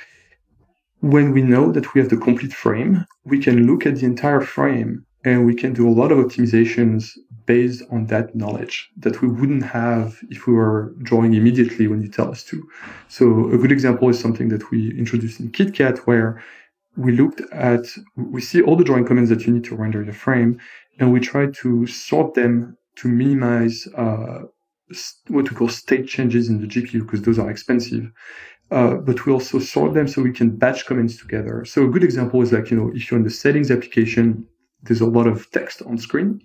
when 1.02 1.32
we 1.32 1.42
know 1.42 1.72
that 1.72 1.94
we 1.94 2.02
have 2.02 2.10
the 2.10 2.18
complete 2.18 2.54
frame, 2.54 3.06
we 3.24 3.40
can 3.40 3.68
look 3.68 3.86
at 3.86 3.98
the 3.98 4.06
entire 4.06 4.42
frame 4.42 5.06
and 5.24 5.46
we 5.46 5.54
can 5.54 5.74
do 5.74 5.88
a 5.88 5.92
lot 5.92 6.12
of 6.12 6.18
optimizations 6.18 7.12
based 7.46 7.84
on 7.92 8.06
that 8.08 8.36
knowledge 8.36 8.90
that 8.98 9.22
we 9.22 9.28
wouldn't 9.28 9.64
have 9.64 10.20
if 10.30 10.48
we 10.48 10.54
were 10.54 10.94
drawing 11.04 11.34
immediately 11.34 11.88
when 11.88 12.02
you 12.02 12.10
tell 12.10 12.30
us 12.30 12.44
to. 12.44 12.68
So 13.08 13.50
a 13.52 13.58
good 13.58 13.72
example 13.72 14.10
is 14.10 14.20
something 14.20 14.50
that 14.50 14.70
we 14.72 14.98
introduced 14.98 15.40
in 15.40 15.52
KitKat 15.52 16.00
where 16.00 16.44
we 16.98 17.12
looked 17.12 17.42
at, 17.52 17.86
we 18.16 18.42
see 18.42 18.62
all 18.62 18.76
the 18.76 18.84
drawing 18.84 19.06
commands 19.06 19.30
that 19.30 19.46
you 19.46 19.54
need 19.54 19.64
to 19.66 19.76
render 19.76 20.04
your 20.04 20.14
frame 20.14 20.60
and 21.00 21.14
we 21.14 21.20
try 21.20 21.46
to 21.48 21.86
sort 21.88 22.34
them 22.34 22.78
to 22.96 23.08
minimize 23.08 23.88
uh, 23.96 24.42
what 25.28 25.50
we 25.50 25.56
call 25.56 25.70
state 25.70 26.08
changes 26.08 26.50
in 26.50 26.60
the 26.60 26.68
GPU 26.68 27.02
because 27.02 27.22
those 27.22 27.38
are 27.38 27.50
expensive 27.50 28.12
uh, 28.72 28.96
but 28.96 29.26
we 29.26 29.32
also 29.32 29.60
sort 29.60 29.94
them 29.94 30.08
so 30.08 30.22
we 30.22 30.32
can 30.32 30.50
batch 30.50 30.86
commands 30.86 31.18
together. 31.18 31.64
So 31.66 31.86
a 31.86 31.88
good 31.88 32.04
example 32.04 32.42
is 32.42 32.52
like, 32.52 32.70
you 32.70 32.78
know, 32.78 32.92
if 32.94 33.10
you're 33.10 33.18
in 33.18 33.24
the 33.24 33.30
settings 33.30 33.72
application, 33.72 34.46
there's 34.84 35.02
a 35.02 35.06
lot 35.06 35.28
of 35.28 35.50
text 35.52 35.82
on 35.84 35.98
screen. 35.98 36.42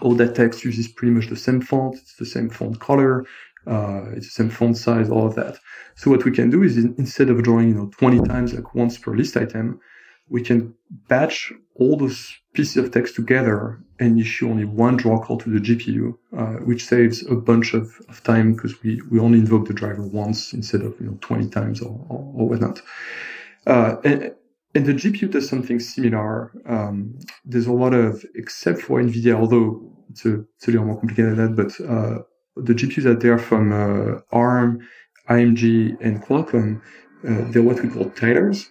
All 0.00 0.14
that 0.14 0.34
text 0.34 0.64
uses 0.64 0.88
pretty 0.88 1.12
much 1.12 1.28
the 1.28 1.36
same 1.36 1.60
font, 1.60 1.96
it's 1.96 2.16
the 2.16 2.24
same 2.24 2.48
font 2.48 2.80
color, 2.80 3.26
uh, 3.66 4.10
it's 4.14 4.26
the 4.26 4.42
same 4.42 4.50
font 4.50 4.76
size, 4.76 5.08
all 5.08 5.26
of 5.26 5.34
that. 5.34 5.58
So 5.96 6.10
what 6.10 6.24
we 6.24 6.30
can 6.30 6.50
do 6.50 6.62
is 6.62 6.76
instead 6.76 7.30
of 7.30 7.42
drawing, 7.42 7.68
you 7.68 7.74
know, 7.74 7.90
20 7.98 8.20
times 8.22 8.54
like 8.54 8.74
once 8.74 8.98
per 8.98 9.14
list 9.14 9.36
item, 9.36 9.80
we 10.28 10.42
can 10.42 10.74
batch 11.08 11.52
all 11.76 11.96
those 11.96 12.34
pieces 12.54 12.76
of 12.76 12.90
text 12.90 13.14
together 13.14 13.80
and 13.98 14.18
issue 14.18 14.48
only 14.48 14.64
one 14.64 14.96
draw 14.96 15.18
call 15.18 15.38
to 15.38 15.50
the 15.50 15.58
GPU, 15.58 16.16
uh, 16.36 16.60
which 16.64 16.84
saves 16.84 17.26
a 17.26 17.34
bunch 17.34 17.74
of, 17.74 17.90
of 18.08 18.22
time 18.22 18.54
because 18.54 18.82
we, 18.82 19.00
we 19.10 19.18
only 19.18 19.38
invoke 19.38 19.66
the 19.66 19.74
driver 19.74 20.02
once 20.02 20.52
instead 20.52 20.82
of 20.82 20.98
you 21.00 21.06
know 21.06 21.18
20 21.20 21.50
times 21.50 21.80
or, 21.80 22.04
or, 22.08 22.32
or 22.36 22.48
whatnot. 22.48 22.80
Uh, 23.66 23.96
and, 24.04 24.34
and 24.74 24.86
the 24.86 24.92
GPU 24.92 25.30
does 25.30 25.48
something 25.48 25.78
similar. 25.78 26.52
Um, 26.66 27.18
there's 27.44 27.66
a 27.66 27.72
lot 27.72 27.94
of, 27.94 28.24
except 28.34 28.80
for 28.80 29.00
NVIDIA, 29.00 29.34
although 29.34 29.80
it's 30.10 30.24
a, 30.24 30.40
it's 30.56 30.68
a 30.68 30.70
little 30.72 30.86
more 30.86 30.98
complicated 30.98 31.36
than 31.36 31.54
that, 31.54 31.62
but 31.62 31.88
uh, 31.88 32.22
the 32.56 32.74
GPUs 32.74 33.10
out 33.10 33.20
there 33.20 33.38
from 33.38 33.72
uh, 33.72 34.20
ARM, 34.32 34.86
IMG, 35.28 35.96
and 36.00 36.22
Qualcomm, 36.22 36.80
uh, 37.26 37.50
they're 37.50 37.62
what 37.62 37.82
we 37.82 37.88
call 37.88 38.10
tilers. 38.10 38.68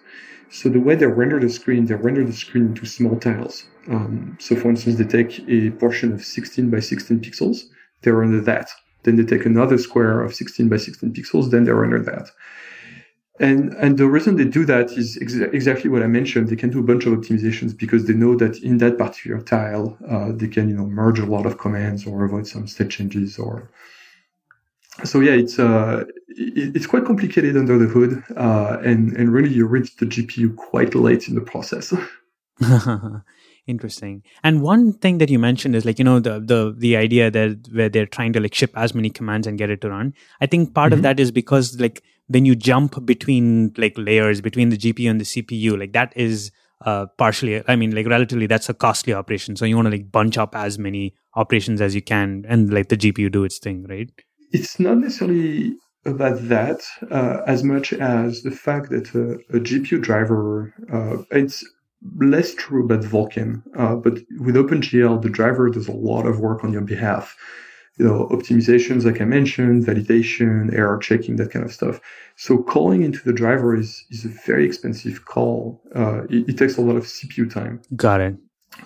So 0.50 0.68
the 0.68 0.80
way 0.80 0.94
they 0.94 1.06
render 1.06 1.40
the 1.40 1.48
screen, 1.48 1.86
they 1.86 1.94
render 1.94 2.24
the 2.24 2.32
screen 2.32 2.66
into 2.66 2.86
small 2.86 3.18
tiles. 3.18 3.64
Um, 3.88 4.36
so 4.40 4.54
for 4.54 4.70
instance, 4.70 4.96
they 4.96 5.04
take 5.04 5.40
a 5.48 5.70
portion 5.70 6.12
of 6.12 6.24
16 6.24 6.70
by 6.70 6.80
16 6.80 7.20
pixels, 7.20 7.64
they 8.02 8.12
render 8.12 8.40
that. 8.42 8.70
Then 9.02 9.16
they 9.16 9.24
take 9.24 9.46
another 9.46 9.78
square 9.78 10.20
of 10.20 10.34
16 10.34 10.68
by 10.68 10.76
16 10.76 11.12
pixels, 11.12 11.50
then 11.50 11.64
they 11.64 11.72
render 11.72 12.00
that. 12.02 12.30
And, 13.40 13.72
and 13.74 13.98
the 13.98 14.06
reason 14.06 14.36
they 14.36 14.44
do 14.44 14.64
that 14.66 14.92
is 14.92 15.18
ex- 15.20 15.34
exactly 15.34 15.90
what 15.90 16.02
I 16.02 16.06
mentioned. 16.06 16.48
They 16.48 16.56
can 16.56 16.70
do 16.70 16.78
a 16.78 16.84
bunch 16.84 17.04
of 17.04 17.14
optimizations 17.14 17.76
because 17.76 18.06
they 18.06 18.14
know 18.14 18.36
that 18.36 18.58
in 18.58 18.78
that 18.78 18.96
particular 18.96 19.40
tile, 19.40 19.98
uh, 20.08 20.30
they 20.32 20.46
can, 20.46 20.68
you 20.68 20.76
know, 20.76 20.86
merge 20.86 21.18
a 21.18 21.26
lot 21.26 21.44
of 21.44 21.58
commands 21.58 22.06
or 22.06 22.24
avoid 22.24 22.46
some 22.46 22.68
state 22.68 22.90
changes 22.90 23.38
or, 23.38 23.70
so 25.02 25.18
yeah, 25.18 25.32
it's 25.32 25.58
uh, 25.58 26.04
it's 26.28 26.86
quite 26.86 27.04
complicated 27.04 27.56
under 27.56 27.76
the 27.76 27.86
hood, 27.86 28.22
uh, 28.36 28.78
and 28.84 29.12
and 29.16 29.32
really 29.32 29.52
you 29.52 29.66
reach 29.66 29.96
the 29.96 30.06
GPU 30.06 30.54
quite 30.54 30.94
late 30.94 31.26
in 31.26 31.34
the 31.34 31.40
process. 31.40 31.92
Interesting. 33.66 34.22
And 34.42 34.60
one 34.60 34.92
thing 34.92 35.18
that 35.18 35.30
you 35.30 35.38
mentioned 35.38 35.74
is 35.74 35.84
like 35.84 35.98
you 35.98 36.04
know 36.04 36.20
the 36.20 36.38
the 36.38 36.74
the 36.76 36.96
idea 36.96 37.30
that 37.30 37.66
where 37.72 37.88
they're 37.88 38.06
trying 38.06 38.34
to 38.34 38.40
like 38.40 38.54
ship 38.54 38.70
as 38.76 38.94
many 38.94 39.10
commands 39.10 39.46
and 39.46 39.58
get 39.58 39.70
it 39.70 39.80
to 39.80 39.90
run. 39.90 40.14
I 40.40 40.46
think 40.46 40.74
part 40.74 40.90
mm-hmm. 40.90 40.98
of 40.98 41.02
that 41.02 41.18
is 41.18 41.32
because 41.32 41.80
like 41.80 42.02
when 42.28 42.44
you 42.44 42.54
jump 42.54 43.04
between 43.04 43.72
like 43.76 43.94
layers 43.96 44.40
between 44.40 44.70
the 44.70 44.76
GPU 44.76 45.10
and 45.10 45.20
the 45.20 45.24
CPU, 45.24 45.78
like 45.78 45.92
that 45.92 46.12
is 46.16 46.50
uh, 46.84 47.06
partially 47.18 47.62
i 47.68 47.76
mean 47.76 47.94
like 47.94 48.06
relatively 48.06 48.46
that's 48.46 48.68
a 48.68 48.74
costly 48.74 49.14
operation. 49.14 49.56
So 49.56 49.64
you 49.64 49.76
want 49.76 49.86
to 49.86 49.92
like 49.92 50.10
bunch 50.10 50.36
up 50.36 50.54
as 50.54 50.78
many 50.78 51.14
operations 51.34 51.80
as 51.80 51.94
you 51.94 52.02
can 52.02 52.44
and 52.48 52.72
like 52.72 52.88
the 52.88 52.96
gpu 52.96 53.30
do 53.30 53.44
its 53.44 53.58
thing 53.58 53.86
right? 53.88 54.10
It's 54.52 54.78
not 54.78 54.98
necessarily 54.98 55.76
about 56.04 56.48
that 56.48 56.82
uh, 57.10 57.38
as 57.46 57.64
much 57.64 57.92
as 57.92 58.42
the 58.42 58.50
fact 58.50 58.90
that 58.90 59.14
uh, 59.14 59.56
a 59.56 59.60
GPU 59.60 60.00
driver, 60.00 60.74
uh, 60.92 61.22
it's 61.30 61.64
less 62.16 62.54
true 62.54 62.84
about 62.84 63.00
Vulkan, 63.00 63.62
uh, 63.78 63.94
but 63.94 64.18
with 64.40 64.54
OpenGL, 64.54 65.22
the 65.22 65.30
driver 65.30 65.70
does 65.70 65.88
a 65.88 65.92
lot 65.92 66.26
of 66.26 66.40
work 66.40 66.62
on 66.62 66.72
your 66.72 66.82
behalf. 66.82 67.34
You 67.96 68.06
know, 68.06 68.28
optimizations, 68.32 69.04
like 69.04 69.20
I 69.20 69.24
mentioned, 69.24 69.84
validation, 69.86 70.74
error 70.74 70.98
checking, 70.98 71.36
that 71.36 71.52
kind 71.52 71.64
of 71.64 71.72
stuff. 71.72 72.00
So 72.36 72.62
calling 72.62 73.02
into 73.02 73.22
the 73.22 73.32
driver 73.32 73.76
is, 73.76 74.04
is 74.10 74.24
a 74.24 74.28
very 74.28 74.66
expensive 74.66 75.24
call. 75.26 75.80
Uh, 75.94 76.24
it, 76.24 76.48
it 76.48 76.58
takes 76.58 76.76
a 76.76 76.80
lot 76.80 76.96
of 76.96 77.04
CPU 77.04 77.48
time. 77.52 77.80
Got 77.94 78.20
it. 78.20 78.36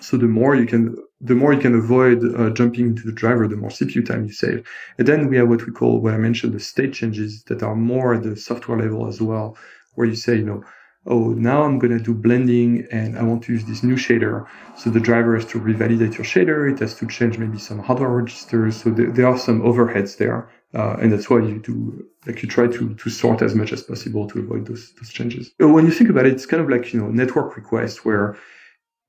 So 0.01 0.17
the 0.17 0.27
more 0.27 0.55
you 0.55 0.67
can, 0.67 0.95
the 1.19 1.33
more 1.33 1.53
you 1.53 1.59
can 1.59 1.73
avoid 1.73 2.23
uh, 2.35 2.51
jumping 2.51 2.87
into 2.87 3.03
the 3.03 3.11
driver, 3.11 3.47
the 3.47 3.57
more 3.57 3.71
CPU 3.71 4.05
time 4.05 4.25
you 4.25 4.31
save. 4.31 4.67
And 4.99 5.07
then 5.07 5.27
we 5.27 5.37
have 5.37 5.49
what 5.49 5.65
we 5.65 5.73
call, 5.73 5.99
what 5.99 6.13
I 6.13 6.17
mentioned, 6.17 6.53
the 6.53 6.59
state 6.59 6.93
changes 6.93 7.43
that 7.45 7.63
are 7.63 7.75
more 7.75 8.13
at 8.13 8.23
the 8.23 8.35
software 8.35 8.77
level 8.77 9.07
as 9.07 9.19
well, 9.19 9.57
where 9.95 10.07
you 10.07 10.15
say, 10.15 10.35
you 10.35 10.45
know, 10.45 10.63
oh, 11.09 11.29
now 11.29 11.63
I'm 11.63 11.79
going 11.79 11.97
to 11.97 12.03
do 12.03 12.13
blending 12.13 12.87
and 12.91 13.17
I 13.17 13.23
want 13.23 13.43
to 13.43 13.53
use 13.53 13.65
this 13.65 13.83
new 13.83 13.95
shader. 13.95 14.47
So 14.77 14.89
the 14.89 14.99
driver 14.99 15.35
has 15.35 15.45
to 15.47 15.59
revalidate 15.59 16.15
your 16.17 16.25
shader. 16.25 16.71
It 16.71 16.79
has 16.79 16.95
to 16.95 17.07
change 17.07 17.37
maybe 17.37 17.57
some 17.57 17.79
hardware 17.79 18.09
registers. 18.09 18.81
So 18.81 18.91
there, 18.91 19.11
there 19.11 19.27
are 19.27 19.37
some 19.37 19.61
overheads 19.61 20.17
there. 20.17 20.49
Uh, 20.73 20.97
and 21.01 21.11
that's 21.11 21.29
why 21.29 21.39
you 21.39 21.59
do, 21.59 22.05
like 22.27 22.43
you 22.43 22.47
try 22.47 22.67
to, 22.67 22.93
to 22.93 23.09
sort 23.09 23.41
as 23.41 23.55
much 23.55 23.73
as 23.73 23.81
possible 23.81 24.27
to 24.27 24.39
avoid 24.39 24.67
those, 24.67 24.93
those 24.93 25.09
changes. 25.09 25.51
When 25.59 25.85
you 25.85 25.91
think 25.91 26.11
about 26.11 26.27
it, 26.27 26.33
it's 26.33 26.45
kind 26.45 26.61
of 26.61 26.69
like, 26.69 26.93
you 26.93 27.01
know, 27.01 27.09
network 27.09 27.57
requests 27.57 28.05
where 28.05 28.37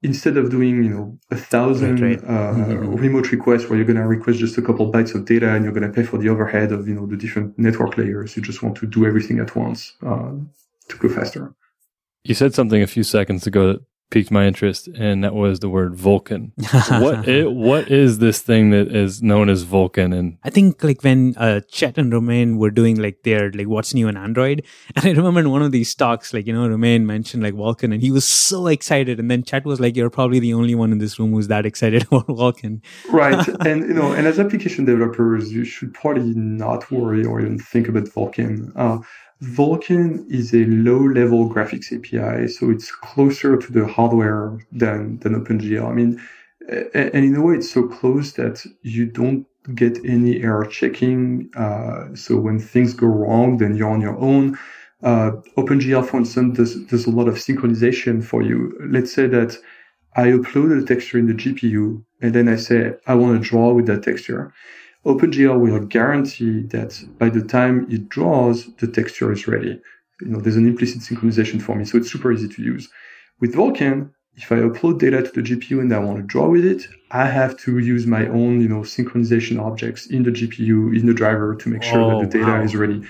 instead 0.03 0.37
of 0.37 0.51
doing 0.51 0.83
you 0.83 0.89
know 0.89 1.19
a 1.31 1.37
thousand 1.37 2.01
right, 2.01 2.23
right. 2.23 2.25
Uh, 2.25 2.55
mm-hmm. 2.55 2.95
remote 2.95 3.31
requests 3.31 3.69
where 3.69 3.77
you're 3.77 3.87
going 3.87 3.99
to 3.99 4.07
request 4.07 4.39
just 4.39 4.57
a 4.57 4.63
couple 4.63 4.91
bytes 4.91 5.15
of 5.15 5.27
data 5.27 5.53
and 5.55 5.65
you're 5.65 5.75
going 5.75 5.87
to 5.87 5.93
pay 5.93 6.03
for 6.03 6.17
the 6.17 6.29
overhead 6.29 6.73
of 6.73 6.89
you 6.89 6.95
know 6.95 7.07
the 7.07 7.17
different 7.17 7.59
network 7.59 7.99
layers 7.99 8.35
you 8.37 8.43
just 8.43 8.63
want 8.63 8.75
to 8.77 8.87
do 8.87 9.05
everything 9.05 9.39
at 9.39 9.55
once 9.55 9.95
uh, 10.07 10.33
to 10.89 10.97
go 10.97 11.09
faster 11.09 11.55
you 12.25 12.35
said 12.35 12.55
something 12.55 12.83
a 12.83 12.87
few 12.87 13.03
seconds 13.03 13.47
ago 13.47 13.73
that 13.73 13.83
piqued 14.11 14.31
my 14.31 14.47
interest, 14.47 14.89
and 14.89 15.23
that 15.25 15.35
was 15.35 15.61
the 15.61 15.69
word 15.69 15.95
Vulkan. 15.95 16.51
what 17.01 17.29
it, 17.29 17.53
what 17.53 17.91
is 17.91 18.19
this 18.19 18.41
thing 18.41 18.71
that 18.71 18.95
is 18.95 19.23
known 19.23 19.49
as 19.49 19.65
Vulkan? 19.65 20.17
And 20.17 20.37
I 20.45 20.51
think 20.51 20.83
like 20.83 21.03
when 21.03 21.35
uh, 21.37 21.61
Chet 21.71 21.97
and 21.97 22.13
Romain 22.13 22.59
were 22.59 22.71
doing 22.71 23.01
like 23.01 23.23
their 23.23 23.51
like 23.53 23.69
what's 23.69 23.95
new 23.95 24.09
in 24.09 24.17
Android, 24.17 24.65
and 24.97 25.05
I 25.05 25.11
remember 25.11 25.41
in 25.41 25.51
one 25.51 25.63
of 25.63 25.73
these 25.73 25.95
talks, 25.95 26.35
like 26.35 26.47
you 26.47 26.53
know 26.53 26.69
Romain 26.69 27.07
mentioned 27.07 27.43
like 27.43 27.55
Vulkan, 27.55 27.93
and 27.93 28.03
he 28.03 28.11
was 28.11 28.25
so 28.25 28.67
excited, 28.67 29.19
and 29.19 29.31
then 29.31 29.43
Chet 29.43 29.65
was 29.65 29.81
like, 29.81 29.97
"You're 29.97 30.11
probably 30.11 30.41
the 30.41 30.55
only 30.55 30.75
one 30.75 30.93
in 30.93 30.99
this 30.99 31.19
room 31.19 31.33
who's 31.33 31.49
that 31.49 31.65
excited 31.65 32.03
about 32.11 32.27
Vulkan." 32.27 32.83
right, 33.11 33.49
and 33.67 33.83
you 33.83 33.95
know, 33.95 34.13
and 34.13 34.27
as 34.27 34.39
application 34.39 34.85
developers, 34.85 35.53
you 35.53 35.65
should 35.65 35.95
probably 35.95 36.35
not 36.35 36.91
worry 36.91 37.25
or 37.25 37.41
even 37.41 37.59
think 37.59 37.89
about 37.89 38.05
Vulkan. 38.05 38.73
Uh, 38.75 38.99
Vulkan 39.43 40.31
is 40.31 40.53
a 40.53 40.67
low-level 40.67 41.49
graphics 41.49 41.93
API, 41.93 42.47
so 42.47 42.71
it's 42.71 42.91
closer 42.93 43.57
to 43.57 43.73
the 43.73 43.87
hardware 43.87 44.59
than 44.71 45.19
than 45.21 45.35
OpenGL. 45.35 45.89
I 45.89 45.93
mean, 45.93 46.21
and 46.95 47.25
in 47.25 47.37
a 47.37 47.43
way, 47.43 47.55
it's 47.55 47.73
so 47.73 47.89
close 47.89 48.33
that 48.33 48.65
you 48.83 49.07
don't 49.07 49.47
get 49.75 49.99
any 50.05 50.43
error 50.43 50.67
checking. 50.67 51.51
Uh, 51.57 52.15
so 52.15 52.37
when 52.39 52.59
things 52.59 52.95
go 52.95 53.07
wrong, 53.07 53.59
then 53.59 53.75
you're 53.77 53.91
on 53.91 54.01
your 54.01 54.19
own. 54.19 54.59
Uh, 55.03 55.33
OpenGL, 55.57 56.07
for 56.07 56.19
instance, 56.19 56.57
does, 56.57 56.75
does 56.85 57.07
a 57.07 57.11
lot 57.11 57.29
of 57.29 57.35
synchronization 57.37 58.23
for 58.23 58.43
you. 58.43 58.77
Let's 58.91 59.13
say 59.13 59.27
that 59.29 59.57
I 60.17 60.27
upload 60.27 60.83
a 60.83 60.85
texture 60.85 61.19
in 61.19 61.27
the 61.27 61.35
GPU, 61.35 62.05
and 62.21 62.35
then 62.35 62.49
I 62.49 62.57
say 62.57 62.93
I 63.07 63.15
want 63.15 63.43
to 63.43 63.49
draw 63.49 63.73
with 63.73 63.87
that 63.87 64.03
texture. 64.03 64.53
OpenGL 65.05 65.59
will 65.59 65.81
guarantee 65.81 66.63
that 66.63 67.03
by 67.19 67.31
the 67.31 67.43
time 67.43 67.87
it 67.91 68.09
draws, 68.09 68.67
the 68.77 68.87
texture 68.87 69.33
is 69.33 69.49
ready. 69.49 69.81
You 70.21 70.29
know, 70.29 70.41
there's 70.41 70.57
an 70.57 70.67
implicit 70.67 71.01
synchronization 71.01 71.61
for 71.63 71.75
me, 71.75 71.85
so 71.85 71.97
it's 71.97 72.13
super 72.13 72.31
easy 72.31 72.49
to 72.49 72.63
use. 72.63 72.89
With 73.41 73.55
Vulkan, 73.55 74.11
if 74.37 74.53
I 74.53 74.57
upload 74.57 74.99
data 74.99 75.23
to 75.23 75.31
the 75.31 75.41
GPU 75.41 75.81
and 75.81 75.93
I 75.93 75.99
want 75.99 76.19
to 76.19 76.23
draw 76.23 76.49
with 76.49 76.65
it, 76.65 76.87
I 77.11 77.27
have 77.27 77.57
to 77.59 77.79
use 77.79 78.07
my 78.07 78.27
own, 78.27 78.61
you 78.61 78.69
know, 78.69 78.81
synchronization 78.81 79.59
objects 79.61 80.07
in 80.07 80.23
the 80.23 80.31
GPU, 80.31 80.99
in 80.99 81.07
the 81.07 81.15
driver 81.15 81.55
to 81.57 81.69
make 81.69 81.83
sure 81.83 82.01
oh, 82.01 82.21
that 82.21 82.31
the 82.31 82.39
oh, 82.39 82.41
data 82.43 82.59
wow. 82.59 82.63
is 82.63 82.77
ready. 82.77 83.03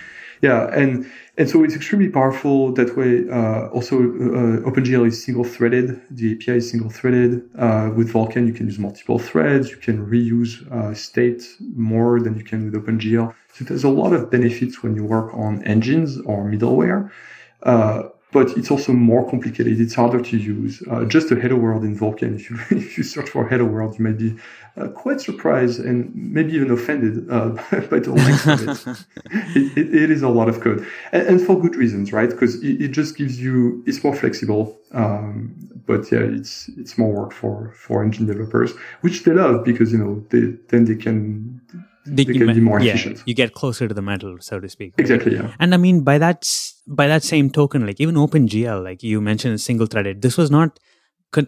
Yeah, 0.43 0.68
and 0.72 1.07
and 1.36 1.49
so 1.51 1.62
it's 1.64 1.74
extremely 1.74 2.09
powerful 2.09 2.72
that 2.72 2.97
way. 2.97 3.28
Uh, 3.28 3.68
also, 3.68 3.97
uh, 3.99 4.68
OpenGL 4.68 5.07
is 5.07 5.22
single-threaded. 5.22 6.01
The 6.11 6.32
API 6.34 6.57
is 6.59 6.70
single-threaded. 6.70 7.49
Uh, 7.59 7.91
with 7.95 8.12
Vulkan, 8.12 8.47
you 8.47 8.53
can 8.55 8.66
use 8.66 8.78
multiple 8.78 9.18
threads. 9.18 9.70
You 9.70 9.76
can 9.76 10.07
reuse 10.07 10.53
uh, 10.72 10.95
state 10.95 11.43
more 11.76 12.20
than 12.20 12.36
you 12.38 12.45
can 12.45 12.64
with 12.64 12.74
OpenGL. 12.74 13.34
So 13.53 13.64
there's 13.64 13.84
a 13.84 13.91
lot 13.91 14.12
of 14.14 14.30
benefits 14.30 14.82
when 14.82 14.95
you 14.97 15.05
work 15.05 15.32
on 15.34 15.62
engines 15.64 16.18
or 16.22 16.45
middleware. 16.45 17.11
But 18.33 18.57
it's 18.57 18.70
also 18.70 18.93
more 18.93 19.28
complicated. 19.28 19.81
It's 19.81 19.95
harder 19.95 20.20
to 20.20 20.37
use. 20.37 20.83
Uh, 20.89 21.05
just 21.05 21.31
a 21.33 21.35
hello 21.35 21.57
world 21.57 21.85
in 21.85 21.97
Vulkan. 21.99 22.35
If 22.41 22.51
you 22.51 22.59
if 22.70 22.97
you 22.97 23.05
search 23.05 23.28
for 23.28 23.49
hello 23.49 23.64
world, 23.64 23.99
you 23.99 24.05
might 24.05 24.18
be 24.18 24.37
uh, 24.76 24.89
quite 24.89 25.20
surprised 25.20 25.81
and 25.81 26.14
maybe 26.14 26.53
even 26.53 26.70
offended 26.70 27.28
uh, 27.31 27.49
by 27.91 27.99
the 27.99 28.12
length 28.12 28.47
of 28.47 28.61
it. 28.62 29.05
it, 29.57 29.78
it. 29.78 29.95
It 29.95 30.11
is 30.11 30.22
a 30.22 30.28
lot 30.28 30.49
of 30.49 30.61
code, 30.61 30.87
and, 31.12 31.26
and 31.26 31.41
for 31.41 31.61
good 31.61 31.74
reasons, 31.76 32.12
right? 32.12 32.31
Because 32.31 32.62
it, 32.62 32.81
it, 32.81 32.89
just 32.89 33.16
gives 33.16 33.41
you 33.41 33.83
it's 33.87 34.03
more 34.05 34.14
flexible. 34.14 34.78
Um, 34.93 35.55
but 35.87 36.11
yeah, 36.12 36.20
it's 36.20 36.68
it's 36.76 36.97
more 36.97 37.12
work 37.12 37.33
for 37.33 37.72
for 37.74 38.03
engine 38.03 38.26
developers, 38.26 38.72
which 39.01 39.24
they 39.24 39.33
love 39.33 39.64
because 39.64 39.93
you 39.93 39.99
know 39.99 40.24
they 40.31 40.57
then 40.68 40.85
they 40.85 40.97
can 40.97 41.60
they, 42.07 42.25
they 42.25 42.33
can 42.33 42.55
be 42.55 42.61
more 42.61 42.81
yeah, 42.81 42.95
efficient. 42.95 43.23
You 43.27 43.35
get 43.35 43.55
closer 43.55 43.87
to 43.87 43.95
the 43.95 44.03
metal, 44.03 44.39
so 44.41 44.59
to 44.61 44.69
speak. 44.69 44.95
Exactly. 44.99 45.35
Yeah. 45.35 45.55
And 45.59 45.75
I 45.75 45.77
mean 45.77 46.03
by 46.03 46.19
that 46.19 46.49
by 46.87 47.07
that 47.07 47.23
same 47.23 47.51
token, 47.51 47.87
like 47.87 48.01
even 48.01 48.15
OpenGL, 48.15 48.83
like 48.83 49.03
you 49.03 49.21
mentioned, 49.21 49.61
single 49.61 49.87
threaded. 49.87 50.23
This 50.23 50.37
was 50.37 50.51
not. 50.51 50.79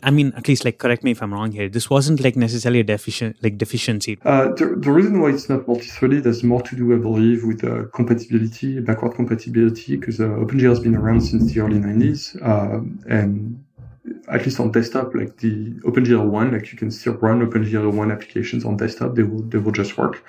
I 0.05 0.13
mean, 0.13 0.33
at 0.37 0.47
least 0.47 0.65
like 0.65 0.79
correct 0.79 1.03
me 1.03 1.11
if 1.11 1.21
I'm 1.21 1.35
wrong 1.35 1.51
here. 1.51 1.69
This 1.69 1.91
wasn't 1.91 2.23
like 2.23 2.37
necessarily 2.37 2.81
a 2.81 2.85
deficient 2.85 3.43
like 3.43 3.59
deficiency. 3.59 4.17
Uh, 4.25 4.53
the, 4.53 4.77
the 4.77 4.93
reason 4.93 5.21
why 5.21 5.31
it's 5.31 5.49
not 5.49 5.67
multi-threaded 5.67 6.25
has 6.25 6.45
more 6.45 6.63
to 6.63 6.77
do, 6.77 6.95
I 6.95 6.99
believe, 6.99 7.43
with 7.43 7.65
uh, 7.65 7.87
compatibility, 7.93 8.79
backward 8.79 9.17
compatibility, 9.17 9.97
because 9.97 10.21
uh, 10.21 10.25
OpenGL 10.25 10.69
has 10.69 10.79
been 10.79 10.95
around 10.95 11.23
since 11.23 11.53
the 11.53 11.61
early 11.61 11.81
90s, 11.81 12.41
uh, 12.47 12.81
and 13.13 13.65
at 14.29 14.45
least 14.45 14.59
on 14.59 14.73
desktop, 14.73 15.15
like 15.15 15.37
the 15.39 15.73
OpenGL 15.85 16.29
one, 16.29 16.53
like 16.53 16.73
you 16.73 16.79
can 16.79 16.91
still 16.91 17.15
run 17.15 17.47
OpenGL 17.47 17.93
one 17.93 18.11
applications 18.11 18.65
on 18.65 18.77
desktop. 18.77 19.15
They 19.15 19.23
will 19.23 19.43
they 19.43 19.59
will 19.59 19.73
just 19.73 19.97
work. 19.97 20.25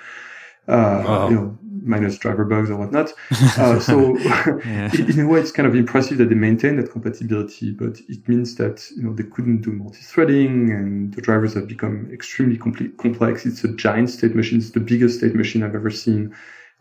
Uh, 0.66 1.04
wow. 1.04 1.28
you 1.28 1.34
know, 1.34 1.58
minus 1.82 2.16
driver 2.16 2.44
bugs 2.44 2.70
or 2.70 2.76
whatnot. 2.76 3.12
Uh, 3.58 3.78
so 3.78 4.16
in 4.64 5.20
a 5.20 5.26
way, 5.28 5.38
it's 5.38 5.52
kind 5.52 5.66
of 5.68 5.74
impressive 5.74 6.18
that 6.18 6.28
they 6.28 6.34
maintain 6.34 6.76
that 6.76 6.90
compatibility, 6.90 7.70
but 7.70 8.00
it 8.08 8.26
means 8.28 8.56
that 8.56 8.84
you 8.96 9.02
know 9.02 9.12
they 9.12 9.22
couldn't 9.22 9.60
do 9.60 9.70
multi-threading, 9.70 10.70
and 10.70 11.14
the 11.14 11.20
drivers 11.20 11.54
have 11.54 11.68
become 11.68 12.10
extremely 12.12 12.56
complex. 12.56 13.46
It's 13.46 13.62
a 13.64 13.72
giant 13.74 14.10
state 14.10 14.34
machine. 14.34 14.58
It's 14.58 14.70
the 14.70 14.80
biggest 14.80 15.18
state 15.18 15.34
machine 15.34 15.62
I've 15.62 15.74
ever 15.74 15.90
seen. 15.90 16.34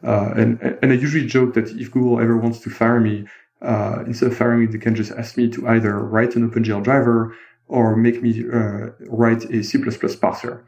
Uh, 0.03 0.33
and 0.35 0.61
and 0.81 0.91
I 0.91 0.95
usually 0.95 1.27
joke 1.27 1.53
that 1.53 1.69
if 1.69 1.91
Google 1.91 2.19
ever 2.19 2.37
wants 2.37 2.59
to 2.61 2.69
fire 2.69 2.99
me, 2.99 3.27
uh, 3.63 4.03
instead 4.05 4.31
of 4.31 4.37
firing 4.37 4.61
me, 4.61 4.65
they 4.67 4.77
can 4.77 4.95
just 4.95 5.11
ask 5.11 5.37
me 5.37 5.49
to 5.49 5.67
either 5.67 5.97
write 5.99 6.35
an 6.35 6.49
OpenGL 6.49 6.83
driver 6.83 7.35
or 7.67 7.95
make 7.95 8.21
me 8.21 8.43
uh, 8.51 8.89
write 9.07 9.45
a 9.45 9.63
C++ 9.63 9.77
parser. 9.77 10.61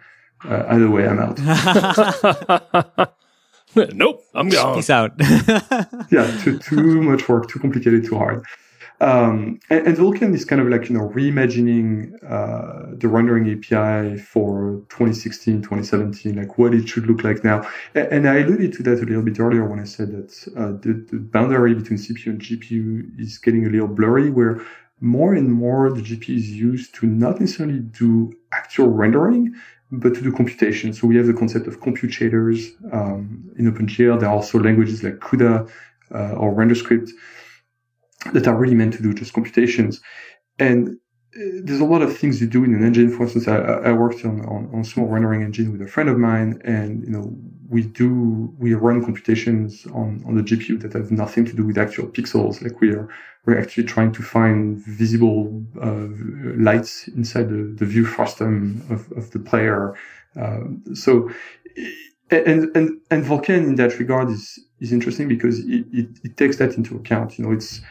Uh, 0.43 0.64
either 0.70 0.89
way, 0.89 1.08
I'm 1.08 1.20
out. 1.20 1.38
nope, 3.93 4.24
I'm 4.34 4.50
gone. 4.50 4.76
Peace 4.76 4.89
out. 4.89 5.12
yeah, 6.12 6.39
too, 6.41 6.58
too 6.60 7.02
much 7.02 7.28
work, 7.28 7.50
too 7.50 7.60
complicated, 7.60 8.06
too 8.06 8.18
hard. 8.18 8.43
Um, 9.02 9.60
and, 9.70 9.88
and, 9.88 9.98
Vulkan 9.98 10.34
is 10.34 10.46
kind 10.46 10.62
of 10.62 10.70
like, 10.70 10.88
you 10.89 10.98
know, 10.98 11.10
reimagining 11.10 12.14
uh, 12.24 12.96
the 12.96 13.10
rendering 13.10 13.52
API 13.52 14.18
for 14.18 14.84
2016, 14.89 15.62
2017, 15.62 16.36
like 16.36 16.58
what 16.58 16.74
it 16.74 16.88
should 16.88 17.06
look 17.06 17.24
like 17.24 17.43
now. 17.43 17.70
And, 17.93 18.08
and 18.08 18.30
I 18.30 18.38
alluded 18.38 18.72
to 18.74 18.84
that 18.84 19.00
a 19.00 19.06
little 19.06 19.22
bit 19.22 19.38
earlier 19.39 19.68
when 19.68 19.82
I 19.82 19.84
said 19.84 20.12
that 20.12 20.48
uh, 20.56 20.72
the, 20.82 21.06
the 21.12 21.18
boundary 21.18 21.74
between 21.76 22.00
CPU 22.00 22.28
and 22.28 22.41
GPU 22.41 23.20
is 23.20 23.38
getting 23.38 23.66
a 23.66 23.70
little 23.70 23.89
blurry, 23.89 24.30
where 24.30 24.62
more 25.02 25.34
and 25.34 25.52
more 25.52 25.91
the 25.91 26.02
GPU 26.02 26.38
is 26.38 26.52
used 26.52 26.96
to 26.96 27.06
not 27.06 27.41
necessarily 27.41 27.80
do 27.80 28.34
actual 28.54 28.88
rendering, 28.88 29.54
but 29.91 30.14
to 30.16 30.22
do 30.22 30.32
computation. 30.32 30.93
So 30.93 31.06
we 31.06 31.18
have 31.18 31.28
the 31.28 31.34
concept 31.34 31.68
of 31.68 31.82
compute 31.82 32.14
shaders 32.14 32.72
um, 32.93 33.52
in 33.58 33.72
OpenGL. 33.72 34.22
There 34.22 34.30
are 34.30 34.36
also 34.36 34.58
languages 34.58 35.04
like 35.04 35.20
CUDA 35.20 35.70
uh, 36.14 36.32
or 36.34 36.54
RenderScript 36.54 37.10
that 38.34 38.48
are 38.48 38.56
really 38.56 38.76
meant 38.76 38.94
to 38.94 39.04
do 39.04 39.14
just 39.14 39.34
computations. 39.34 40.02
And 40.60 40.98
uh, 41.36 41.62
there's 41.64 41.80
a 41.80 41.86
lot 41.86 42.02
of 42.02 42.18
things 42.18 42.40
you 42.42 42.48
do 42.48 42.64
in 42.64 42.74
an 42.74 42.84
engine. 42.84 43.10
For 43.10 43.24
instance, 43.24 43.48
I, 43.48 43.58
I 43.58 43.92
worked 43.92 44.24
on, 44.26 44.42
on, 44.46 44.70
on, 44.74 44.80
a 44.82 44.86
small 44.86 45.08
rendering 45.08 45.42
engine 45.42 45.72
with 45.72 45.82
a 45.82 45.88
friend 45.88 46.10
of 46.10 46.18
mine, 46.18 46.62
and 46.64 47.04
you 47.04 47.10
know 47.10 47.36
we 47.68 47.82
do 47.84 48.54
we 48.58 48.74
run 48.74 49.04
computations 49.04 49.86
on, 49.88 50.24
on 50.26 50.36
the 50.36 50.44
GPU 50.44 50.82
that 50.82 50.94
have 50.94 51.12
nothing 51.12 51.46
to 51.46 51.54
do 51.54 51.66
with 51.66 51.78
actual 51.78 52.08
pixels. 52.08 52.62
Like 52.62 52.80
we 52.80 52.92
are 52.92 53.10
we're 53.46 53.60
actually 53.60 53.84
trying 53.84 54.12
to 54.14 54.24
find 54.24 54.78
visible 54.86 55.64
uh, 55.82 56.08
lights 56.58 57.08
inside 57.10 57.50
the, 57.50 57.76
the 57.78 57.86
view 57.86 58.06
frustum 58.06 58.84
of, 58.90 59.12
of 59.18 59.32
the 59.32 59.40
player. 59.40 59.96
Um, 60.36 60.84
so 60.96 61.30
and 62.32 62.76
and 62.76 63.00
and 63.12 63.24
Vulkan 63.24 63.68
in 63.68 63.76
that 63.76 64.00
regard 64.00 64.30
is 64.30 64.60
is 64.80 64.92
interesting 64.92 65.28
because 65.28 65.60
it, 65.60 65.86
it, 65.92 66.08
it 66.24 66.38
takes 66.38 66.58
that 66.58 66.76
into 66.76 66.96
account. 66.96 67.38
You 67.38 67.46
know, 67.46 67.52
it's 67.52 67.82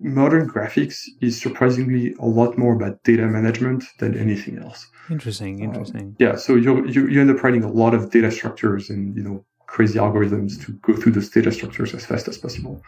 modern 0.00 0.48
graphics 0.48 1.04
is 1.20 1.40
surprisingly 1.40 2.14
a 2.18 2.26
lot 2.26 2.56
more 2.56 2.74
about 2.74 3.02
data 3.04 3.26
management 3.26 3.84
than 3.98 4.18
anything 4.18 4.58
else. 4.58 4.86
Interesting, 5.10 5.56
um, 5.62 5.68
interesting. 5.68 6.16
Yeah, 6.18 6.36
so 6.36 6.54
you 6.54 6.86
you 6.86 7.06
you 7.08 7.20
end 7.20 7.30
up 7.30 7.42
writing 7.42 7.64
a 7.64 7.70
lot 7.70 7.94
of 7.94 8.10
data 8.10 8.30
structures 8.30 8.90
and 8.90 9.16
you 9.16 9.22
know 9.22 9.44
crazy 9.66 9.98
algorithms 9.98 10.60
to 10.64 10.72
go 10.72 10.96
through 10.96 11.12
those 11.12 11.28
data 11.28 11.52
structures 11.52 11.94
as 11.94 12.04
fast 12.04 12.26
as 12.28 12.38
possible. 12.38 12.82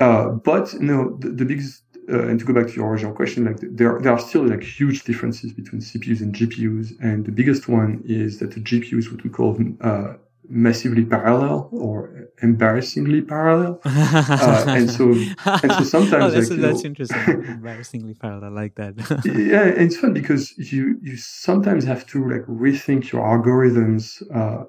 Uh, 0.00 0.30
but 0.30 0.72
you 0.74 0.80
know 0.80 1.16
the, 1.20 1.28
the 1.28 1.44
biggest 1.44 1.82
uh, 2.10 2.26
and 2.28 2.40
to 2.40 2.46
go 2.46 2.54
back 2.54 2.66
to 2.68 2.72
your 2.72 2.88
original 2.88 3.12
question, 3.12 3.44
like 3.44 3.58
there 3.60 4.00
there 4.00 4.12
are 4.12 4.18
still 4.18 4.46
like 4.46 4.62
huge 4.62 5.04
differences 5.04 5.52
between 5.52 5.80
CPUs 5.82 6.20
and 6.20 6.34
GPUs, 6.34 6.92
and 7.02 7.26
the 7.26 7.32
biggest 7.32 7.68
one 7.68 8.02
is 8.06 8.38
that 8.38 8.52
the 8.52 8.60
GPU 8.60 8.98
is 8.98 9.10
what 9.10 9.22
we 9.22 9.30
call 9.30 9.58
uh, 9.82 10.14
massively 10.48 11.04
parallel 11.04 11.68
or 11.72 12.28
embarrassingly 12.42 13.22
parallel. 13.22 13.80
uh, 13.84 14.64
and 14.68 14.90
so, 14.90 15.10
and 15.12 15.72
so 15.72 15.82
sometimes 15.82 16.12
oh, 16.24 16.30
that's, 16.30 16.50
like, 16.50 16.60
that's 16.60 16.82
know, 16.82 16.88
interesting. 16.88 17.44
embarrassingly 17.48 18.14
parallel, 18.14 18.52
like 18.52 18.74
that. 18.76 18.94
yeah, 19.24 19.62
and 19.62 19.82
it's 19.82 19.96
fun 19.96 20.12
because 20.12 20.56
you 20.72 20.98
you 21.02 21.16
sometimes 21.16 21.84
have 21.84 22.06
to 22.08 22.28
like 22.28 22.44
rethink 22.46 23.12
your 23.12 23.22
algorithms 23.22 24.22
uh, 24.34 24.64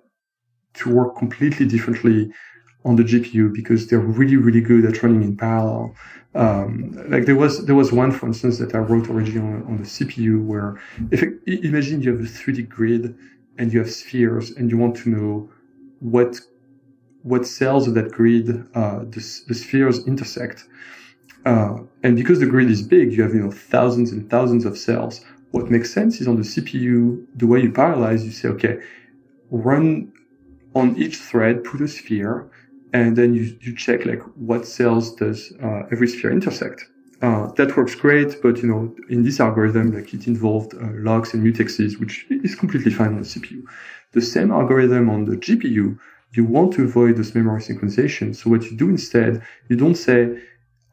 to 0.74 0.94
work 0.94 1.18
completely 1.18 1.66
differently 1.66 2.32
on 2.86 2.96
the 2.96 3.04
GPU 3.04 3.54
because 3.54 3.88
they're 3.88 4.00
really 4.00 4.38
really 4.38 4.62
good 4.62 4.86
at 4.86 5.02
running 5.04 5.24
in 5.24 5.38
parallel. 5.38 5.96
Um, 6.36 6.92
like 7.10 7.26
there 7.26 7.36
was 7.36 7.66
there 7.66 7.76
was 7.76 7.92
one 7.92 8.12
for 8.12 8.28
instance 8.28 8.60
that 8.60 8.76
I 8.76 8.78
wrote 8.80 9.10
originally 9.10 9.48
on, 9.48 9.64
on 9.64 9.78
the 9.78 9.84
CPU 9.84 10.46
where 10.46 10.80
if 11.10 11.24
imagine 11.48 12.02
you 12.02 12.12
have 12.12 12.20
a 12.20 12.30
3D 12.30 12.70
grid 12.70 13.18
and 13.58 13.74
you 13.74 13.80
have 13.80 13.92
spheres 13.92 14.52
and 14.52 14.70
you 14.70 14.78
want 14.78 14.96
to 14.98 15.10
know 15.10 15.50
what 16.00 16.40
what 17.24 17.46
cells 17.46 17.88
of 17.88 17.94
that 17.96 18.12
grid 18.12 18.50
uh, 18.76 19.00
the, 19.00 19.42
the, 19.48 19.54
spheres 19.54 20.08
intersect. 20.08 20.66
Uh, 21.46 21.80
and 22.02 22.16
because 22.16 22.40
the 22.40 22.46
grid 22.46 22.72
is 22.72 22.82
big, 22.82 23.12
you 23.12 23.22
have 23.22 23.34
you 23.34 23.42
know 23.42 23.52
thousands 23.52 24.12
and 24.12 24.30
thousands 24.30 24.66
of 24.66 24.78
cells. 24.78 25.22
What 25.52 25.70
makes 25.70 25.92
sense 25.94 26.22
is 26.22 26.28
on 26.28 26.36
the 26.38 26.44
CPU, 26.44 27.26
the 27.36 27.48
way 27.48 27.62
you 27.62 27.72
parallelize, 27.72 28.24
you 28.24 28.32
say, 28.32 28.48
okay, 28.50 28.80
run 29.50 30.14
on 30.76 30.96
each 30.96 31.18
thread, 31.18 31.64
put 31.64 31.82
a 31.82 31.88
sphere, 31.88 32.50
and 32.94 33.18
then 33.18 33.34
you, 33.34 33.58
you 33.62 33.76
check 33.76 34.06
like 34.06 34.22
what 34.36 34.68
cells 34.68 35.16
does 35.16 35.52
uh, 35.64 35.84
every 35.92 36.08
sphere 36.08 36.32
intersect. 36.32 36.86
Uh, 37.22 37.52
that 37.54 37.76
works 37.76 37.96
great, 37.96 38.42
but 38.42 38.58
you 38.60 38.68
know, 38.68 38.96
in 39.10 39.24
this 39.24 39.40
algorithm, 39.42 39.92
like 39.94 40.14
it 40.14 40.26
involved 40.28 40.74
uh, 40.76 40.88
logs 40.94 41.34
and 41.34 41.46
mutexes, 41.46 42.00
which 42.00 42.26
is 42.30 42.56
completely 42.56 42.92
fine 42.92 43.10
on 43.10 43.22
the 43.22 43.28
CPU. 43.28 43.62
The 44.12 44.22
same 44.22 44.52
algorithm 44.52 45.10
on 45.10 45.26
the 45.26 45.38
GPU, 45.38 45.98
you 46.34 46.44
want 46.46 46.74
to 46.74 46.84
avoid 46.84 47.18
this 47.18 47.34
memory 47.36 47.62
synchronization. 47.62 48.36
So 48.36 48.50
what 48.50 48.64
you 48.64 48.78
do 48.78 48.90
instead, 48.90 49.42
you 49.68 49.76
don't 49.76 49.96
say, 49.96 50.42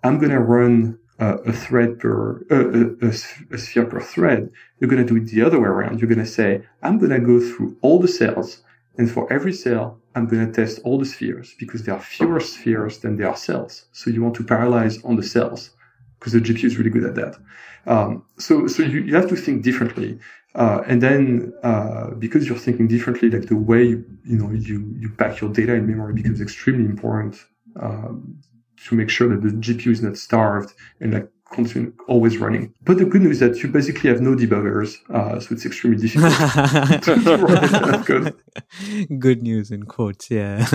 I'm 0.03 0.19
going 0.19 0.33
to 0.33 0.41
run 0.41 0.99
uh, 1.19 1.39
a 1.47 1.53
thread 1.53 1.99
per, 1.99 2.45
uh, 2.51 3.07
a, 3.07 3.55
a, 3.55 3.59
sphere 3.59 3.87
per 3.87 4.01
thread. 4.01 4.51
You're 4.79 4.91
going 4.91 5.05
to 5.05 5.09
do 5.09 5.23
it 5.23 5.31
the 5.31 5.43
other 5.43 5.59
way 5.59 5.69
around. 5.69 6.01
You're 6.01 6.09
going 6.09 6.19
to 6.19 6.27
say, 6.27 6.63
I'm 6.83 6.99
going 6.99 7.11
to 7.11 7.21
go 7.21 7.41
through 7.41 7.77
all 7.83 7.99
the 7.99 8.09
cells. 8.09 8.63
And 8.99 9.11
for 9.11 9.31
every 9.33 9.53
cell, 9.53 9.99
I'm 10.15 10.27
going 10.27 10.47
to 10.47 10.53
test 10.53 10.81
all 10.85 10.99
the 10.99 11.05
spheres 11.05 11.55
because 11.59 11.85
there 11.85 11.95
are 11.95 12.01
fewer 12.01 12.41
spheres 12.41 12.99
than 12.99 13.17
there 13.17 13.29
are 13.29 13.37
cells. 13.37 13.87
So 13.93 14.11
you 14.11 14.23
want 14.23 14.37
to 14.37 14.45
parallelize 14.45 15.05
on 15.05 15.17
the 15.17 15.23
cells 15.23 15.71
because 16.19 16.33
the 16.33 16.41
GPU 16.41 16.65
is 16.65 16.79
really 16.79 16.91
good 16.91 17.05
at 17.05 17.15
that. 17.15 17.37
Um, 17.87 18.25
so, 18.39 18.67
so 18.67 18.83
you, 18.83 19.01
you 19.01 19.15
have 19.15 19.29
to 19.29 19.37
think 19.37 19.63
differently. 19.63 20.19
Uh, 20.57 20.83
and 20.87 21.03
then 21.03 21.53
uh, 21.63 22.11
because 22.19 22.49
you're 22.49 22.57
thinking 22.57 22.89
differently, 22.89 23.29
like 23.31 23.47
the 23.47 23.57
way 23.57 23.85
you, 23.85 24.05
you 24.25 24.37
know 24.37 24.51
you 24.51 24.95
you 24.99 25.11
pack 25.11 25.41
your 25.41 25.53
data 25.53 25.75
in 25.75 25.87
memory 25.87 26.15
becomes 26.15 26.41
extremely 26.41 26.87
important 26.87 27.37
um, 27.79 28.39
to 28.87 28.95
make 28.95 29.11
sure 29.11 29.29
that 29.29 29.43
the 29.43 29.51
GPU 29.51 29.93
is 29.93 30.03
not 30.03 30.17
starved 30.17 30.73
and 31.01 31.13
like 31.13 31.29
continue 31.53 31.93
always 32.09 32.39
running. 32.39 32.73
But 32.83 32.97
the 32.97 33.05
good 33.05 33.21
news 33.21 33.33
is 33.33 33.41
that 33.41 33.63
you 33.63 33.69
basically 33.69 34.09
have 34.09 34.23
no 34.23 34.35
debuggers, 34.35 34.97
uh, 35.11 35.39
so 35.41 35.55
it's 35.55 35.67
extremely 35.67 35.99
difficult 35.99 36.33
to 37.03 37.37
run 37.37 38.05
code. 38.07 38.35
Good 39.19 39.43
news 39.43 39.71
in 39.71 39.83
quotes, 39.85 40.31
yeah. 40.31 40.67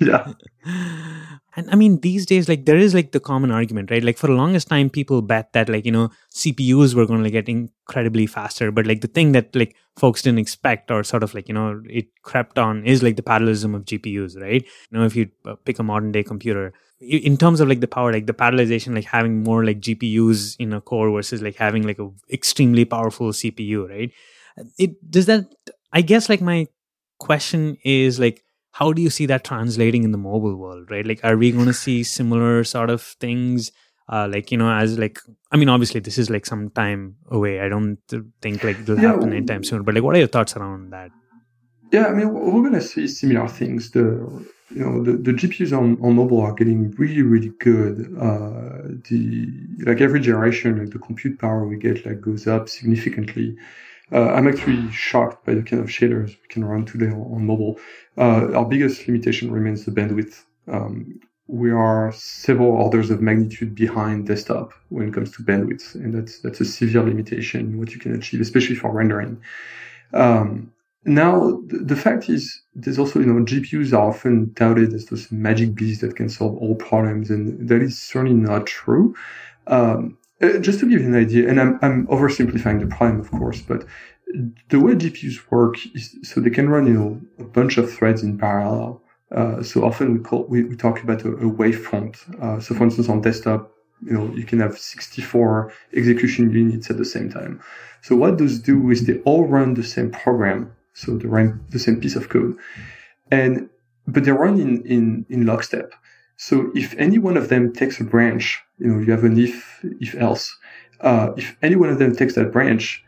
Yeah. 0.00 0.32
And 1.58 1.68
I 1.72 1.74
mean, 1.74 1.98
these 1.98 2.24
days, 2.24 2.48
like 2.48 2.66
there 2.66 2.76
is 2.76 2.94
like 2.94 3.10
the 3.10 3.18
common 3.18 3.50
argument, 3.50 3.90
right? 3.90 4.04
Like 4.04 4.16
for 4.16 4.28
the 4.28 4.34
longest 4.34 4.68
time, 4.68 4.88
people 4.88 5.22
bet 5.22 5.52
that 5.54 5.68
like 5.68 5.84
you 5.84 5.90
know 5.90 6.10
CPUs 6.32 6.94
were 6.94 7.04
going 7.04 7.24
to 7.24 7.30
get 7.30 7.48
incredibly 7.48 8.26
faster, 8.26 8.70
but 8.70 8.86
like 8.86 9.00
the 9.00 9.08
thing 9.08 9.32
that 9.32 9.56
like 9.56 9.74
folks 9.96 10.22
didn't 10.22 10.38
expect 10.38 10.88
or 10.92 11.02
sort 11.02 11.24
of 11.24 11.34
like 11.34 11.48
you 11.48 11.54
know 11.54 11.82
it 11.86 12.06
crept 12.22 12.60
on 12.60 12.84
is 12.84 13.02
like 13.02 13.16
the 13.16 13.24
parallelism 13.24 13.74
of 13.74 13.84
GPUs, 13.84 14.40
right? 14.40 14.62
You 14.62 14.98
know, 14.98 15.04
if 15.04 15.16
you 15.16 15.30
uh, 15.46 15.56
pick 15.56 15.80
a 15.80 15.82
modern 15.82 16.12
day 16.12 16.22
computer, 16.22 16.74
in 17.00 17.36
terms 17.36 17.58
of 17.58 17.68
like 17.68 17.80
the 17.80 17.88
power, 17.88 18.12
like 18.12 18.26
the 18.26 18.34
parallelization, 18.34 18.94
like 18.94 19.06
having 19.06 19.42
more 19.42 19.64
like 19.64 19.80
GPUs 19.80 20.54
in 20.60 20.72
a 20.72 20.80
core 20.80 21.10
versus 21.10 21.42
like 21.42 21.56
having 21.56 21.84
like 21.84 21.98
a 21.98 22.08
extremely 22.30 22.84
powerful 22.84 23.32
CPU, 23.32 23.88
right? 23.88 24.12
It 24.78 25.10
does 25.10 25.26
that. 25.26 25.46
I 25.92 26.02
guess 26.02 26.28
like 26.28 26.40
my 26.40 26.68
question 27.18 27.78
is 27.82 28.20
like 28.20 28.44
how 28.78 28.92
do 28.92 29.02
you 29.02 29.10
see 29.10 29.26
that 29.26 29.44
translating 29.44 30.02
in 30.08 30.12
the 30.12 30.18
mobile 30.24 30.56
world 30.56 30.90
right 30.90 31.06
like 31.10 31.20
are 31.24 31.36
we 31.36 31.50
going 31.52 31.66
to 31.66 31.78
see 31.84 32.02
similar 32.02 32.64
sort 32.64 32.90
of 32.90 33.02
things 33.26 33.70
uh, 34.08 34.26
like 34.32 34.50
you 34.52 34.58
know 34.58 34.70
as 34.72 34.98
like 34.98 35.18
i 35.52 35.56
mean 35.56 35.68
obviously 35.68 36.00
this 36.00 36.18
is 36.18 36.30
like 36.34 36.46
some 36.46 36.68
time 36.70 37.16
away 37.38 37.60
i 37.60 37.68
don't 37.68 37.98
think 38.42 38.62
like 38.64 38.78
it'll 38.80 38.98
Yeah. 39.00 39.12
happen 39.12 39.32
anytime 39.32 39.64
soon 39.64 39.82
but 39.82 39.94
like 39.94 40.04
what 40.04 40.14
are 40.16 40.18
your 40.26 40.28
thoughts 40.36 40.56
around 40.56 40.90
that 40.98 41.10
Yeah, 41.96 42.06
I 42.08 42.12
mean, 42.16 42.28
we're 42.34 42.64
going 42.68 42.74
to 42.74 42.86
see 42.92 43.04
similar 43.08 43.48
things. 43.48 43.82
The 43.96 44.04
you 44.76 44.82
know 44.84 45.02
the, 45.06 45.12
the 45.26 45.32
GPUs 45.40 45.72
on, 45.80 45.86
on 46.04 46.16
mobile 46.16 46.42
are 46.46 46.52
getting 46.60 46.80
really 47.02 47.22
really 47.22 47.52
good. 47.68 47.94
Uh, 48.26 48.92
the 49.08 49.22
like 49.88 50.00
every 50.06 50.20
generation, 50.20 50.70
like 50.80 50.90
the 50.96 50.98
compute 51.06 51.38
power 51.44 51.60
we 51.70 51.78
get 51.86 52.04
like 52.08 52.20
goes 52.28 52.44
up 52.46 52.68
significantly. 52.68 53.48
Uh, 54.12 54.30
I'm 54.32 54.48
actually 54.48 54.90
shocked 54.90 55.44
by 55.44 55.54
the 55.54 55.62
kind 55.62 55.82
of 55.82 55.88
shaders 55.88 56.28
we 56.28 56.48
can 56.48 56.64
run 56.64 56.86
today 56.86 57.06
on, 57.06 57.20
on 57.20 57.46
mobile. 57.46 57.78
Uh, 58.16 58.52
our 58.54 58.64
biggest 58.64 59.06
limitation 59.06 59.50
remains 59.50 59.84
the 59.84 59.90
bandwidth. 59.90 60.44
Um, 60.66 61.20
we 61.46 61.70
are 61.70 62.12
several 62.12 62.70
orders 62.70 63.10
of 63.10 63.22
magnitude 63.22 63.74
behind 63.74 64.26
desktop 64.26 64.72
when 64.90 65.08
it 65.08 65.14
comes 65.14 65.30
to 65.32 65.42
bandwidth, 65.42 65.94
and 65.94 66.14
that's 66.14 66.40
that's 66.40 66.60
a 66.60 66.64
severe 66.64 67.02
limitation 67.02 67.60
in 67.60 67.78
what 67.78 67.92
you 67.92 67.98
can 67.98 68.14
achieve, 68.14 68.40
especially 68.40 68.76
for 68.76 68.92
rendering. 68.92 69.40
Um, 70.12 70.72
now, 71.04 71.62
the, 71.68 71.96
fact 71.96 72.28
is, 72.28 72.60
there's 72.74 72.98
also, 72.98 73.20
you 73.20 73.26
know, 73.26 73.42
GPUs 73.42 73.94
are 73.94 74.08
often 74.08 74.52
touted 74.54 74.92
as 74.92 75.06
those 75.06 75.30
magic 75.32 75.74
beasts 75.74 76.02
that 76.02 76.16
can 76.16 76.28
solve 76.28 76.56
all 76.58 76.74
problems, 76.74 77.30
and 77.30 77.68
that 77.68 77.80
is 77.80 77.98
certainly 77.98 78.34
not 78.34 78.66
true. 78.66 79.14
Um, 79.68 80.17
uh, 80.40 80.58
just 80.58 80.80
to 80.80 80.88
give 80.88 81.00
you 81.00 81.08
an 81.08 81.16
idea, 81.16 81.48
and 81.48 81.60
I'm, 81.60 81.78
I'm 81.82 82.06
oversimplifying 82.06 82.80
the 82.80 82.86
problem, 82.86 83.20
of 83.20 83.30
course, 83.30 83.60
but 83.60 83.84
the 84.68 84.78
way 84.78 84.94
GPUs 84.94 85.50
work 85.50 85.76
is 85.94 86.16
so 86.22 86.40
they 86.40 86.50
can 86.50 86.68
run, 86.68 86.86
you 86.86 86.92
know, 86.92 87.20
a 87.38 87.44
bunch 87.44 87.78
of 87.78 87.92
threads 87.92 88.22
in 88.22 88.38
parallel. 88.38 89.00
Uh, 89.32 89.62
so 89.62 89.84
often 89.84 90.14
we 90.14 90.20
call 90.20 90.44
we, 90.44 90.64
we 90.64 90.76
talk 90.76 91.02
about 91.02 91.22
a, 91.24 91.28
a 91.28 91.50
wavefront. 91.50 92.16
Uh, 92.42 92.60
so 92.60 92.74
for 92.74 92.84
instance, 92.84 93.08
on 93.08 93.20
desktop, 93.20 93.72
you 94.04 94.12
know, 94.12 94.32
you 94.34 94.44
can 94.44 94.60
have 94.60 94.78
64 94.78 95.72
execution 95.94 96.50
units 96.52 96.90
at 96.90 96.98
the 96.98 97.04
same 97.04 97.30
time. 97.30 97.60
So 98.02 98.16
what 98.16 98.38
those 98.38 98.58
do 98.58 98.90
is 98.90 99.06
they 99.06 99.18
all 99.20 99.46
run 99.46 99.74
the 99.74 99.82
same 99.82 100.10
program. 100.10 100.72
So 100.94 101.16
they 101.16 101.26
run 101.26 101.64
the 101.70 101.78
same 101.78 102.00
piece 102.00 102.16
of 102.16 102.28
code, 102.28 102.56
and 103.30 103.68
but 104.06 104.24
they 104.24 104.32
run 104.32 104.60
in 104.60 104.82
in 104.82 105.26
in 105.28 105.46
lockstep. 105.46 105.92
So 106.38 106.70
if 106.74 106.94
any 106.98 107.18
one 107.18 107.36
of 107.36 107.48
them 107.48 107.72
takes 107.72 108.00
a 108.00 108.04
branch, 108.04 108.62
you 108.78 108.86
know, 108.86 109.00
you 109.00 109.10
have 109.10 109.24
an 109.24 109.38
if 109.38 109.84
if 110.00 110.14
else. 110.14 110.56
Uh, 111.00 111.30
if 111.36 111.56
any 111.62 111.76
one 111.76 111.90
of 111.90 111.98
them 111.98 112.14
takes 112.14 112.34
that 112.34 112.52
branch, 112.52 113.04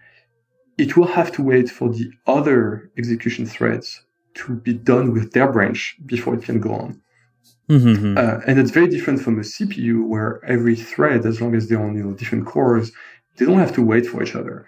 it 0.78 0.96
will 0.96 1.06
have 1.06 1.32
to 1.32 1.42
wait 1.42 1.70
for 1.70 1.88
the 1.88 2.10
other 2.26 2.90
execution 2.98 3.46
threads 3.46 4.04
to 4.34 4.56
be 4.56 4.74
done 4.74 5.12
with 5.12 5.32
their 5.32 5.50
branch 5.50 5.96
before 6.06 6.34
it 6.34 6.42
can 6.42 6.60
go 6.60 6.72
on. 6.74 7.00
mm-hmm. 7.68 8.18
Uh, 8.18 8.40
and 8.46 8.58
it's 8.58 8.70
very 8.72 8.88
different 8.88 9.20
from 9.20 9.38
a 9.38 9.42
CPU 9.42 10.06
where 10.06 10.44
every 10.44 10.76
thread, 10.76 11.24
as 11.24 11.40
long 11.40 11.54
as 11.54 11.68
they're 11.68 11.82
on 11.82 11.96
you 11.96 12.04
know 12.04 12.14
different 12.14 12.46
cores, 12.46 12.90
they 13.36 13.46
don't 13.46 13.58
have 13.64 13.74
to 13.74 13.82
wait 13.82 14.06
for 14.06 14.22
each 14.24 14.34
other. 14.34 14.66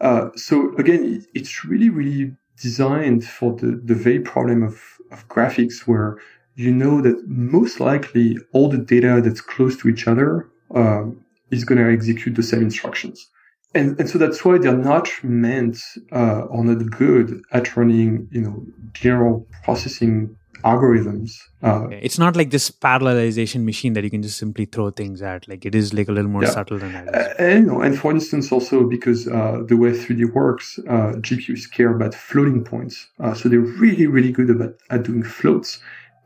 Uh, 0.00 0.30
so 0.34 0.74
again, 0.76 1.02
it, 1.14 1.26
it's 1.38 1.64
really 1.64 1.90
really 1.90 2.34
designed 2.60 3.24
for 3.24 3.54
the 3.60 3.80
the 3.90 3.94
very 3.94 4.20
problem 4.32 4.64
of 4.64 4.76
of 5.12 5.28
graphics 5.28 5.86
where 5.88 6.18
you 6.54 6.72
know 6.72 7.00
that 7.00 7.16
most 7.26 7.80
likely 7.80 8.36
all 8.52 8.68
the 8.68 8.78
data 8.78 9.20
that's 9.22 9.40
close 9.40 9.76
to 9.78 9.88
each 9.88 10.06
other 10.06 10.48
um, 10.74 11.24
is 11.50 11.64
going 11.64 11.78
to 11.78 11.92
execute 11.92 12.34
the 12.34 12.42
same 12.42 12.62
instructions. 12.62 13.28
And, 13.74 13.98
and 14.00 14.08
so 14.08 14.18
that's 14.18 14.44
why 14.44 14.58
they're 14.58 14.76
not 14.76 15.08
meant 15.22 15.78
uh, 16.12 16.42
or 16.50 16.64
not 16.64 16.90
good 16.90 17.40
at 17.52 17.76
running, 17.76 18.28
you 18.32 18.40
know, 18.40 18.66
general 18.92 19.46
processing 19.62 20.36
algorithms. 20.64 21.32
Uh, 21.62 21.86
it's 21.90 22.18
not 22.18 22.36
like 22.36 22.50
this 22.50 22.70
parallelization 22.70 23.64
machine 23.64 23.92
that 23.94 24.04
you 24.04 24.10
can 24.10 24.22
just 24.22 24.38
simply 24.38 24.66
throw 24.66 24.90
things 24.90 25.22
at 25.22 25.48
like 25.48 25.64
it 25.64 25.74
is 25.74 25.94
like 25.94 26.08
a 26.08 26.12
little 26.12 26.30
more 26.30 26.42
Yeah. 26.42 26.50
subtle 26.50 26.78
than 26.78 26.92
that 26.92 27.08
Uh, 27.14 27.42
and, 27.42 27.70
and 27.70 27.98
for 27.98 28.10
instance, 28.10 28.52
also 28.52 28.84
because 28.84 29.26
uh, 29.28 29.62
the 29.66 29.76
way 29.76 29.90
3D 29.92 30.32
works, 30.34 30.78
uh, 30.88 31.12
GPUs 31.20 31.70
care 31.70 31.94
about 31.94 32.14
floating 32.14 32.62
points. 32.64 33.08
Uh, 33.20 33.34
so 33.34 33.48
they're 33.48 33.60
really, 33.60 34.06
really 34.06 34.32
good 34.32 34.50
about 34.50 34.74
at 34.90 35.04
doing 35.04 35.22
floats, 35.22 35.78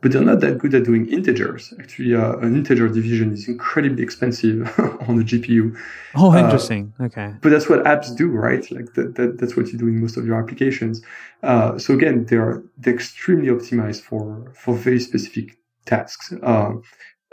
but 0.04 0.12
they're 0.12 0.20
not 0.20 0.40
that 0.40 0.58
good 0.58 0.74
at 0.74 0.84
doing 0.84 1.08
integers. 1.08 1.72
Actually, 1.80 2.14
uh, 2.14 2.36
an 2.36 2.54
integer 2.54 2.88
division 2.88 3.32
is 3.32 3.48
incredibly 3.48 4.02
expensive 4.02 4.68
on 5.08 5.16
the 5.16 5.24
GPU. 5.24 5.74
oh 6.14 6.30
uh, 6.30 6.36
interesting 6.36 6.92
okay 7.00 7.32
But 7.40 7.48
that's 7.48 7.70
what 7.70 7.82
apps 7.84 8.14
do, 8.14 8.28
right? 8.28 8.70
Like 8.70 8.92
that, 8.96 9.14
that 9.14 9.38
that's 9.38 9.56
what 9.56 9.68
you 9.68 9.78
do 9.78 9.88
in 9.88 9.98
most 9.98 10.18
of 10.18 10.26
your 10.26 10.38
applications. 10.38 11.00
Uh, 11.42 11.78
so 11.78 11.94
again, 11.94 12.26
they're 12.26 12.62
they're 12.76 12.92
extremely 12.92 13.48
optimized 13.48 14.02
for 14.02 14.52
for 14.54 14.74
very 14.74 15.00
specific 15.00 15.56
tasks. 15.86 16.34
Um, 16.42 16.82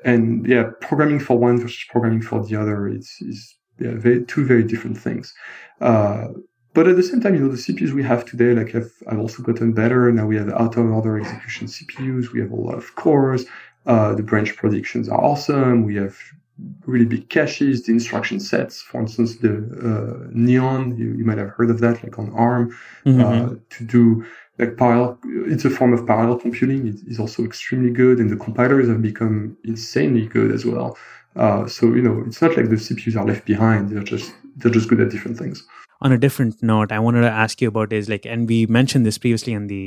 and 0.05 0.47
yeah, 0.47 0.69
programming 0.79 1.19
for 1.19 1.37
one 1.37 1.59
versus 1.59 1.85
programming 1.89 2.21
for 2.21 2.41
the 2.41 2.55
other 2.55 2.87
is 2.87 3.17
is 3.19 3.53
yeah, 3.79 3.95
very, 3.95 4.23
two 4.23 4.45
very 4.45 4.63
different 4.63 4.97
things. 4.97 5.33
But 6.73 6.87
at 6.87 6.95
the 6.95 7.03
same 7.03 7.19
time, 7.21 7.35
you 7.35 7.41
know, 7.41 7.49
the 7.49 7.57
CPUs 7.57 7.91
we 7.91 8.03
have 8.03 8.23
today, 8.25 8.53
like 8.53 8.71
have, 8.71 8.91
have 9.09 9.19
also 9.19 9.43
gotten 9.43 9.73
better. 9.73 10.11
Now 10.11 10.25
we 10.25 10.37
have 10.37 10.49
out 10.49 10.77
of 10.77 10.85
order 10.91 11.19
execution 11.19 11.67
CPUs. 11.67 12.31
We 12.31 12.39
have 12.39 12.51
a 12.51 12.55
lot 12.55 12.75
of 12.75 12.95
cores. 12.95 13.45
Uh, 13.85 14.13
the 14.15 14.23
branch 14.23 14.55
predictions 14.55 15.09
are 15.09 15.21
awesome. 15.21 15.83
We 15.83 15.95
have 15.95 16.15
really 16.85 17.05
big 17.05 17.27
caches, 17.29 17.83
the 17.83 17.91
instruction 17.91 18.39
sets. 18.39 18.81
For 18.81 19.01
instance, 19.01 19.37
the 19.37 19.53
uh, 19.57 20.29
Neon, 20.31 20.95
you, 20.97 21.13
you 21.13 21.25
might 21.25 21.39
have 21.39 21.49
heard 21.49 21.69
of 21.69 21.79
that, 21.79 22.03
like 22.03 22.17
on 22.19 22.31
ARM, 22.33 22.75
Mhm. 23.05 23.21
uh, 23.21 23.55
to 23.71 23.83
do 23.83 24.25
like 24.59 24.77
parallel. 24.77 25.17
It's 25.25 25.65
a 25.65 25.69
form 25.69 25.91
of 25.93 26.05
parallel 26.05 26.37
computing. 26.37 26.87
It 26.87 26.97
is 27.07 27.19
also 27.19 27.43
extremely 27.43 27.89
good, 27.89 28.19
and 28.19 28.29
the 28.29 28.35
compilers 28.37 28.87
have 28.89 29.01
become 29.01 29.57
insanely 29.63 30.27
good 30.27 30.51
as 30.51 30.65
well. 30.65 30.97
Uh, 31.35 31.65
so 31.65 31.87
you 31.95 32.01
know, 32.01 32.23
it's 32.27 32.41
not 32.41 32.55
like 32.55 32.69
the 32.69 32.75
CPUs 32.75 33.15
are 33.19 33.25
left 33.25 33.45
behind. 33.45 33.89
They're 33.89 34.03
just 34.03 34.31
they're 34.57 34.71
just 34.71 34.89
good 34.89 34.99
at 35.01 35.09
different 35.09 35.37
things. 35.37 35.63
on 36.01 36.11
a 36.11 36.17
different 36.17 36.61
note 36.67 36.91
i 36.91 36.99
wanted 37.07 37.21
to 37.21 37.29
ask 37.41 37.61
you 37.61 37.67
about 37.71 37.93
is 37.93 38.07
like 38.09 38.25
and 38.25 38.47
we 38.51 38.65
mentioned 38.77 39.05
this 39.05 39.17
previously 39.25 39.53
in 39.53 39.67
the 39.67 39.81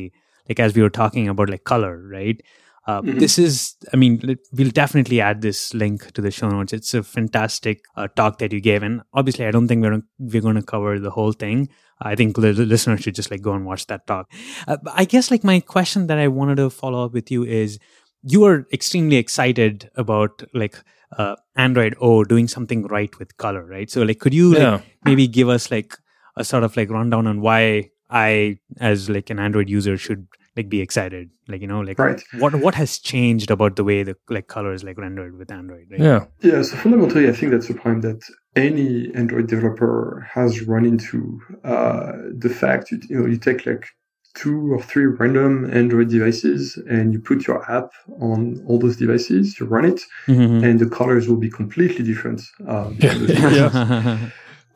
like 0.49 0.61
as 0.61 0.75
we 0.77 0.83
were 0.83 0.91
talking 0.99 1.29
about 1.33 1.51
like 1.55 1.65
color 1.65 1.95
right 2.13 2.41
uh, 2.87 3.01
Mhm. 3.03 3.19
this 3.23 3.35
is 3.45 3.57
i 3.93 3.97
mean 4.03 4.13
we'll 4.61 4.71
definitely 4.79 5.19
add 5.29 5.41
this 5.47 5.63
link 5.83 6.05
to 6.19 6.23
the 6.27 6.31
show 6.39 6.49
notes 6.51 6.73
it's 6.79 6.93
a 6.95 7.03
fantastic 7.03 7.81
uh, 7.97 8.07
talk 8.21 8.39
that 8.39 8.53
you 8.57 8.61
gave 8.69 8.83
and 8.89 9.01
obviously 9.23 9.47
i 9.47 9.51
don't 9.57 9.69
think 9.73 9.83
we're 9.89 10.01
we're 10.19 10.43
going 10.49 10.61
to 10.63 10.69
cover 10.75 10.93
the 11.09 11.11
whole 11.19 11.33
thing 11.45 11.67
i 12.13 12.15
think 12.15 12.37
the, 12.37 12.53
the 12.53 12.67
listeners 12.75 13.01
should 13.01 13.15
just 13.21 13.31
like 13.35 13.43
go 13.49 13.55
and 13.59 13.65
watch 13.73 13.87
that 13.93 14.07
talk 14.07 14.31
uh, 14.69 14.77
i 15.03 15.05
guess 15.05 15.31
like 15.35 15.43
my 15.53 15.59
question 15.75 16.07
that 16.13 16.19
i 16.19 16.29
wanted 16.29 16.57
to 16.65 16.69
follow 16.81 17.05
up 17.07 17.13
with 17.21 17.31
you 17.37 17.43
is 17.63 17.79
you 18.25 18.45
are 18.45 18.67
extremely 18.73 19.17
excited 19.17 19.91
about 19.97 20.43
like 20.55 20.77
uh, 21.19 21.37
android 21.57 21.95
o 22.01 22.25
doing 22.25 22.49
something 22.49 22.87
right 22.87 23.19
with 23.19 23.37
color 23.37 23.65
right 23.65 23.91
so 23.91 24.03
like 24.03 24.19
could 24.19 24.35
you 24.35 24.55
like, 24.55 24.83
maybe 25.05 25.29
give 25.29 25.49
us 25.49 25.71
like 25.71 25.97
a 26.37 26.45
sort 26.45 26.65
of 26.65 26.77
like 26.77 26.91
rundown 26.91 27.27
on 27.27 27.41
why 27.41 27.91
I, 28.11 28.59
as 28.81 29.11
like 29.11 29.31
an 29.31 29.39
Android 29.39 29.69
user, 29.69 29.97
should 29.97 30.27
like 30.57 30.69
be 30.69 30.81
excited. 30.81 31.31
Like 31.49 31.61
you 31.61 31.67
know, 31.67 31.81
like 31.81 31.99
Right. 31.99 32.23
what 32.39 32.55
what 32.55 32.75
has 32.75 32.99
changed 32.99 33.51
about 33.51 33.77
the 33.77 33.85
way 33.85 34.03
the 34.03 34.17
like 34.29 34.47
color 34.47 34.73
is 34.73 34.85
like 34.85 34.99
rendered 34.99 35.37
with 35.37 35.51
Android? 35.51 35.87
Right? 35.91 36.01
Yeah. 36.01 36.27
Yeah, 36.41 36.63
so 36.63 36.77
fundamentally, 36.77 37.29
I 37.29 37.33
think 37.33 37.53
that's 37.53 37.69
a 37.71 37.75
problem 37.75 38.03
that 38.03 38.23
any 38.55 39.13
Android 39.15 39.49
developer 39.49 40.27
has 40.33 40.63
run 40.63 40.85
into. 40.85 41.41
Uh, 41.65 42.13
the 42.39 42.49
fact 42.49 42.91
you, 42.91 43.01
you 43.09 43.19
know 43.19 43.27
you 43.27 43.37
take 43.37 43.67
like 43.67 43.89
two 44.35 44.73
or 44.75 44.83
three 44.83 45.07
random 45.07 45.71
Android 45.73 46.09
devices 46.09 46.77
and 46.89 47.13
you 47.13 47.21
put 47.21 47.47
your 47.47 47.61
app 47.71 47.91
on 48.21 48.63
all 48.67 48.79
those 48.79 48.97
devices, 48.97 49.59
you 49.61 49.67
run 49.67 49.85
it, 49.85 50.01
Mhm. 50.27 50.63
and 50.65 50.79
the 50.81 50.87
colors 50.99 51.29
will 51.29 51.37
be 51.47 51.51
completely 51.51 52.05
different. 52.05 52.41
Um, 52.67 52.97
Yeah. 53.01 53.15
between. 53.19 53.39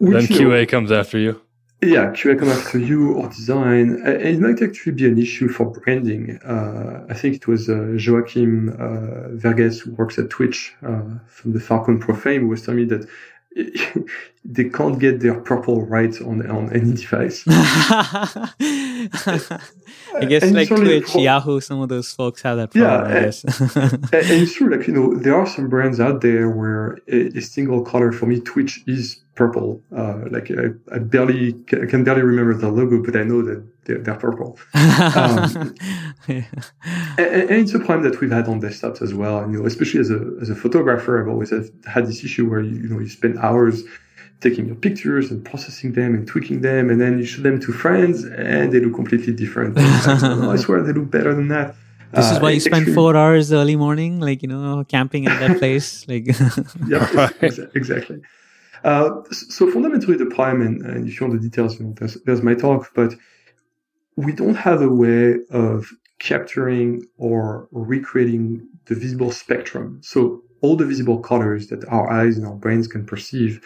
Then 0.00 0.12
Which, 0.12 0.30
you 0.30 0.40
know, 0.48 0.50
QA 0.50 0.68
comes 0.68 0.92
after 0.92 1.18
you. 1.18 1.40
yeah, 1.82 2.12
QA 2.12 2.38
comes 2.38 2.52
after 2.52 2.78
you 2.78 3.00
or 3.18 3.28
design. 3.28 3.86
Uh, 4.06 4.10
It 4.30 4.38
might 4.40 4.62
actually 4.62 4.92
be 5.00 5.06
an 5.12 5.18
issue 5.18 5.48
for 5.48 5.66
branding. 5.72 6.38
Uh, 6.54 7.04
I 7.12 7.14
think 7.14 7.32
it 7.40 7.46
was 7.48 7.68
uh, 7.68 7.96
Joaquim 8.04 8.54
uh, 8.78 9.36
Vergès 9.44 9.80
who 9.80 9.90
works 10.00 10.16
at 10.20 10.30
Twitch 10.30 10.58
uh, 10.86 11.02
from 11.26 11.52
the 11.52 11.60
Falcon 11.68 11.98
Pro 11.98 12.14
fame 12.14 12.42
who 12.42 12.48
was 12.48 12.62
telling 12.62 12.80
me 12.82 12.86
that 12.94 13.04
they 14.56 14.66
can't 14.78 14.98
get 15.00 15.18
their 15.20 15.34
purple 15.50 15.84
right 15.96 16.14
on 16.22 16.36
on 16.48 16.64
any 16.72 16.92
device. 17.02 17.38
I 18.98 20.24
guess 20.26 20.42
And 20.42 20.54
like 20.54 20.68
Twitch, 20.68 21.14
Yahoo, 21.14 21.60
some 21.60 21.80
of 21.80 21.88
those 21.88 22.12
folks 22.12 22.42
have 22.42 22.56
that 22.56 22.74
Yeah, 22.74 22.98
problem. 22.98 23.22
Guess. 23.22 23.44
and, 23.76 24.04
and 24.14 24.42
it's 24.42 24.54
true, 24.54 24.70
like 24.76 24.86
you 24.86 24.94
know, 24.94 25.14
there 25.14 25.34
are 25.34 25.46
some 25.46 25.68
brands 25.68 26.00
out 26.00 26.20
there 26.20 26.48
where 26.50 26.98
a, 27.08 27.28
a 27.38 27.40
single 27.40 27.82
color 27.82 28.12
for 28.12 28.26
me, 28.26 28.40
Twitch 28.40 28.82
is 28.86 29.22
purple. 29.34 29.80
Uh, 29.96 30.24
like 30.30 30.50
I, 30.50 30.94
I 30.94 30.98
barely 30.98 31.54
I 31.72 31.86
can 31.86 32.02
barely 32.04 32.22
remember 32.22 32.54
the 32.54 32.68
logo, 32.68 33.02
but 33.02 33.14
I 33.16 33.22
know 33.22 33.42
that 33.42 33.64
they're, 33.84 33.98
they're 33.98 34.16
purple. 34.16 34.58
Um, 34.74 35.74
Yeah. 36.28 36.44
And, 37.16 37.50
and 37.50 37.50
it's 37.52 37.72
a 37.72 37.78
problem 37.78 38.02
that 38.10 38.20
we've 38.20 38.30
had 38.30 38.48
on 38.48 38.60
desktops 38.60 39.00
as 39.00 39.14
well. 39.14 39.38
And 39.38 39.52
you 39.52 39.60
know, 39.60 39.66
especially 39.66 40.00
as 40.00 40.10
a 40.10 40.20
as 40.42 40.50
a 40.50 40.54
photographer, 40.54 41.22
I've 41.22 41.28
always 41.28 41.50
have, 41.50 41.70
had 41.86 42.06
this 42.06 42.22
issue 42.22 42.50
where 42.50 42.60
you, 42.60 42.76
you 42.82 42.88
know 42.88 42.98
you 42.98 43.08
spend 43.08 43.38
hours 43.38 43.82
taking 44.40 44.66
your 44.66 44.76
pictures 44.76 45.30
and 45.32 45.44
processing 45.44 45.92
them 45.92 46.14
and 46.14 46.26
tweaking 46.26 46.60
them, 46.60 46.90
and 46.90 47.00
then 47.00 47.18
you 47.18 47.24
show 47.24 47.42
them 47.42 47.58
to 47.60 47.72
friends, 47.72 48.24
and 48.24 48.72
they 48.72 48.80
look 48.80 48.94
completely 48.94 49.32
different. 49.32 49.76
And 49.76 49.86
it's 49.96 50.06
like, 50.06 50.22
"Oh, 50.22 50.50
I 50.52 50.56
swear 50.56 50.82
they 50.82 50.92
look 50.92 51.10
better 51.10 51.34
than 51.34 51.48
that. 51.48 51.74
This 52.12 52.30
is 52.30 52.38
Uh, 52.38 52.40
why 52.40 52.50
you 52.52 52.60
spend 52.60 52.82
extreme- 52.82 52.94
four 52.94 53.16
hours 53.16 53.52
early 53.52 53.76
morning, 53.76 54.20
like 54.20 54.40
you 54.42 54.48
know, 54.48 54.84
camping 54.88 55.26
at 55.26 55.38
that 55.40 55.58
place. 55.58 55.88
Like, 56.12 56.26
Yeah, 56.88 57.06
Right. 57.14 57.58
exactly. 57.74 58.20
Uh, 58.84 59.10
so 59.32 59.70
fundamentally, 59.70 60.16
the 60.16 60.26
problem, 60.26 60.62
and, 60.66 60.76
and 60.86 61.08
if 61.08 61.20
you 61.20 61.26
want 61.26 61.40
the 61.40 61.44
details, 61.48 61.78
you 61.78 61.86
know, 61.86 61.94
there's, 61.98 62.14
there's 62.24 62.42
my 62.42 62.54
talk, 62.54 62.90
but 62.94 63.10
we 64.16 64.32
don't 64.32 64.54
have 64.54 64.80
a 64.82 64.88
way 64.88 65.36
of 65.50 65.90
capturing 66.20 67.04
or 67.16 67.68
recreating 67.72 68.66
the 68.86 68.94
visible 68.94 69.30
spectrum. 69.32 70.00
So 70.02 70.42
all 70.60 70.76
the 70.76 70.86
visible 70.86 71.18
colors 71.18 71.68
that 71.68 71.86
our 71.88 72.10
eyes 72.10 72.36
and 72.36 72.46
our 72.46 72.54
brains 72.54 72.86
can 72.86 73.04
perceive, 73.04 73.60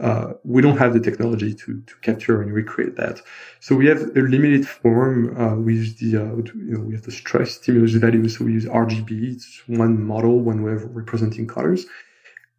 uh, 0.00 0.32
we 0.44 0.62
don't 0.62 0.78
have 0.78 0.92
the 0.94 1.00
technology 1.00 1.52
to, 1.52 1.80
to 1.82 1.94
capture 2.02 2.40
and 2.40 2.52
recreate 2.52 2.96
that. 2.96 3.20
So 3.60 3.74
we 3.74 3.86
have 3.86 4.00
a 4.16 4.20
limited 4.20 4.66
form. 4.68 5.36
Uh, 5.36 5.56
we 5.56 5.74
use 5.74 5.96
the, 5.96 6.16
uh, 6.16 6.36
you 6.54 6.74
know, 6.74 6.80
we 6.80 6.94
have 6.94 7.02
the 7.02 7.10
tristimulus 7.10 7.92
value. 7.92 8.28
So 8.28 8.44
we 8.44 8.52
use 8.52 8.66
RGB. 8.66 9.34
It's 9.34 9.62
one 9.66 10.02
model, 10.02 10.40
way 10.40 10.72
of 10.72 10.84
representing 10.94 11.46
colors. 11.46 11.86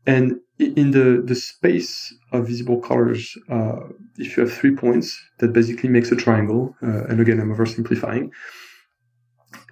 And 0.05 0.39
in 0.59 0.91
the, 0.91 1.21
the 1.23 1.35
space 1.35 2.13
of 2.33 2.47
visible 2.47 2.81
colors, 2.81 3.37
uh, 3.49 3.79
if 4.17 4.35
you 4.35 4.43
have 4.43 4.53
three 4.53 4.75
points, 4.75 5.17
that 5.37 5.53
basically 5.53 5.89
makes 5.89 6.11
a 6.11 6.15
triangle. 6.15 6.75
Uh, 6.83 7.05
and 7.05 7.21
again, 7.21 7.39
I'm 7.39 7.55
oversimplifying. 7.55 8.31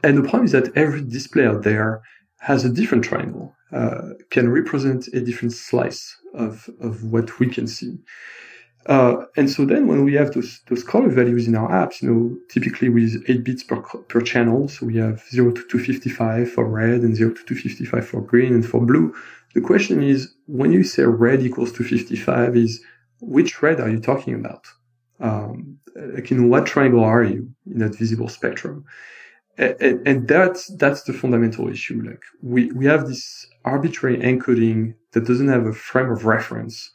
And 0.04 0.18
the 0.18 0.22
problem 0.22 0.46
is 0.46 0.52
that 0.52 0.76
every 0.78 1.04
display 1.04 1.46
out 1.46 1.64
there 1.64 2.02
has 2.40 2.64
a 2.64 2.70
different 2.70 3.04
triangle, 3.04 3.56
uh, 3.72 4.10
can 4.30 4.50
represent 4.50 5.08
a 5.10 5.22
different 5.22 5.54
slice 5.54 6.16
of, 6.34 6.70
of 6.82 7.04
what 7.04 7.40
we 7.40 7.48
can 7.48 7.68
see. 7.68 7.98
Uh, 8.86 9.26
and 9.36 9.50
so 9.50 9.66
then 9.66 9.88
when 9.88 10.06
we 10.06 10.14
have 10.14 10.32
those, 10.32 10.62
those 10.70 10.84
color 10.84 11.10
values 11.10 11.48
in 11.48 11.56
our 11.56 11.70
apps, 11.70 12.02
you 12.02 12.10
know, 12.10 12.38
typically 12.50 12.88
with 12.88 13.22
8 13.28 13.44
bits 13.44 13.64
per, 13.64 13.82
per 13.82 14.22
channel. 14.22 14.70
So 14.70 14.86
we 14.86 14.96
have 14.98 15.22
0 15.30 15.52
to 15.52 15.62
255 15.68 16.52
for 16.52 16.66
red 16.66 17.02
and 17.02 17.16
0 17.16 17.32
to 17.32 17.44
255 17.44 18.08
for 18.08 18.22
green 18.22 18.54
and 18.54 18.66
for 18.66 18.80
blue. 18.80 19.14
The 19.54 19.62
question 19.62 20.02
is, 20.02 20.34
when 20.46 20.72
you 20.72 20.84
say 20.84 21.04
red 21.04 21.42
equals 21.42 21.74
255 21.74 22.56
is, 22.56 22.82
which 23.20 23.62
red 23.62 23.82
are 23.82 23.90
you 23.90 24.00
talking 24.00 24.36
about? 24.36 24.66
Um, 25.20 25.80
like 25.96 26.32
in 26.32 26.50
what 26.50 26.68
triangle 26.68 27.04
are 27.04 27.24
you 27.24 27.50
in 27.70 27.80
that 27.80 27.98
visible 27.98 28.30
spectrum? 28.30 28.86
And, 29.58 30.08
and 30.08 30.28
that's, 30.28 30.68
that's 30.76 31.04
the 31.04 31.14
fundamental 31.14 31.68
issue. 31.68 32.02
Like 32.06 32.22
we, 32.42 32.72
we 32.74 32.86
have 32.86 33.08
this 33.08 33.48
arbitrary 33.66 34.18
encoding 34.18 34.94
that 35.14 35.26
doesn't 35.26 35.48
have 35.48 35.66
a 35.66 35.74
frame 35.74 36.12
of 36.12 36.26
reference 36.26 36.92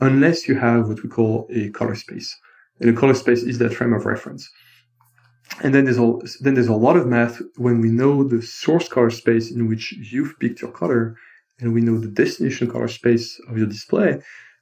unless 0.00 0.46
you 0.46 0.54
have 0.56 0.88
what 0.88 1.02
we 1.02 1.08
call 1.08 1.48
a 1.50 1.70
color 1.70 1.94
space. 1.94 2.36
And 2.80 2.90
a 2.90 2.98
color 3.00 3.14
space 3.14 3.42
is 3.42 3.58
that 3.58 3.74
frame 3.74 3.92
of 3.92 4.06
reference. 4.06 4.48
And 5.62 5.74
then 5.74 5.84
there's 5.84 5.98
a, 5.98 6.18
then 6.40 6.54
there's 6.54 6.68
a 6.68 6.74
lot 6.74 6.96
of 6.96 7.06
math 7.06 7.40
when 7.56 7.80
we 7.80 7.90
know 7.90 8.24
the 8.24 8.42
source 8.42 8.88
color 8.88 9.10
space 9.10 9.50
in 9.50 9.68
which 9.68 9.92
you've 9.92 10.38
picked 10.38 10.62
your 10.62 10.72
color 10.72 11.16
and 11.60 11.72
we 11.72 11.80
know 11.80 11.98
the 11.98 12.08
destination 12.08 12.70
color 12.70 12.88
space 12.88 13.40
of 13.48 13.56
your 13.56 13.66
display. 13.66 14.20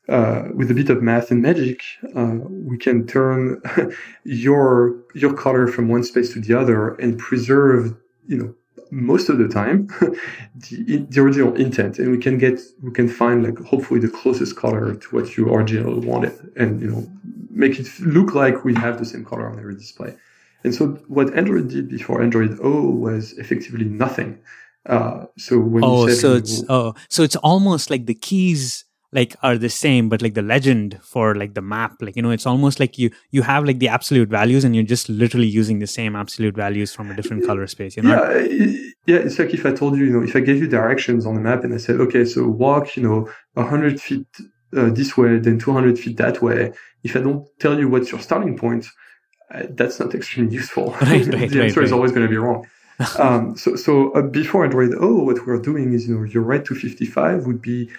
Uh, 0.08 0.48
with 0.54 0.68
a 0.68 0.74
bit 0.74 0.90
of 0.90 1.00
math 1.00 1.30
and 1.30 1.42
magic, 1.42 1.80
uh, 2.16 2.36
we 2.48 2.76
can 2.76 3.06
turn 3.06 3.62
your 4.24 4.96
your 5.14 5.32
color 5.32 5.68
from 5.68 5.88
one 5.88 6.02
space 6.02 6.32
to 6.32 6.40
the 6.40 6.58
other 6.58 6.94
and 6.96 7.18
preserve, 7.20 7.94
you 8.26 8.36
know, 8.36 8.52
most 8.90 9.28
of 9.28 9.38
the 9.38 9.48
time 9.48 9.86
the, 10.54 11.06
the 11.08 11.20
original 11.20 11.54
intent, 11.54 11.98
and 11.98 12.10
we 12.10 12.18
can 12.18 12.36
get 12.36 12.60
we 12.82 12.90
can 12.90 13.08
find 13.08 13.44
like 13.44 13.58
hopefully 13.60 14.00
the 14.00 14.08
closest 14.08 14.56
color 14.56 14.94
to 14.94 15.16
what 15.16 15.36
you 15.36 15.48
originally 15.52 16.06
wanted, 16.06 16.34
and 16.56 16.80
you 16.80 16.88
know 16.88 17.10
make 17.50 17.78
it 17.78 17.88
look 18.00 18.34
like 18.34 18.64
we 18.64 18.74
have 18.74 18.98
the 18.98 19.04
same 19.04 19.24
color 19.24 19.48
on 19.48 19.58
every 19.58 19.74
display. 19.74 20.14
And 20.64 20.74
so 20.74 20.88
what 21.08 21.34
Android 21.34 21.68
did 21.68 21.88
before 21.88 22.22
Android 22.22 22.58
O 22.62 22.90
was 22.90 23.32
effectively 23.38 23.84
nothing. 23.84 24.38
Uh, 24.86 25.26
so 25.38 25.58
when 25.58 25.84
oh, 25.84 26.06
you 26.06 26.12
said, 26.12 26.20
so 26.20 26.34
it's 26.34 26.64
oh, 26.68 26.94
so 27.08 27.22
it's 27.22 27.36
almost 27.36 27.88
like 27.88 28.06
the 28.06 28.14
keys 28.14 28.84
like 29.12 29.36
are 29.42 29.58
the 29.58 29.68
same, 29.68 30.08
but 30.08 30.22
like 30.22 30.34
the 30.34 30.42
legend 30.42 30.98
for 31.02 31.34
like 31.34 31.54
the 31.54 31.62
map, 31.62 31.96
like 32.00 32.16
you 32.16 32.22
know, 32.22 32.30
it's 32.30 32.46
almost 32.46 32.80
like 32.80 32.98
you 32.98 33.10
you 33.30 33.42
have 33.42 33.64
like 33.64 33.78
the 33.78 33.88
absolute 33.88 34.28
values, 34.28 34.64
and 34.64 34.74
you're 34.74 34.84
just 34.84 35.08
literally 35.08 35.46
using 35.46 35.78
the 35.78 35.86
same 35.86 36.16
absolute 36.16 36.56
values 36.56 36.94
from 36.94 37.10
a 37.10 37.14
different 37.14 37.44
color 37.46 37.66
space. 37.66 37.96
You're 37.96 38.04
not 38.04 38.50
yeah, 38.50 38.76
yeah, 39.06 39.16
it's 39.16 39.38
like 39.38 39.52
if 39.52 39.66
I 39.66 39.72
told 39.72 39.96
you, 39.96 40.04
you 40.04 40.12
know, 40.12 40.22
if 40.22 40.36
I 40.36 40.40
gave 40.40 40.58
you 40.58 40.68
directions 40.68 41.26
on 41.26 41.34
the 41.34 41.40
map 41.40 41.64
and 41.64 41.74
I 41.74 41.78
said, 41.78 41.96
okay, 42.00 42.24
so 42.24 42.46
walk, 42.46 42.96
you 42.96 43.02
know, 43.02 43.28
100 43.54 44.00
feet 44.00 44.26
uh, 44.76 44.90
this 44.90 45.16
way, 45.16 45.38
then 45.38 45.58
200 45.58 45.98
feet 45.98 46.16
that 46.18 46.40
way. 46.40 46.72
If 47.02 47.16
I 47.16 47.20
don't 47.20 47.46
tell 47.58 47.78
you 47.78 47.88
what's 47.88 48.12
your 48.12 48.20
starting 48.20 48.56
point, 48.56 48.86
uh, 49.50 49.64
that's 49.70 49.98
not 49.98 50.14
extremely 50.14 50.54
useful. 50.54 50.96
Right, 51.02 51.24
the 51.24 51.32
right, 51.32 51.56
answer 51.56 51.80
right, 51.80 51.84
is 51.84 51.92
always 51.92 52.12
going 52.12 52.22
to 52.22 52.30
be 52.30 52.36
wrong. 52.36 52.66
um, 53.18 53.56
so, 53.56 53.74
so 53.74 54.12
uh, 54.12 54.22
before 54.22 54.64
Android 54.64 54.94
O, 55.00 55.24
what 55.24 55.44
we're 55.46 55.60
doing 55.60 55.94
is, 55.94 56.06
you 56.06 56.16
know, 56.16 56.22
your 56.22 56.44
red 56.44 56.64
255 56.64 57.46
would 57.46 57.60
be 57.60 57.90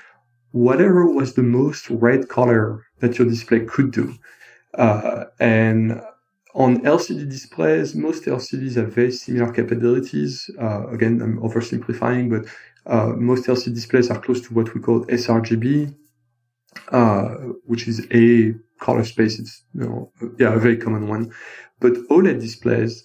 whatever 0.54 1.06
was 1.08 1.34
the 1.34 1.44
most 1.44 1.90
red 1.90 2.30
color 2.30 2.86
that 3.00 3.18
your 3.18 3.28
display 3.28 3.62
could 3.62 3.92
do. 3.92 4.16
Uh, 4.78 5.26
and 5.40 6.00
on 6.54 6.82
LCD 6.82 7.28
displays, 7.28 7.96
most 7.96 8.26
LCDs 8.26 8.76
have 8.76 8.94
very 8.94 9.12
similar 9.12 9.52
capabilities. 9.52 10.50
Uh, 10.62 10.88
again, 10.88 11.22
I'm 11.22 11.40
oversimplifying, 11.40 12.30
but 12.30 12.46
uh, 12.86 13.14
most 13.18 13.48
LCD 13.48 13.74
displays 13.74 14.12
are 14.12 14.22
close 14.22 14.42
to 14.42 14.54
what 14.54 14.74
we 14.76 14.80
call 14.80 15.06
sRGB, 15.08 15.96
uh, 16.92 17.30
which 17.66 17.88
is 17.88 18.08
a 18.12 18.54
color 18.80 19.04
space. 19.04 19.40
It's 19.40 19.64
you 19.74 19.82
know, 19.82 20.12
yeah, 20.38 20.54
a 20.54 20.60
very 20.60 20.78
common 20.78 21.08
one. 21.08 21.34
But 21.80 21.94
OLED 22.10 22.40
displays, 22.40 23.04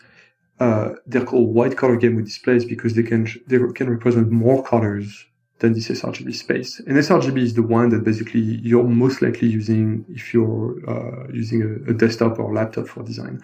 uh, 0.61 0.90
they're 1.07 1.24
called 1.24 1.55
wide 1.55 1.78
color 1.78 1.96
gamut 1.96 2.26
displays 2.26 2.66
because 2.66 2.92
they 2.92 3.03
can 3.03 3.26
they 3.46 3.59
can 3.74 3.88
represent 3.88 4.30
more 4.30 4.62
colors 4.62 5.24
than 5.61 5.73
this 5.73 5.89
sRGB 5.89 6.35
space. 6.35 6.81
And 6.81 6.97
sRGB 6.97 7.39
is 7.39 7.55
the 7.55 7.63
one 7.63 7.89
that 7.91 8.05
basically 8.05 8.41
you're 8.41 8.85
most 8.85 9.23
likely 9.23 9.49
using 9.49 10.05
if 10.09 10.33
you're 10.33 10.79
uh, 10.89 11.27
using 11.33 11.63
a, 11.63 11.91
a 11.91 11.95
desktop 11.95 12.39
or 12.39 12.53
laptop 12.55 12.87
for 12.87 13.03
design. 13.03 13.43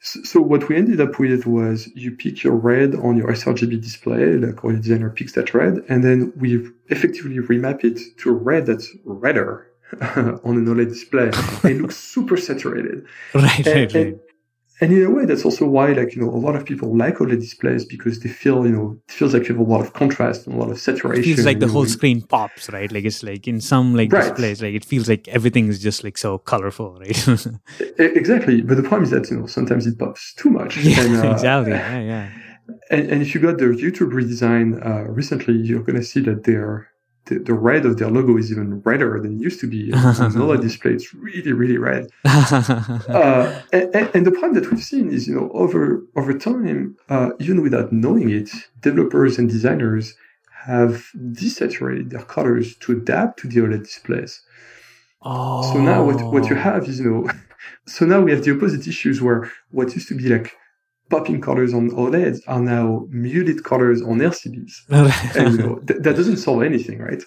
So, 0.00 0.22
so 0.24 0.40
what 0.40 0.68
we 0.68 0.76
ended 0.76 1.00
up 1.00 1.18
with 1.18 1.46
was 1.46 1.88
you 1.94 2.10
pick 2.12 2.42
your 2.42 2.54
red 2.56 2.94
on 2.96 3.16
your 3.16 3.28
sRGB 3.28 3.80
display, 3.80 4.36
like 4.36 4.62
all 4.64 4.72
designer 4.72 5.10
picks 5.10 5.32
that 5.34 5.54
red, 5.54 5.82
and 5.88 6.02
then 6.02 6.32
we 6.36 6.68
effectively 6.88 7.36
remap 7.38 7.84
it 7.84 8.00
to 8.18 8.30
a 8.30 8.32
red 8.32 8.66
that's 8.66 8.88
redder 9.04 9.68
on 10.02 10.56
an 10.56 10.66
OLED 10.66 10.88
display. 10.88 11.30
it 11.70 11.80
looks 11.80 11.96
super 11.96 12.36
saturated. 12.36 13.06
right, 13.34 13.66
And, 13.66 13.66
right, 13.66 13.94
right. 13.94 14.06
and, 14.06 14.20
and 14.82 14.92
in 14.92 15.04
a 15.06 15.10
way, 15.10 15.24
that's 15.24 15.44
also 15.44 15.66
why, 15.66 15.92
like, 15.92 16.14
you 16.14 16.22
know, 16.22 16.28
a 16.28 16.36
lot 16.36 16.56
of 16.56 16.64
people 16.66 16.94
like 16.96 17.16
OLED 17.18 17.40
displays 17.40 17.84
because 17.84 18.20
they 18.20 18.28
feel, 18.28 18.66
you 18.66 18.72
know, 18.72 18.98
it 19.08 19.12
feels 19.12 19.32
like 19.32 19.48
you 19.48 19.54
have 19.54 19.66
a 19.66 19.70
lot 19.70 19.80
of 19.80 19.92
contrast 19.92 20.46
and 20.46 20.56
a 20.56 20.58
lot 20.58 20.70
of 20.70 20.78
saturation. 20.78 21.22
It 21.22 21.24
feels 21.36 21.46
like 21.46 21.60
the 21.60 21.68
whole 21.68 21.86
screen 21.86 22.20
pops, 22.22 22.68
right? 22.70 22.90
Like 22.92 23.04
it's 23.04 23.22
like 23.22 23.46
in 23.48 23.60
some 23.60 23.94
like 23.94 24.12
Right. 24.12 24.24
displays, 24.24 24.60
like 24.60 24.74
it 24.74 24.84
feels 24.84 25.08
like 25.08 25.28
everything 25.28 25.68
is 25.68 25.80
just 25.80 26.04
like 26.04 26.18
so 26.18 26.38
colorful, 26.38 26.98
right? 26.98 27.26
Exactly. 27.98 28.60
But 28.62 28.76
the 28.76 28.82
problem 28.82 29.04
is 29.04 29.10
that, 29.10 29.30
you 29.30 29.38
know, 29.38 29.46
sometimes 29.46 29.86
it 29.86 29.98
pops 29.98 30.34
too 30.34 30.50
much. 30.50 30.76
yeah, 30.76 31.00
And, 31.00 31.16
uh, 31.16 31.30
exactly. 31.32 31.72
Yeah, 31.72 32.00
yeah. 32.00 32.30
And, 32.90 33.10
and 33.10 33.22
if 33.22 33.34
you 33.34 33.40
got 33.40 33.58
the 33.58 33.66
YouTube 33.66 34.12
redesign 34.12 34.84
uh, 34.84 35.04
recently, 35.10 35.54
you're 35.54 35.82
going 35.82 35.96
to 35.96 36.04
see 36.04 36.20
that 36.22 36.44
their 36.44 36.88
the, 37.26 37.38
the 37.38 37.54
red 37.54 37.86
of 37.86 37.98
their 37.98 38.10
logo 38.10 38.36
is 38.36 38.50
even 38.50 38.80
redder 38.80 39.20
than 39.20 39.36
it 39.36 39.40
used 39.42 39.60
to 39.60 39.68
be. 39.68 39.92
on 39.94 40.14
the 40.32 40.38
OLED 40.40 40.60
display, 40.60 40.92
it's 40.92 41.14
really, 41.14 41.52
really 41.52 41.78
red. 41.78 42.08
Uh, 42.24 43.60
and, 43.72 43.94
and- 43.94 44.10
and 44.14 44.26
the 44.26 44.30
problem 44.32 44.54
that 44.54 44.70
we've 44.70 44.82
seen 44.82 45.08
is, 45.12 45.26
you 45.28 45.34
know, 45.34 45.50
over 45.52 46.02
over 46.16 46.32
time, 46.36 46.96
uh, 47.08 47.30
even 47.38 47.62
without 47.62 47.92
knowing 47.92 48.30
it, 48.30 48.50
developers 48.80 49.38
and 49.38 49.48
designers 49.48 50.14
have 50.66 51.06
desaturated 51.16 52.10
their 52.10 52.22
colors 52.22 52.76
to 52.76 52.92
adapt 52.92 53.38
to 53.40 53.48
the 53.48 53.60
OLED 53.60 53.82
displays. 53.84 54.42
oh. 55.22 55.62
So 55.72 55.80
now 55.80 56.04
what, 56.04 56.20
what 56.32 56.48
you 56.50 56.56
have 56.56 56.88
is, 56.88 56.98
you 57.00 57.10
know, 57.10 57.30
so 57.86 58.04
now 58.06 58.20
we 58.20 58.30
have 58.32 58.44
the 58.44 58.54
opposite 58.56 58.86
issues 58.86 59.20
where 59.22 59.50
what 59.70 59.94
used 59.94 60.08
to 60.08 60.14
be 60.16 60.28
like 60.28 60.56
popping 61.12 61.40
colors 61.48 61.72
on 61.78 61.90
OLEDs 61.90 62.40
are 62.46 62.64
now 62.74 63.06
muted 63.10 63.58
colors 63.70 64.00
on 64.10 64.16
LCDs. 64.30 64.74
And, 65.38 65.48
you 65.54 65.62
know, 65.64 65.74
th- 65.88 66.00
that 66.04 66.14
doesn't 66.20 66.38
solve 66.46 66.62
anything, 66.62 66.98
right? 67.08 67.22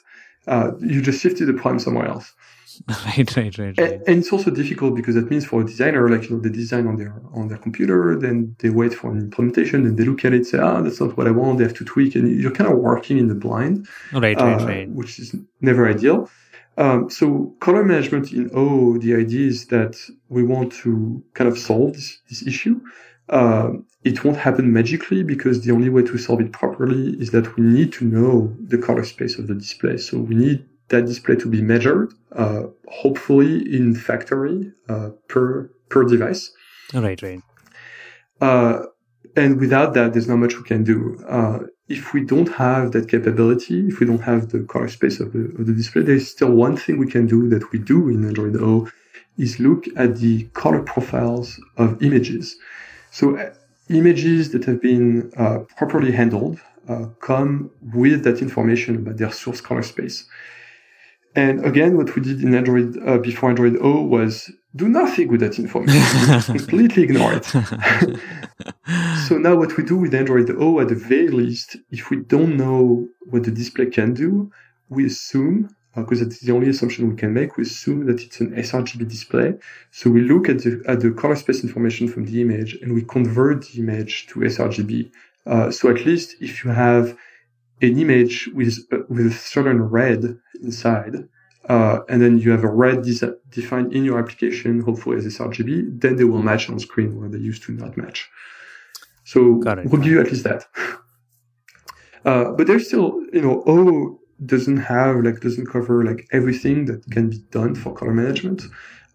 Uh, 0.48 0.72
you 0.80 1.00
just 1.10 1.20
shifted 1.22 1.46
the 1.52 1.54
prime 1.54 1.80
somewhere 1.86 2.08
else. 2.08 2.28
right, 2.90 3.38
right, 3.38 3.58
right, 3.58 3.78
right. 3.78 3.80
And, 3.80 3.94
and, 4.08 4.16
it's 4.20 4.32
also 4.34 4.52
difficult 4.52 4.96
because 5.00 5.16
that 5.16 5.30
means 5.32 5.46
for 5.46 5.62
a 5.62 5.66
designer, 5.66 6.10
like 6.10 6.24
you 6.24 6.32
know, 6.32 6.42
they 6.42 6.50
design 6.50 6.86
on 6.88 6.98
their 6.98 7.14
on 7.40 7.48
their 7.48 7.62
computer, 7.66 8.00
then 8.26 8.38
they 8.60 8.70
wait 8.70 8.94
for 8.94 9.08
an 9.14 9.20
implementation, 9.28 9.86
and 9.88 9.98
they 9.98 10.04
look 10.04 10.26
at 10.26 10.34
it, 10.34 10.38
and 10.38 10.48
say, 10.48 10.60
ah, 10.70 10.82
that's 10.82 11.00
not 11.00 11.16
what 11.18 11.26
I 11.32 11.32
want. 11.40 11.58
They 11.58 11.64
have 11.70 11.80
to 11.82 11.86
tweak, 11.86 12.16
and 12.16 12.24
you're 12.42 12.58
kind 12.60 12.70
of 12.70 12.78
working 12.80 13.18
in 13.18 13.28
the 13.34 13.40
blind, 13.46 13.88
right, 14.12 14.36
right, 14.36 14.62
uh, 14.62 14.66
right. 14.66 14.90
which 14.90 15.20
is 15.20 15.34
never 15.62 15.88
ideal. 15.96 16.30
Um, 16.78 17.10
so 17.10 17.56
color 17.62 17.84
management 17.86 18.34
in 18.34 18.50
O, 18.54 18.98
the 18.98 19.16
idea 19.16 19.48
is 19.48 19.68
that 19.68 19.96
we 20.28 20.44
want 20.44 20.74
to 20.84 21.24
kind 21.34 21.50
of 21.52 21.58
solve 21.58 21.94
this, 21.94 22.20
this 22.30 22.46
issue. 22.46 22.82
Uh, 23.30 23.70
it 24.04 24.24
won't 24.24 24.38
happen 24.38 24.72
magically 24.72 25.24
because 25.24 25.62
the 25.62 25.72
only 25.72 25.90
way 25.90 26.04
to 26.04 26.18
solve 26.18 26.40
it 26.40 26.52
properly 26.52 27.10
is 27.20 27.32
that 27.32 27.56
we 27.56 27.64
need 27.64 27.92
to 27.94 28.06
know 28.06 28.56
the 28.60 28.78
color 28.78 29.04
space 29.04 29.40
of 29.40 29.48
the 29.48 29.56
display. 29.56 29.98
So 29.98 30.20
we 30.20 30.36
need 30.36 30.66
that 30.90 31.06
display 31.06 31.36
to 31.38 31.50
be 31.50 31.62
measured, 31.62 32.14
uh, 32.34 32.64
hopefully 32.88 33.76
in 33.76 33.96
factory 33.96 34.72
uh, 34.88 35.10
per 35.28 35.72
per 35.90 36.04
device. 36.04 36.52
Right, 36.94 37.20
right. 37.22 37.42
Uh, 38.40 38.84
and 39.36 39.60
without 39.60 39.94
that, 39.96 40.14
there's 40.14 40.28
not 40.28 40.38
much 40.38 40.56
we 40.56 40.64
can 40.64 40.84
do. 40.84 41.18
Uh, 41.28 41.60
if 41.88 42.14
we 42.14 42.24
don't 42.24 42.50
have 42.50 42.92
that 42.94 43.10
capability, 43.10 43.88
if 43.88 44.00
we 44.00 44.06
don't 44.06 44.22
have 44.22 44.50
the 44.50 44.62
color 44.64 44.88
space 44.88 45.20
of 45.20 45.34
the, 45.34 45.46
of 45.60 45.66
the 45.68 45.74
display, 45.74 46.04
there's 46.04 46.30
still 46.30 46.52
one 46.52 46.78
thing 46.78 46.98
we 46.98 47.08
can 47.08 47.28
do 47.28 47.50
that 47.50 47.72
we 47.72 47.80
do 47.80 48.10
in 48.10 48.26
Android 48.26 48.56
O 48.58 48.90
is 49.38 49.60
look 49.60 49.86
at 49.98 50.18
the 50.18 50.44
color 50.54 50.82
profiles 50.82 51.60
of 51.78 52.02
images. 52.02 52.56
So 53.16 53.38
uh, 53.38 53.54
images 53.88 54.52
that 54.52 54.66
have 54.66 54.82
been 54.82 55.32
uh, 55.38 55.60
properly 55.78 56.12
handled 56.12 56.60
uh, 56.90 57.06
come 57.22 57.72
with 57.94 58.26
that 58.26 58.42
information 58.42 58.98
about 58.98 59.16
their 59.16 59.32
source 59.32 59.62
color 59.62 59.84
space. 59.84 60.26
And 61.34 61.66
again, 61.66 61.96
what 61.96 62.14
we 62.14 62.22
did 62.22 62.42
in 62.42 62.54
Android 62.54 62.98
uh, 63.08 63.20
before 63.20 63.50
Android 63.52 63.78
O 63.80 64.02
was 64.02 64.52
do 64.76 64.90
nothing 64.90 65.30
with 65.30 65.40
that 65.40 65.58
information. 65.58 66.42
completely 66.58 67.04
ignore 67.04 67.32
it. 67.40 67.46
so 69.28 69.38
now 69.38 69.56
what 69.56 69.78
we 69.78 69.86
do 69.86 69.96
with 69.96 70.14
Android 70.14 70.50
O, 70.50 70.82
at 70.82 70.90
the 70.90 70.96
very 70.96 71.30
least, 71.30 71.78
if 71.92 72.10
we 72.10 72.18
don't 72.18 72.58
know 72.58 73.08
what 73.30 73.46
the 73.46 73.52
display 73.52 73.86
can 73.86 74.14
do, 74.14 74.52
we 74.90 75.06
assume, 75.06 75.70
because 75.96 76.22
uh, 76.22 76.26
that's 76.26 76.40
the 76.42 76.52
only 76.52 76.70
assumption 76.70 77.10
we 77.10 77.16
can 77.16 77.34
make, 77.34 77.58
we 77.58 77.64
assume 77.64 78.06
that 78.06 78.22
it's 78.22 78.40
an 78.42 78.52
sRGB 78.56 79.08
display. 79.08 79.54
So 79.92 80.10
we 80.10 80.22
look 80.22 80.50
at 80.50 80.60
the, 80.60 80.84
at 80.88 81.00
the 81.00 81.12
color 81.12 81.36
space 81.36 81.64
information 81.64 82.08
from 82.08 82.26
the 82.26 82.42
image 82.42 82.76
and 82.82 82.94
we 82.94 83.04
convert 83.04 83.66
the 83.68 83.80
image 83.80 84.28
to 84.28 84.42
sRGB. 84.42 85.12
Uh, 85.46 85.72
so 85.72 85.90
at 85.90 86.06
least 86.06 86.36
if 86.42 86.64
you 86.64 86.72
have 86.72 87.18
an 87.82 87.98
image 87.98 88.50
with, 88.54 88.80
uh, 88.92 89.00
with 89.10 89.28
a 89.28 89.32
certain 89.32 89.82
red 89.82 90.38
inside, 90.62 91.28
uh, 91.70 92.00
and 92.10 92.22
then 92.22 92.38
you 92.38 92.52
have 92.52 92.64
a 92.64 92.70
red 92.70 93.04
de- 93.04 93.36
defined 93.50 93.94
in 93.94 94.06
your 94.06 94.20
application, 94.20 94.82
hopefully 94.82 95.18
as 95.18 95.26
sRGB, 95.26 96.00
then 96.02 96.16
they 96.16 96.24
will 96.24 96.44
match 96.44 96.70
on 96.70 96.80
screen 96.80 97.20
where 97.20 97.30
they 97.30 97.40
used 97.40 97.64
to 97.64 97.72
not 97.72 97.98
match. 97.98 98.30
So 99.24 99.62
we'll 99.86 100.02
give 100.02 100.12
you 100.12 100.22
at 100.22 100.32
least 100.32 100.44
that. 100.44 100.66
Uh, 102.26 102.50
but 102.54 102.66
there's 102.66 102.88
still, 102.88 103.22
you 103.32 103.40
know, 103.40 103.64
O 103.68 104.20
doesn't 104.46 104.78
have 104.78 105.18
like 105.18 105.40
doesn't 105.40 105.68
cover 105.68 106.04
like 106.04 106.28
everything 106.32 106.86
that 106.86 107.10
can 107.12 107.30
be 107.30 107.40
done 107.52 107.76
for 107.76 107.94
color 107.94 108.14
management. 108.14 108.64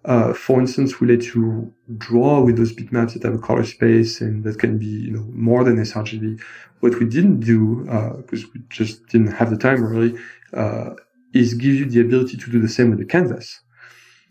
Uh, 0.04 0.32
for 0.32 0.58
instance, 0.58 0.98
we 0.98 1.06
let 1.06 1.34
you 1.34 1.72
draw 1.98 2.40
with 2.40 2.56
those 2.56 2.72
bitmaps 2.72 3.12
that 3.12 3.22
have 3.22 3.34
a 3.34 3.38
color 3.38 3.64
space 3.64 4.20
and 4.22 4.44
that 4.44 4.58
can 4.58 4.78
be, 4.78 4.86
you 4.86 5.10
know, 5.10 5.26
more 5.32 5.62
than 5.62 5.76
sRGB. 5.76 6.40
What 6.80 6.98
we 6.98 7.06
didn't 7.06 7.40
do, 7.40 7.84
because 8.22 8.44
uh, 8.44 8.48
we 8.54 8.62
just 8.70 9.06
didn't 9.08 9.32
have 9.32 9.50
the 9.50 9.58
time 9.58 9.84
really, 9.84 10.18
uh, 10.54 10.94
is 11.34 11.52
give 11.52 11.74
you 11.74 11.84
the 11.84 12.00
ability 12.00 12.38
to 12.38 12.50
do 12.50 12.58
the 12.60 12.68
same 12.68 12.88
with 12.88 12.98
the 12.98 13.04
canvas. 13.04 13.60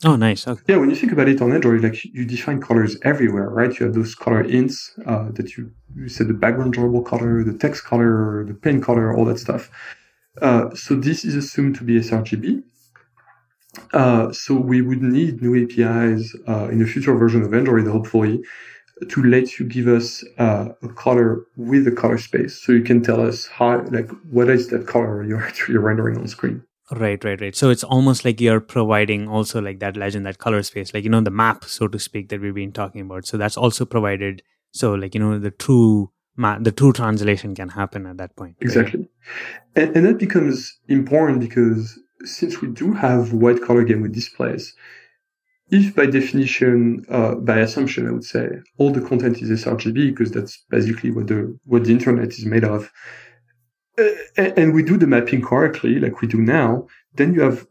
Oh, 0.03 0.15
nice. 0.15 0.47
Okay. 0.47 0.61
Yeah, 0.67 0.77
when 0.77 0.89
you 0.89 0.95
think 0.95 1.11
about 1.11 1.27
it 1.27 1.41
on 1.41 1.51
Android, 1.51 1.83
like 1.83 2.03
you 2.05 2.25
define 2.25 2.61
colors 2.61 2.97
everywhere, 3.03 3.49
right? 3.49 3.77
You 3.77 3.85
have 3.85 3.95
those 3.95 4.15
color 4.15 4.43
ints 4.45 4.97
uh, 5.05 5.29
that 5.33 5.57
you, 5.57 5.71
you 5.95 6.07
said 6.07 6.29
the 6.29 6.33
background 6.33 6.73
drawable 6.73 7.05
color, 7.05 7.43
the 7.43 7.53
text 7.53 7.83
color, 7.83 8.45
the 8.47 8.53
pen 8.53 8.81
color, 8.81 9.15
all 9.15 9.25
that 9.25 9.39
stuff. 9.39 9.69
Uh, 10.41 10.73
so 10.75 10.95
this 10.95 11.25
is 11.25 11.35
assumed 11.35 11.75
to 11.75 11.83
be 11.83 11.99
sRGB. 11.99 12.63
Uh, 13.93 14.31
so 14.31 14.55
we 14.55 14.81
would 14.81 15.01
need 15.01 15.41
new 15.41 15.55
APIs 15.63 16.35
uh, 16.47 16.69
in 16.69 16.81
a 16.81 16.85
future 16.85 17.15
version 17.15 17.43
of 17.43 17.53
Android, 17.53 17.87
hopefully, 17.87 18.41
to 19.09 19.23
let 19.23 19.59
you 19.59 19.65
give 19.65 19.87
us 19.87 20.23
uh, 20.37 20.69
a 20.83 20.89
color 20.89 21.45
with 21.55 21.87
a 21.87 21.91
color 21.91 22.17
space, 22.17 22.61
so 22.61 22.71
you 22.71 22.81
can 22.81 23.01
tell 23.01 23.21
us 23.21 23.47
how, 23.47 23.81
like, 23.91 24.09
what 24.31 24.49
is 24.49 24.67
that 24.69 24.87
color 24.87 25.23
you're 25.23 25.41
actually 25.47 25.77
rendering 25.77 26.17
on 26.17 26.27
screen. 26.27 26.63
Right, 26.91 27.23
right, 27.23 27.39
right. 27.39 27.55
So 27.55 27.69
it's 27.69 27.83
almost 27.83 28.25
like 28.25 28.41
you're 28.41 28.59
providing 28.59 29.27
also 29.27 29.61
like 29.61 29.79
that 29.79 29.95
legend, 29.95 30.25
that 30.25 30.39
color 30.39 30.63
space, 30.63 30.91
like, 30.93 31.03
you 31.03 31.09
know, 31.09 31.21
the 31.21 31.29
map, 31.29 31.65
so 31.65 31.87
to 31.87 31.99
speak, 31.99 32.29
that 32.29 32.41
we've 32.41 32.55
been 32.55 32.71
talking 32.71 33.01
about. 33.01 33.27
So 33.27 33.37
that's 33.37 33.57
also 33.57 33.85
provided. 33.85 34.41
So 34.71 34.95
like, 34.95 35.13
you 35.13 35.19
know, 35.19 35.37
the 35.37 35.51
true 35.51 36.11
the 36.61 36.71
true 36.71 36.93
translation 36.93 37.55
can 37.55 37.69
happen 37.69 38.05
at 38.05 38.17
that 38.17 38.35
point. 38.35 38.55
Exactly. 38.61 38.99
Right? 39.01 39.09
And, 39.75 39.97
and 39.97 40.05
that 40.05 40.17
becomes 40.17 40.79
important 40.87 41.39
because 41.39 41.99
since 42.23 42.61
we 42.61 42.69
do 42.69 42.93
have 42.93 43.33
wide 43.33 43.61
color 43.61 43.83
gamut 43.83 44.11
displays, 44.11 44.73
if 45.71 45.95
by 45.95 46.07
definition, 46.07 47.05
uh, 47.09 47.35
by 47.35 47.59
assumption, 47.59 48.07
I 48.07 48.11
would 48.11 48.23
say 48.23 48.47
all 48.77 48.91
the 48.91 49.01
content 49.01 49.41
is 49.41 49.49
sRGB 49.63 50.09
because 50.09 50.31
that's 50.31 50.63
basically 50.69 51.11
what 51.11 51.27
the 51.27 51.57
what 51.65 51.83
the 51.83 51.91
internet 51.91 52.29
is 52.29 52.45
made 52.45 52.63
of, 52.63 52.91
and 54.37 54.73
we 54.73 54.83
do 54.83 54.97
the 54.97 55.07
mapping 55.07 55.41
correctly, 55.41 55.99
like 55.99 56.21
we 56.21 56.27
do 56.27 56.37
now, 56.37 56.87
then 57.15 57.33
you 57.33 57.41
have 57.41 57.67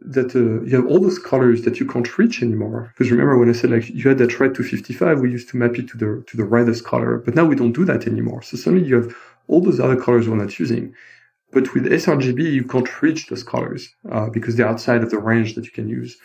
that 0.00 0.34
uh, 0.34 0.62
you 0.64 0.76
have 0.76 0.86
all 0.86 1.00
those 1.00 1.18
colors 1.18 1.62
that 1.62 1.80
you 1.80 1.86
can't 1.86 2.18
reach 2.18 2.42
anymore. 2.42 2.92
Because 2.92 3.10
remember 3.10 3.38
when 3.38 3.48
I 3.48 3.52
said 3.52 3.70
like 3.70 3.88
you 3.88 4.08
had 4.08 4.18
that 4.18 4.38
red 4.40 4.54
255, 4.54 5.20
we 5.20 5.30
used 5.30 5.48
to 5.50 5.56
map 5.56 5.78
it 5.78 5.88
to 5.88 5.96
the 5.96 6.24
to 6.26 6.36
the 6.36 6.44
reddest 6.44 6.84
color, 6.84 7.18
but 7.18 7.34
now 7.34 7.44
we 7.44 7.56
don't 7.56 7.72
do 7.72 7.84
that 7.84 8.06
anymore. 8.06 8.42
So 8.42 8.56
suddenly 8.56 8.86
you 8.86 8.96
have 8.96 9.16
all 9.48 9.60
those 9.60 9.80
other 9.80 10.00
colors 10.00 10.28
we're 10.28 10.36
not 10.36 10.58
using. 10.58 10.94
But 11.52 11.72
with 11.72 11.84
sRGB, 11.86 12.52
you 12.52 12.64
can't 12.64 13.02
reach 13.02 13.28
those 13.28 13.44
colors 13.44 13.88
uh, 14.10 14.28
because 14.28 14.56
they're 14.56 14.68
outside 14.68 15.02
of 15.04 15.10
the 15.10 15.18
range 15.18 15.54
that 15.54 15.64
you 15.64 15.70
can 15.70 15.88
use. 15.88 16.16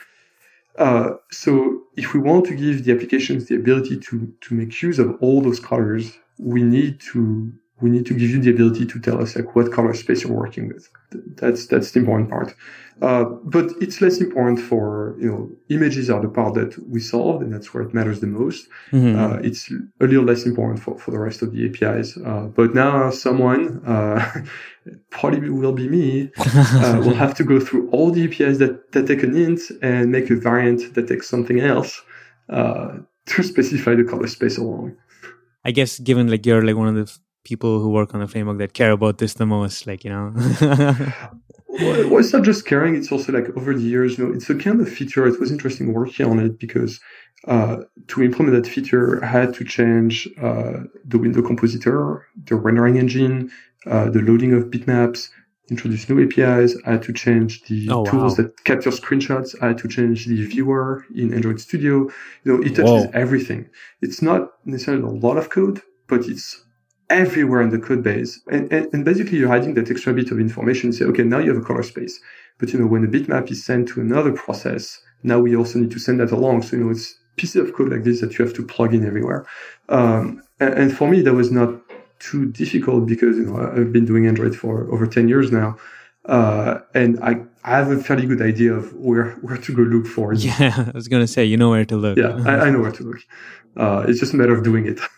Uh, 0.80 1.12
so 1.30 1.84
if 1.98 2.14
we 2.14 2.20
want 2.20 2.46
to 2.46 2.56
give 2.56 2.84
the 2.84 2.92
applications 2.92 3.46
the 3.46 3.56
ability 3.56 4.00
to 4.00 4.34
to 4.42 4.56
make 4.56 4.82
use 4.82 4.98
of 4.98 5.16
all 5.22 5.42
those 5.42 5.60
colors, 5.60 6.18
we 6.40 6.64
need 6.64 7.00
to 7.12 7.52
we 7.82 7.90
need 7.90 8.06
to 8.08 8.14
give 8.14 8.30
you 8.30 8.42
the 8.42 8.52
ability 8.52 8.86
to 8.86 9.00
tell 9.00 9.22
us 9.22 9.36
like 9.36 9.56
what 9.56 9.72
color 9.72 9.94
space 9.94 10.24
you're 10.24 10.34
working 10.34 10.68
with. 10.68 10.90
That's 11.12 11.68
that's 11.68 11.92
the 11.92 12.00
important 12.00 12.30
part. 12.30 12.56
Uh, 13.02 13.24
but 13.44 13.72
it's 13.80 14.02
less 14.02 14.20
important 14.20 14.60
for 14.60 15.16
you 15.20 15.30
know 15.30 15.50
images 15.70 16.10
are 16.10 16.22
the 16.22 16.28
part 16.28 16.54
that 16.56 16.78
we 16.90 17.00
solved, 17.00 17.42
and 17.44 17.54
that's 17.54 17.74
where 17.74 17.84
it 17.84 17.94
matters 17.94 18.20
the 18.20 18.28
most. 18.28 18.68
Mm-hmm. 18.92 19.18
Uh, 19.18 19.36
it's 19.38 19.72
a 19.72 20.06
little 20.06 20.26
less 20.26 20.46
important 20.46 20.82
for, 20.82 20.98
for 20.98 21.12
the 21.12 21.20
rest 21.20 21.42
of 21.42 21.54
the 21.54 21.66
APIs. 21.66 22.18
Uh, 22.18 22.48
but 22.54 22.74
now 22.74 23.10
someone 23.10 23.82
uh, 23.86 24.44
probably 25.12 25.50
will 25.50 25.72
be 25.72 25.88
me 25.88 26.30
uh, 26.38 27.02
will 27.06 27.14
have 27.14 27.34
to 27.36 27.44
go 27.44 27.60
through 27.60 27.90
all 27.92 28.12
the 28.12 28.26
APIs 28.26 28.58
that 28.58 28.92
that 28.92 29.08
take 29.08 29.24
an 29.24 29.36
int 29.36 29.62
and 29.82 30.12
make 30.12 30.30
a 30.30 30.36
variant 30.36 30.94
that 30.96 31.08
takes 31.08 31.30
something 31.30 31.62
else 31.62 32.02
uh, 32.50 32.98
to 33.28 33.44
specify 33.54 33.96
the 33.96 34.04
color 34.04 34.28
space 34.28 34.58
along. 34.58 34.98
I 35.64 35.72
guess 35.72 36.00
given 36.00 36.28
like 36.28 36.46
you're 36.46 36.64
like 36.64 36.76
one 36.76 36.88
of 36.88 36.96
the 36.96 37.18
people 37.44 37.80
who 37.80 37.90
work 37.90 38.14
on 38.14 38.20
the 38.20 38.28
framework 38.28 38.58
that 38.58 38.74
care 38.74 38.92
about 38.92 39.18
this 39.18 39.34
the 39.36 39.46
most 39.46 39.88
like 39.88 40.04
you 40.04 40.10
know? 40.10 40.34
Well, 41.82 42.18
it's 42.18 42.34
not 42.34 42.44
just 42.44 42.66
caring? 42.66 42.96
It's 42.96 43.12
also 43.12 43.32
like 43.32 43.56
over 43.56 43.74
the 43.74 43.82
years 43.82 44.18
you 44.18 44.28
know 44.28 44.34
it's 44.34 44.50
a 44.50 44.56
kind 44.56 44.82
of 44.82 44.90
feature. 44.90 45.28
It 45.28 45.40
was 45.40 45.52
interesting 45.52 45.94
working 45.94 46.26
on 46.26 46.40
it 46.40 46.60
because 46.60 47.00
uh, 47.48 47.78
to 48.08 48.24
implement 48.24 48.62
that 48.62 48.70
feature 48.70 49.24
I 49.24 49.28
had 49.28 49.54
to 49.56 49.64
change 49.64 50.28
uh, 50.42 50.82
the 51.06 51.18
window 51.18 51.42
compositor 51.42 52.28
the 52.46 52.56
rendering 52.56 52.98
engine 52.98 53.52
uh, 53.86 54.10
the 54.10 54.20
loading 54.20 54.54
of 54.54 54.66
bitmaps 54.66 55.30
introduce 55.70 56.10
new 56.10 56.20
apis 56.26 56.76
i 56.86 56.94
had 56.94 57.04
to 57.04 57.14
change 57.14 57.62
the 57.66 57.88
oh, 57.92 58.04
tools 58.04 58.38
wow. 58.38 58.44
that 58.44 58.64
capture 58.64 58.90
screenshots 58.90 59.56
i 59.62 59.68
had 59.68 59.78
to 59.78 59.88
change 59.88 60.26
the 60.26 60.44
viewer 60.48 61.06
in 61.16 61.34
android 61.34 61.62
studio. 61.62 62.10
You 62.44 62.48
know 62.48 62.62
it 62.62 62.76
touches 62.76 63.06
Whoa. 63.06 63.12
everything. 63.14 63.70
It's 64.02 64.22
not 64.22 64.52
necessarily 64.66 65.04
a 65.04 65.08
lot 65.08 65.38
of 65.38 65.50
code 65.50 65.82
but 66.08 66.26
it's 66.26 66.66
everywhere 67.10 67.62
in 67.62 67.70
the 67.70 67.80
code 67.80 68.04
base. 68.04 68.40
And, 68.52 68.72
and, 68.72 68.88
and, 68.94 69.04
basically 69.04 69.38
you're 69.40 69.54
adding 69.54 69.74
that 69.74 69.90
extra 69.90 70.14
bit 70.14 70.32
of 70.32 70.40
information. 70.40 70.94
Say, 70.94 71.06
okay, 71.06 71.24
now 71.24 71.40
you 71.40 71.54
have 71.54 71.62
a 71.62 71.66
color 71.66 71.84
space. 71.84 72.20
But 72.60 72.72
you 72.72 72.80
know, 72.80 72.88
when 72.88 73.04
a 73.04 73.08
bitmap 73.08 73.50
is 73.52 73.66
sent 73.66 73.88
to 73.90 74.02
another 74.02 74.32
process, 74.32 75.00
now 75.24 75.40
we 75.40 75.56
also 75.56 75.80
need 75.80 75.92
to 75.92 76.00
send 76.00 76.20
that 76.20 76.32
along. 76.32 76.64
So, 76.64 76.78
you 76.78 76.84
know, 76.84 76.92
it's 76.92 77.16
pieces 77.38 77.68
of 77.68 77.76
code 77.76 77.92
like 77.92 78.04
this 78.04 78.22
that 78.22 78.38
you 78.38 78.46
have 78.46 78.54
to 78.56 78.66
plug 78.66 78.94
in 78.94 79.06
everywhere. 79.06 79.46
Um, 79.88 80.44
and, 80.60 80.74
and, 80.74 80.98
for 80.98 81.10
me, 81.10 81.22
that 81.22 81.34
was 81.34 81.52
not 81.52 81.74
too 82.20 82.46
difficult 82.52 83.08
because, 83.08 83.38
you 83.38 83.46
know, 83.46 83.58
I've 83.58 83.92
been 83.92 84.06
doing 84.06 84.28
Android 84.28 84.56
for 84.56 84.92
over 84.94 85.08
10 85.08 85.28
years 85.28 85.52
now. 85.52 85.78
Uh, 86.26 86.80
and 86.94 87.20
I, 87.24 87.42
I 87.64 87.78
have 87.78 87.90
a 87.90 87.98
fairly 87.98 88.28
good 88.28 88.42
idea 88.42 88.74
of 88.74 88.94
where, 88.94 89.32
where 89.42 89.58
to 89.58 89.76
go 89.76 89.82
look 89.82 90.06
for. 90.06 90.34
Yeah, 90.38 90.86
I 90.88 90.92
was 90.94 91.08
going 91.08 91.24
to 91.24 91.28
say, 91.28 91.46
you 91.46 91.58
know 91.58 91.70
where 91.70 91.86
to 91.86 91.96
look. 91.96 92.18
Yeah, 92.18 92.44
I, 92.46 92.68
I 92.68 92.70
know 92.70 92.82
where 92.82 92.92
to 92.92 93.04
look. 93.04 93.20
Uh, 93.78 94.06
it's 94.08 94.20
just 94.20 94.34
a 94.34 94.36
matter 94.36 94.54
of 94.54 94.64
doing 94.64 94.86
it. 94.86 95.00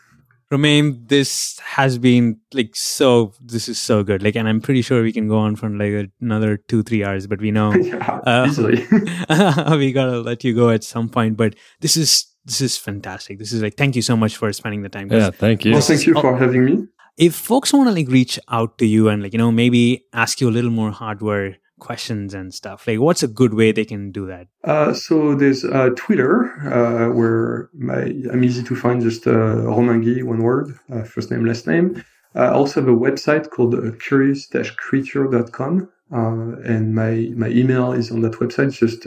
Romain, 0.52 1.06
this 1.08 1.58
has 1.60 1.97
been 1.97 2.38
like 2.54 2.76
so. 2.76 3.34
This 3.41 3.70
is 3.70 3.80
so 3.80 4.04
good. 4.04 4.22
Like, 4.22 4.36
and 4.36 4.49
I'm 4.49 4.60
pretty 4.60 4.82
sure 4.82 5.02
we 5.02 5.14
can 5.14 5.30
go 5.30 5.38
on 5.38 5.56
for 5.56 5.70
like 5.70 6.12
another 6.20 6.58
two, 6.58 6.84
three 6.84 7.06
hours. 7.06 7.26
But 7.26 7.39
we 7.39 7.52
know 7.52 7.74
yeah, 7.76 8.20
uh, 8.26 9.76
we 9.78 9.93
gotta 9.93 10.20
let 10.20 10.43
you 10.43 10.54
go 10.54 10.70
at 10.70 10.84
some 10.84 11.08
point. 11.08 11.38
But 11.38 11.56
this 11.80 11.95
is 11.95 12.28
this 12.43 12.60
is 12.60 12.78
fantastic. 12.78 13.39
This 13.39 13.54
is 13.54 13.62
like 13.62 13.76
thank 13.76 13.95
you 13.95 14.02
so 14.02 14.18
much 14.18 14.36
for 14.36 14.52
spending 14.52 14.82
the 14.82 14.89
time. 14.89 15.10
Yeah, 15.10 15.32
thank 15.32 15.64
you. 15.64 15.72
well, 15.72 15.82
thank 15.82 16.06
you 16.06 16.14
for 16.20 16.38
having 16.38 16.66
me. 16.66 16.88
If 17.18 17.34
folks 17.34 17.72
want 17.72 17.88
to 17.88 17.93
like 17.93 18.10
reach 18.10 18.38
out 18.49 18.78
to 18.80 18.86
you 18.86 19.08
and 19.08 19.24
like 19.24 19.32
you 19.32 19.39
know 19.39 19.52
maybe 19.52 20.06
ask 20.12 20.41
you 20.41 20.49
a 20.49 20.52
little 20.52 20.72
more 20.72 20.91
hardware 20.91 21.58
questions 21.82 22.34
and 22.34 22.54
stuff, 22.54 22.88
like 22.88 23.00
what's 23.00 23.24
a 23.24 23.28
good 23.28 23.54
way 23.54 23.72
they 23.72 23.84
can 23.94 24.12
do 24.12 24.26
that? 24.28 24.48
Uh, 24.64 24.94
so 24.94 25.36
there's 25.36 25.66
uh, 25.66 25.90
Twitter, 25.98 26.34
uh, 26.72 27.14
where 27.14 27.70
my, 27.74 28.04
I'm 28.32 28.44
easy 28.44 28.64
to 28.64 28.76
find, 28.76 29.02
just 29.02 29.28
uh, 29.28 29.64
Romain 29.76 30.02
Guy, 30.02 30.24
one 30.24 30.42
word, 30.44 30.68
uh, 30.94 31.04
first 31.04 31.32
name, 31.32 31.44
last 31.46 31.68
name. 31.68 32.04
I 32.34 32.48
also 32.48 32.80
have 32.80 32.90
a 32.90 32.96
website 32.96 33.50
called 33.50 33.76
uh, 33.76 33.92
curious-creature.com, 34.08 35.90
uh, 36.14 36.72
and 36.74 36.96
my, 36.96 37.14
my 37.36 37.50
email 37.50 37.92
is 37.92 38.12
on 38.12 38.22
that 38.22 38.34
website, 38.34 38.70
it's 38.70 38.80
just 38.80 39.04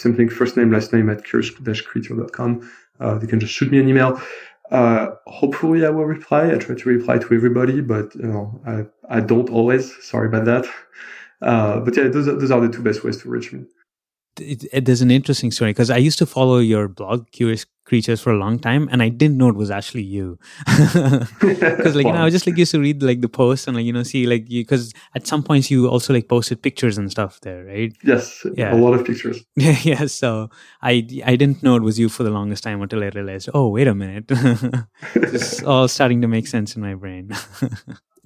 simply 0.00 0.28
first 0.28 0.56
name, 0.56 0.72
last 0.72 0.92
name 0.94 1.10
at 1.10 1.24
curious-creature.com. 1.24 2.70
Uh, 3.00 3.18
they 3.18 3.26
can 3.26 3.40
just 3.40 3.52
shoot 3.52 3.70
me 3.70 3.80
an 3.80 3.88
email. 3.88 4.20
Uh, 4.70 5.08
hopefully 5.26 5.84
I 5.84 5.90
will 5.90 6.06
reply. 6.06 6.50
I 6.50 6.56
try 6.56 6.74
to 6.74 6.88
reply 6.88 7.18
to 7.18 7.34
everybody, 7.34 7.80
but 7.80 8.14
you 8.14 8.26
know, 8.26 8.60
I, 8.66 9.16
I 9.16 9.20
don't 9.20 9.50
always. 9.50 9.92
Sorry 10.02 10.28
about 10.28 10.46
that. 10.46 10.64
Uh, 11.44 11.80
but 11.84 11.96
yeah, 11.96 12.08
those 12.08 12.26
are, 12.28 12.36
those 12.40 12.50
are 12.50 12.60
the 12.66 12.72
two 12.76 12.82
best 12.82 13.04
ways 13.04 13.18
to 13.22 13.28
reach 13.28 13.52
me. 13.52 13.60
it, 14.40 14.64
it- 14.72 14.84
there's 14.86 15.02
an 15.02 15.10
interesting 15.10 15.50
story 15.52 15.70
because 15.70 15.90
I 15.90 15.98
used 16.08 16.18
to 16.18 16.26
follow 16.26 16.58
your 16.58 16.88
blog, 16.88 17.30
Curious 17.30 17.66
Creatures, 17.90 18.20
for 18.24 18.32
a 18.32 18.38
long 18.44 18.58
time, 18.58 18.88
and 18.90 19.02
I 19.06 19.10
didn't 19.10 19.36
know 19.36 19.48
it 19.50 19.54
was 19.62 19.70
actually 19.70 20.02
you. 20.16 20.38
Because 21.40 21.94
like 21.98 22.06
you 22.06 22.12
know, 22.12 22.22
I 22.22 22.24
was 22.24 22.32
just 22.34 22.46
like 22.46 22.56
used 22.56 22.72
to 22.72 22.80
read 22.80 23.02
like 23.02 23.20
the 23.20 23.28
posts 23.28 23.66
and 23.68 23.76
like 23.76 23.84
you 23.86 23.92
know 23.92 24.02
see 24.02 24.26
like 24.26 24.44
you 24.50 24.62
because 24.64 24.92
at 25.14 25.26
some 25.26 25.42
points 25.42 25.70
you 25.70 25.86
also 25.88 26.14
like 26.14 26.28
posted 26.28 26.62
pictures 26.62 26.96
and 26.98 27.10
stuff 27.10 27.40
there, 27.42 27.64
right? 27.72 27.92
Yes, 28.02 28.46
Yeah. 28.56 28.74
a 28.74 28.78
lot 28.84 28.94
of 28.94 29.04
pictures. 29.04 29.44
Yeah, 29.56 29.76
yeah. 29.90 30.06
So 30.06 30.48
I 30.82 30.92
I 31.30 31.36
didn't 31.36 31.62
know 31.62 31.76
it 31.76 31.82
was 31.82 31.98
you 31.98 32.08
for 32.08 32.22
the 32.24 32.30
longest 32.38 32.64
time 32.64 32.80
until 32.82 33.02
I 33.04 33.10
realized, 33.14 33.50
oh 33.54 33.68
wait 33.68 33.86
a 33.86 33.94
minute, 33.94 34.24
it's 35.14 35.62
all 35.62 35.86
starting 35.88 36.22
to 36.22 36.28
make 36.28 36.46
sense 36.46 36.74
in 36.76 36.82
my 36.82 36.94
brain. 36.94 37.30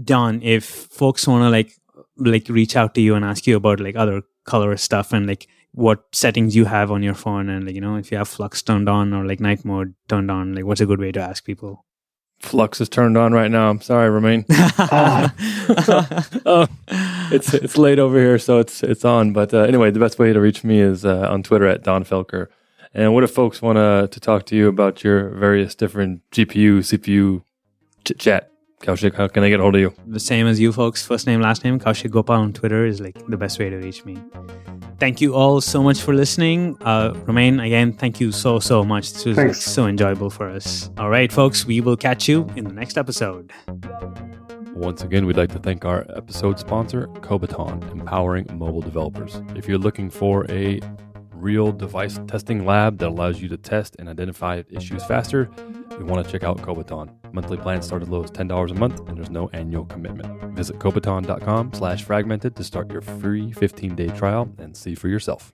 Donn, 0.03 0.41
if 0.43 0.65
folks 0.65 1.27
want 1.27 1.43
to 1.43 1.51
like 1.51 1.73
like 2.19 2.49
reach 2.49 2.77
out 2.77 2.95
to 2.95 3.01
you 3.01 3.15
and 3.15 3.25
ask 3.25 3.47
you 3.47 3.57
about 3.57 3.81
like 3.81 3.97
other 3.97 4.23
color 4.45 4.77
stuff 4.77 5.13
and 5.13 5.27
like 5.27 5.47
what 5.73 6.05
settings 6.13 6.57
you 6.57 6.65
have 6.65 6.91
on 6.91 7.03
your 7.03 7.15
phone 7.15 7.49
and 7.49 7.67
like 7.67 7.75
you 7.75 7.81
know 7.81 7.97
if 7.97 8.11
you 8.11 8.19
have 8.19 8.29
f.lux 8.29 8.63
turned 8.63 8.89
on 8.89 9.13
or 9.13 9.25
like 9.25 9.41
night 9.41 9.65
mode 9.65 9.95
turned 10.09 10.31
on, 10.31 10.55
like 10.55 10.65
what's 10.65 10.81
a 10.81 10.87
good 10.87 11.01
way 11.01 11.13
to 11.13 11.21
ask 11.21 11.45
people? 11.45 11.85
f.lux 12.43 12.81
is 12.81 12.89
turned 12.89 13.17
on 13.17 13.33
right 13.33 13.51
now. 13.51 13.69
I'm 13.69 13.81
sorry, 13.81 14.11
Romain. 14.11 14.45
oh, 14.51 15.31
it's 17.31 17.55
it's 17.55 17.77
late 17.77 17.99
over 17.99 18.19
here, 18.19 18.39
so 18.39 18.59
it's 18.59 18.83
it's 18.83 19.05
on. 19.05 19.33
But 19.33 19.53
uh, 19.53 19.61
anyway, 19.61 19.91
the 19.91 20.01
best 20.01 20.19
way 20.19 20.33
to 20.33 20.41
reach 20.41 20.65
me 20.65 20.81
is 20.81 21.05
uh, 21.05 21.29
on 21.31 21.43
Twitter 21.43 21.67
at 21.67 21.83
Donn 21.83 22.05
Felker. 22.05 22.47
And 22.95 23.13
what 23.13 23.25
if 23.25 23.31
folks 23.31 23.61
want 23.61 23.77
to 23.77 24.09
to 24.11 24.21
talk 24.21 24.47
to 24.47 24.57
you 24.57 24.69
about 24.69 25.05
your 25.05 25.31
various 25.31 25.75
different 25.75 26.23
GPU, 26.31 26.79
CPU 26.79 27.43
chit 28.05 28.19
chat? 28.19 28.51
Kaushik, 28.81 29.15
how 29.15 29.27
can 29.29 29.43
I 29.43 29.49
get 29.49 29.59
a 29.59 29.63
hold 29.63 29.75
of 29.75 29.81
you? 29.81 29.93
the 30.07 30.21
same 30.21 30.47
as 30.47 30.61
you 30.61 30.73
folks, 30.73 31.05
first 31.05 31.27
name, 31.27 31.41
last 31.41 31.65
name, 31.65 31.79
Kaushik 31.81 32.11
Gopal 32.11 32.37
on 32.37 32.53
Twitter 32.53 32.87
is 32.87 33.01
like 33.01 33.17
the 33.27 33.37
best 33.37 33.59
way 33.59 33.69
to 33.69 33.77
reach 33.77 34.05
me. 34.05 34.17
Thank 34.99 35.21
you 35.21 35.35
all 35.35 35.61
so 35.61 35.83
much 35.83 36.01
for 36.01 36.13
listening. 36.15 36.77
Uh, 36.81 37.13
Romain, 37.27 37.61
again, 37.61 37.93
thank 37.93 38.21
you 38.21 38.33
so, 38.33 38.59
so 38.59 38.85
much. 38.85 39.13
This 39.13 39.25
was 39.25 39.37
like, 39.37 39.47
Thanks. 39.47 39.63
so 39.65 39.87
enjoyable 39.87 40.31
for 40.31 40.49
us. 40.49 40.91
All 40.99 41.09
right, 41.11 41.31
folks, 41.31 41.65
we 41.65 41.81
will 41.81 41.97
catch 41.97 42.29
you 42.29 42.49
in 42.57 42.65
the 42.65 42.73
next 42.73 42.97
episode. 42.99 43.53
Once 44.75 45.03
again, 45.03 45.27
we'd 45.27 45.37
like 45.37 45.51
to 45.51 45.59
thank 45.59 45.85
our 45.85 46.07
episode 46.17 46.59
sponsor, 46.59 47.09
Kobiton, 47.21 47.91
empowering 47.93 48.47
mobile 48.53 48.81
developers. 48.81 49.41
If 49.57 49.69
you're 49.69 49.79
looking 49.79 50.09
for 50.09 50.51
a 50.51 50.81
real 51.33 51.71
device 51.73 52.19
testing 52.27 52.65
lab 52.65 52.99
that 52.99 53.09
allows 53.09 53.41
you 53.41 53.49
to 53.49 53.57
test 53.57 53.97
and 53.99 54.09
identify 54.09 54.63
issues 54.71 55.05
faster, 55.05 55.49
you 55.99 56.07
want 56.07 56.25
to 56.25 56.31
check 56.31 56.45
out 56.45 56.59
Kobiton. 56.59 57.11
Monthly 57.33 57.57
plans 57.57 57.87
start 57.87 58.03
as 58.03 58.09
low 58.09 58.23
as 58.23 58.31
$10 58.31 58.71
a 58.71 58.75
month, 58.75 59.07
and 59.09 59.17
there's 59.17 59.31
no 59.31 59.49
annual 59.53 59.85
commitment. 59.85 60.55
Visit 60.55 60.79
kobiton.com 60.79 61.73
slash 61.75 62.05
fragmented 62.05 62.57
to 62.57 62.65
start 62.65 62.91
your 62.91 63.03
free 63.03 63.53
15-day 63.53 64.09
trial 64.09 64.51
and 64.59 64.77
see 64.77 64.95
for 64.95 65.09
yourself. 65.09 65.53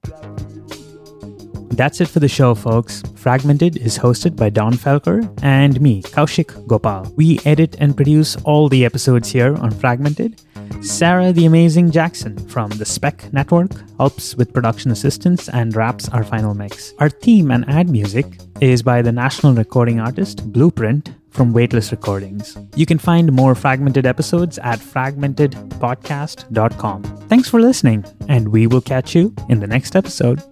That's 1.70 2.00
it 2.00 2.08
for 2.08 2.20
the 2.20 2.28
show, 2.28 2.54
folks. 2.54 3.02
Fragmented 3.16 3.76
is 3.76 3.98
hosted 3.98 4.36
by 4.36 4.50
Donn 4.50 4.74
Felker 4.74 5.28
and 5.42 5.80
me, 5.80 6.02
Kaushik 6.02 6.66
Gopal. 6.66 7.12
We 7.16 7.40
edit 7.44 7.76
and 7.78 7.96
produce 7.96 8.36
all 8.44 8.68
the 8.68 8.84
episodes 8.84 9.30
here 9.30 9.56
on 9.56 9.70
Fragmented. 9.70 10.40
Sarah 10.80 11.32
the 11.32 11.46
Amazing 11.46 11.90
Jackson 11.90 12.36
from 12.48 12.70
the 12.70 12.84
Spec 12.84 13.32
Network 13.32 13.70
helps 13.96 14.36
with 14.36 14.52
production 14.52 14.90
assistance 14.90 15.48
and 15.48 15.74
wraps 15.74 16.08
our 16.10 16.24
final 16.24 16.54
mix. 16.54 16.92
Our 16.98 17.08
theme 17.08 17.50
and 17.50 17.66
ad 17.68 17.88
music 17.88 18.26
is 18.60 18.82
by 18.82 19.00
the 19.02 19.12
national 19.12 19.54
recording 19.54 20.00
artist 20.00 20.52
Blueprint 20.52 21.14
from 21.30 21.52
Weightless 21.52 21.90
Recordings. 21.90 22.56
You 22.76 22.86
can 22.86 22.98
find 22.98 23.32
more 23.32 23.54
fragmented 23.54 24.06
episodes 24.06 24.58
at 24.58 24.78
fragmentedpodcast.com. 24.78 27.02
Thanks 27.28 27.48
for 27.48 27.60
listening, 27.60 28.04
and 28.28 28.48
we 28.48 28.68
will 28.68 28.80
catch 28.80 29.14
you 29.14 29.34
in 29.48 29.60
the 29.60 29.66
next 29.66 29.96
episode. 29.96 30.42